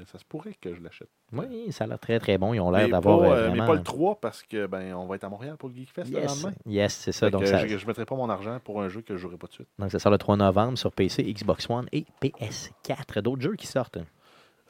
[0.06, 1.08] ça se pourrait que je l'achète.
[1.32, 2.54] oui, ça a l'air très très bon.
[2.54, 3.66] Ils ont l'air d'avoir euh, mais vraiment...
[3.66, 6.18] pas le 3 parce que ben on va être à Montréal pour le Geekfest le
[6.20, 6.56] Yes, lendemain.
[6.66, 7.30] yes c'est ça.
[7.30, 9.46] Donc, ça, je ne mettrai pas mon argent pour un jeu que je jouerai pas
[9.46, 9.68] de suite.
[9.78, 13.20] donc, ça sort le 3 novembre sur PC, Xbox One et PS4.
[13.20, 13.98] D'autres jeux qui sortent?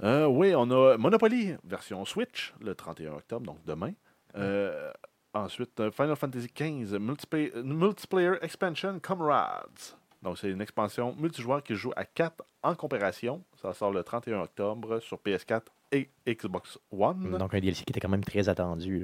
[0.02, 3.92] Oui, on a Monopoly version Switch le 31 octobre, donc demain.
[4.36, 4.90] Euh,
[5.34, 9.96] ensuite, euh, Final Fantasy XV Multiplayer, Multiplayer Expansion Comrades.
[10.22, 13.42] Donc, c'est une expansion multijoueur qui joue à 4 en coopération.
[13.60, 15.62] Ça sort le 31 octobre sur PS4
[15.92, 17.38] et Xbox One.
[17.38, 19.00] Donc, un DLC qui était quand même très attendu.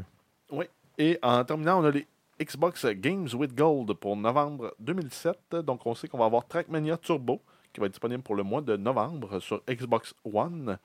[0.50, 0.64] là.
[0.98, 2.06] Et en terminant, on a les
[2.40, 5.56] Xbox Games with Gold pour novembre 2017.
[5.56, 7.40] Donc, on sait qu'on va avoir Trackmania Turbo
[7.72, 10.78] qui va être disponible pour le mois de novembre sur Xbox One.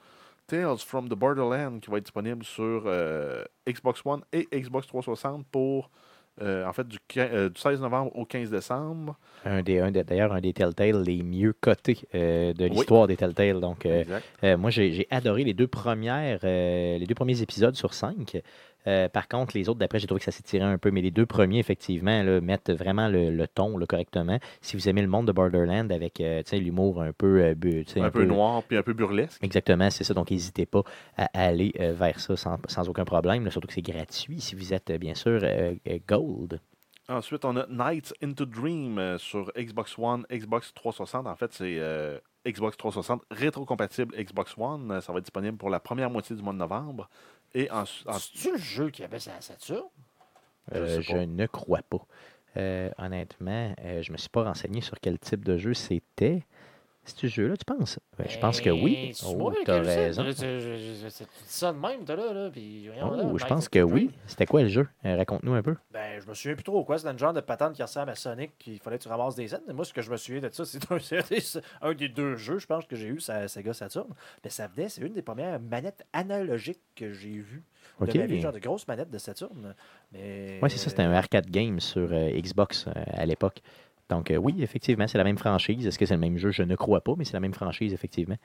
[0.51, 5.45] Tales from the Borderland qui va être disponible sur euh, Xbox One et Xbox 360
[5.51, 5.89] pour
[6.41, 9.17] euh, en fait du, quin- euh, du 16 novembre au 15 décembre.
[9.45, 13.17] Un des, un des- D'ailleurs, un des Telltale les mieux cotés euh, de l'histoire des
[13.17, 13.59] Telltale.
[13.59, 13.85] Donc,
[14.57, 18.41] moi, j'ai adoré les deux premières, les deux premiers épisodes sur cinq.
[18.87, 21.01] Euh, par contre, les autres d'après, j'ai trouvé que ça s'est tiré un peu, mais
[21.01, 24.39] les deux premiers, effectivement, là, mettent vraiment le, le ton là, correctement.
[24.61, 28.09] Si vous aimez le monde de Borderland avec euh, l'humour un peu, euh, bu- Un,
[28.09, 29.43] peu, noir puis un peu burlesque.
[29.43, 30.13] Exactement, c'est ça.
[30.13, 30.81] Donc, n'hésitez pas
[31.17, 33.45] à aller vers ça sans, sans aucun problème.
[33.45, 35.41] là, surtout que c'est gratuit si vous êtes, bien sûr,
[36.07, 36.59] Gold.
[37.09, 41.27] Ensuite, on a Nights into Dream sur Xbox One, Xbox 360.
[41.27, 41.77] En fait, c'est
[42.47, 45.01] Xbox 360 rétrocompatible Xbox One.
[45.01, 47.09] Ça va être disponible pour la première moitié du mois de novembre.
[47.53, 49.83] Et en, en- C'est-tu le jeu qui avait sa Saturn?
[50.71, 52.05] Je Euh, je ne crois pas.
[52.57, 56.43] Euh, honnêtement, euh, je ne me suis pas renseigné sur quel type de jeu c'était.
[57.03, 57.99] C'est ce jeu-là, tu penses?
[58.17, 59.11] Ben, je pense que oui.
[59.25, 60.23] Oh, t'as raison.
[60.33, 62.49] C'est ça de même, t'as là, là.
[62.51, 63.91] Puis, là, Oh, je pense que Dream.
[63.93, 64.11] oui.
[64.27, 64.87] C'était quoi le jeu?
[65.05, 65.75] Euh, Raconte-nous un peu.
[65.91, 66.99] Ben, je me souviens plus trop quoi.
[66.99, 69.47] C'était une genre de patente qui ressemble à Sonic, qu'il fallait que tu ramasses des
[69.47, 69.61] scènes.
[69.67, 70.97] Mais moi, ce que je me souviens de ça, c'est un,
[71.89, 74.09] un des deux jeux, je pense, que j'ai eu, c'est Sega Saturn.
[74.43, 77.63] Mais ça venait, c'est une des premières manettes analogiques que j'ai vues.
[77.99, 78.11] OK.
[78.13, 79.73] De ma vie, genre de grosses manettes de Saturn.
[80.11, 80.59] Mais...
[80.61, 80.89] Oui, c'est ça.
[80.91, 83.61] C'était un arcade game sur euh, Xbox euh, à l'époque.
[84.11, 85.88] Donc, euh, oui, effectivement, c'est la même franchise.
[85.88, 86.51] Est-ce que c'est le même jeu?
[86.51, 88.35] Je ne crois pas, mais c'est la même franchise, effectivement.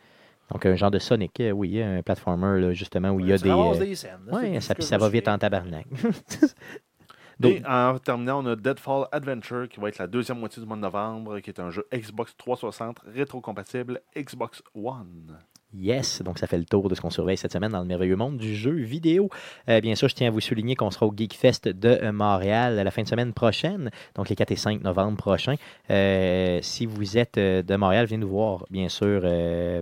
[0.53, 3.37] Donc, un genre de Sonic, euh, oui, un platformer, là, justement, où il y a
[3.37, 3.51] des.
[3.51, 4.13] euh, des scènes.
[4.27, 5.87] là, c'est Ouais, tout ça, ça va vite en tabarnak.
[7.43, 10.77] Et en terminant, on a Deadfall Adventure qui va être la deuxième moitié du mois
[10.77, 15.37] de novembre, qui est un jeu Xbox 360 rétrocompatible Xbox One.
[15.79, 18.17] Yes, donc ça fait le tour de ce qu'on surveille cette semaine dans le merveilleux
[18.17, 19.29] monde du jeu vidéo.
[19.69, 22.77] Euh, bien sûr, je tiens à vous souligner qu'on sera au GeekFest de euh, Montréal
[22.77, 25.57] la fin de semaine prochaine, donc les 4 et 5 novembre prochains.
[25.91, 29.21] Euh, si vous êtes de Montréal, venez nous voir, bien sûr.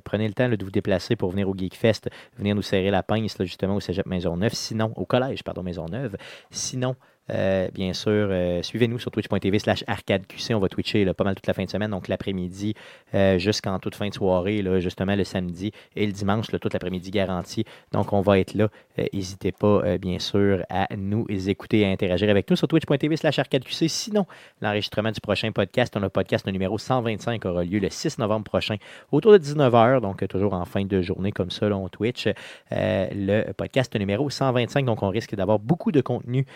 [0.05, 3.39] Prenez le temps de vous déplacer pour venir au GeekFest, venir nous serrer la pince
[3.39, 6.16] là, justement au Cégep Maisonneuve, sinon, au collège, pardon, Maisonneuve.
[6.51, 6.97] Sinon,
[7.30, 10.52] euh, bien sûr, euh, suivez-nous sur twitch.tv slash arcadeqc.
[10.55, 12.74] On va twitcher pas mal toute la fin de semaine, donc l'après-midi
[13.14, 16.72] euh, jusqu'en toute fin de soirée, là, justement le samedi et le dimanche, là, toute
[16.72, 17.64] l'après-midi garanti.
[17.92, 18.68] Donc, on va être là.
[19.12, 23.38] N'hésitez pas, bien sûr, à nous écouter et à interagir avec nous sur twitch.tv slash
[23.38, 23.88] arcadeqc.
[23.88, 24.26] Sinon,
[24.60, 28.44] l'enregistrement du prochain podcast, on a le podcast numéro 125 aura lieu le 6 novembre
[28.44, 28.76] prochain
[29.10, 32.28] autour de 19h, donc toujours en fin de journée comme ça, on Twitch.
[32.70, 36.46] Le podcast numéro 125, donc on risque d'avoir beaucoup de contenu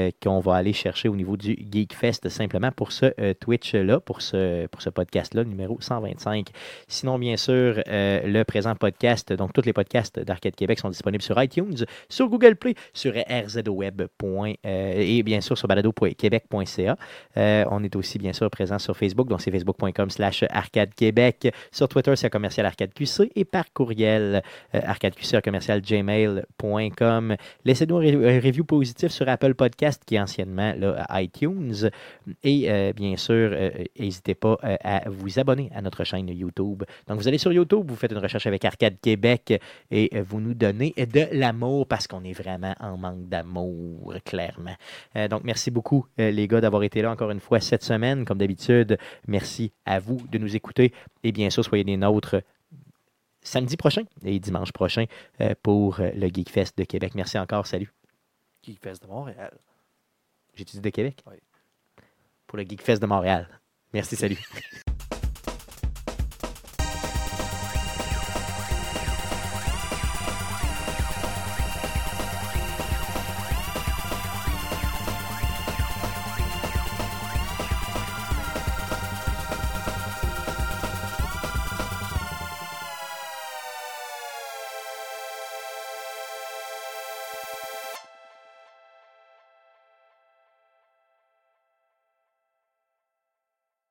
[0.00, 4.22] euh, qu'on va aller chercher au niveau du GeekFest simplement pour ce euh, Twitch-là, pour
[4.22, 6.48] ce, pour ce podcast-là, numéro 125.
[6.88, 11.22] Sinon, bien sûr, euh, le présent podcast, donc tous les podcasts d'Arcade Québec sont disponibles
[11.22, 14.02] sur iTunes, sur Google Play, sur rzweb.
[14.64, 16.96] et bien sûr sur balado.québec.ca.
[17.70, 21.52] On est aussi bien sûr présent sur Facebook, donc c'est facebook.com slash arcade québec.
[21.70, 27.36] Sur Twitter, c'est commercial arcade QC et par courriel arcadeqc un commercial gmail.com.
[27.64, 31.90] Laissez-nous un, un review positif sur Apple Podcast qui est anciennement là, iTunes.
[32.42, 36.84] Et euh, bien sûr, euh, n'hésitez pas euh, à vous abonner à notre chaîne YouTube.
[37.08, 39.60] Donc, vous allez sur YouTube, vous faites une recherche avec Arcade Québec
[39.90, 44.74] et euh, vous nous donnez de l'amour parce qu'on est vraiment en manque d'amour, clairement.
[45.16, 48.24] Euh, donc, merci beaucoup, euh, les gars, d'avoir été là encore une fois cette semaine.
[48.24, 50.92] Comme d'habitude, merci à vous de nous écouter.
[51.22, 52.36] Et bien sûr, soyez des nôtres
[53.42, 55.04] samedi prochain et dimanche prochain
[55.40, 57.14] euh, pour euh, le Geekfest de Québec.
[57.14, 57.66] Merci encore.
[57.66, 57.92] Salut.
[58.62, 59.52] Geekfest de Montréal.
[60.64, 61.22] Dit de Québec?
[61.26, 61.36] Oui.
[62.46, 63.60] Pour le Geekfest de Montréal.
[63.92, 64.38] Merci, salut.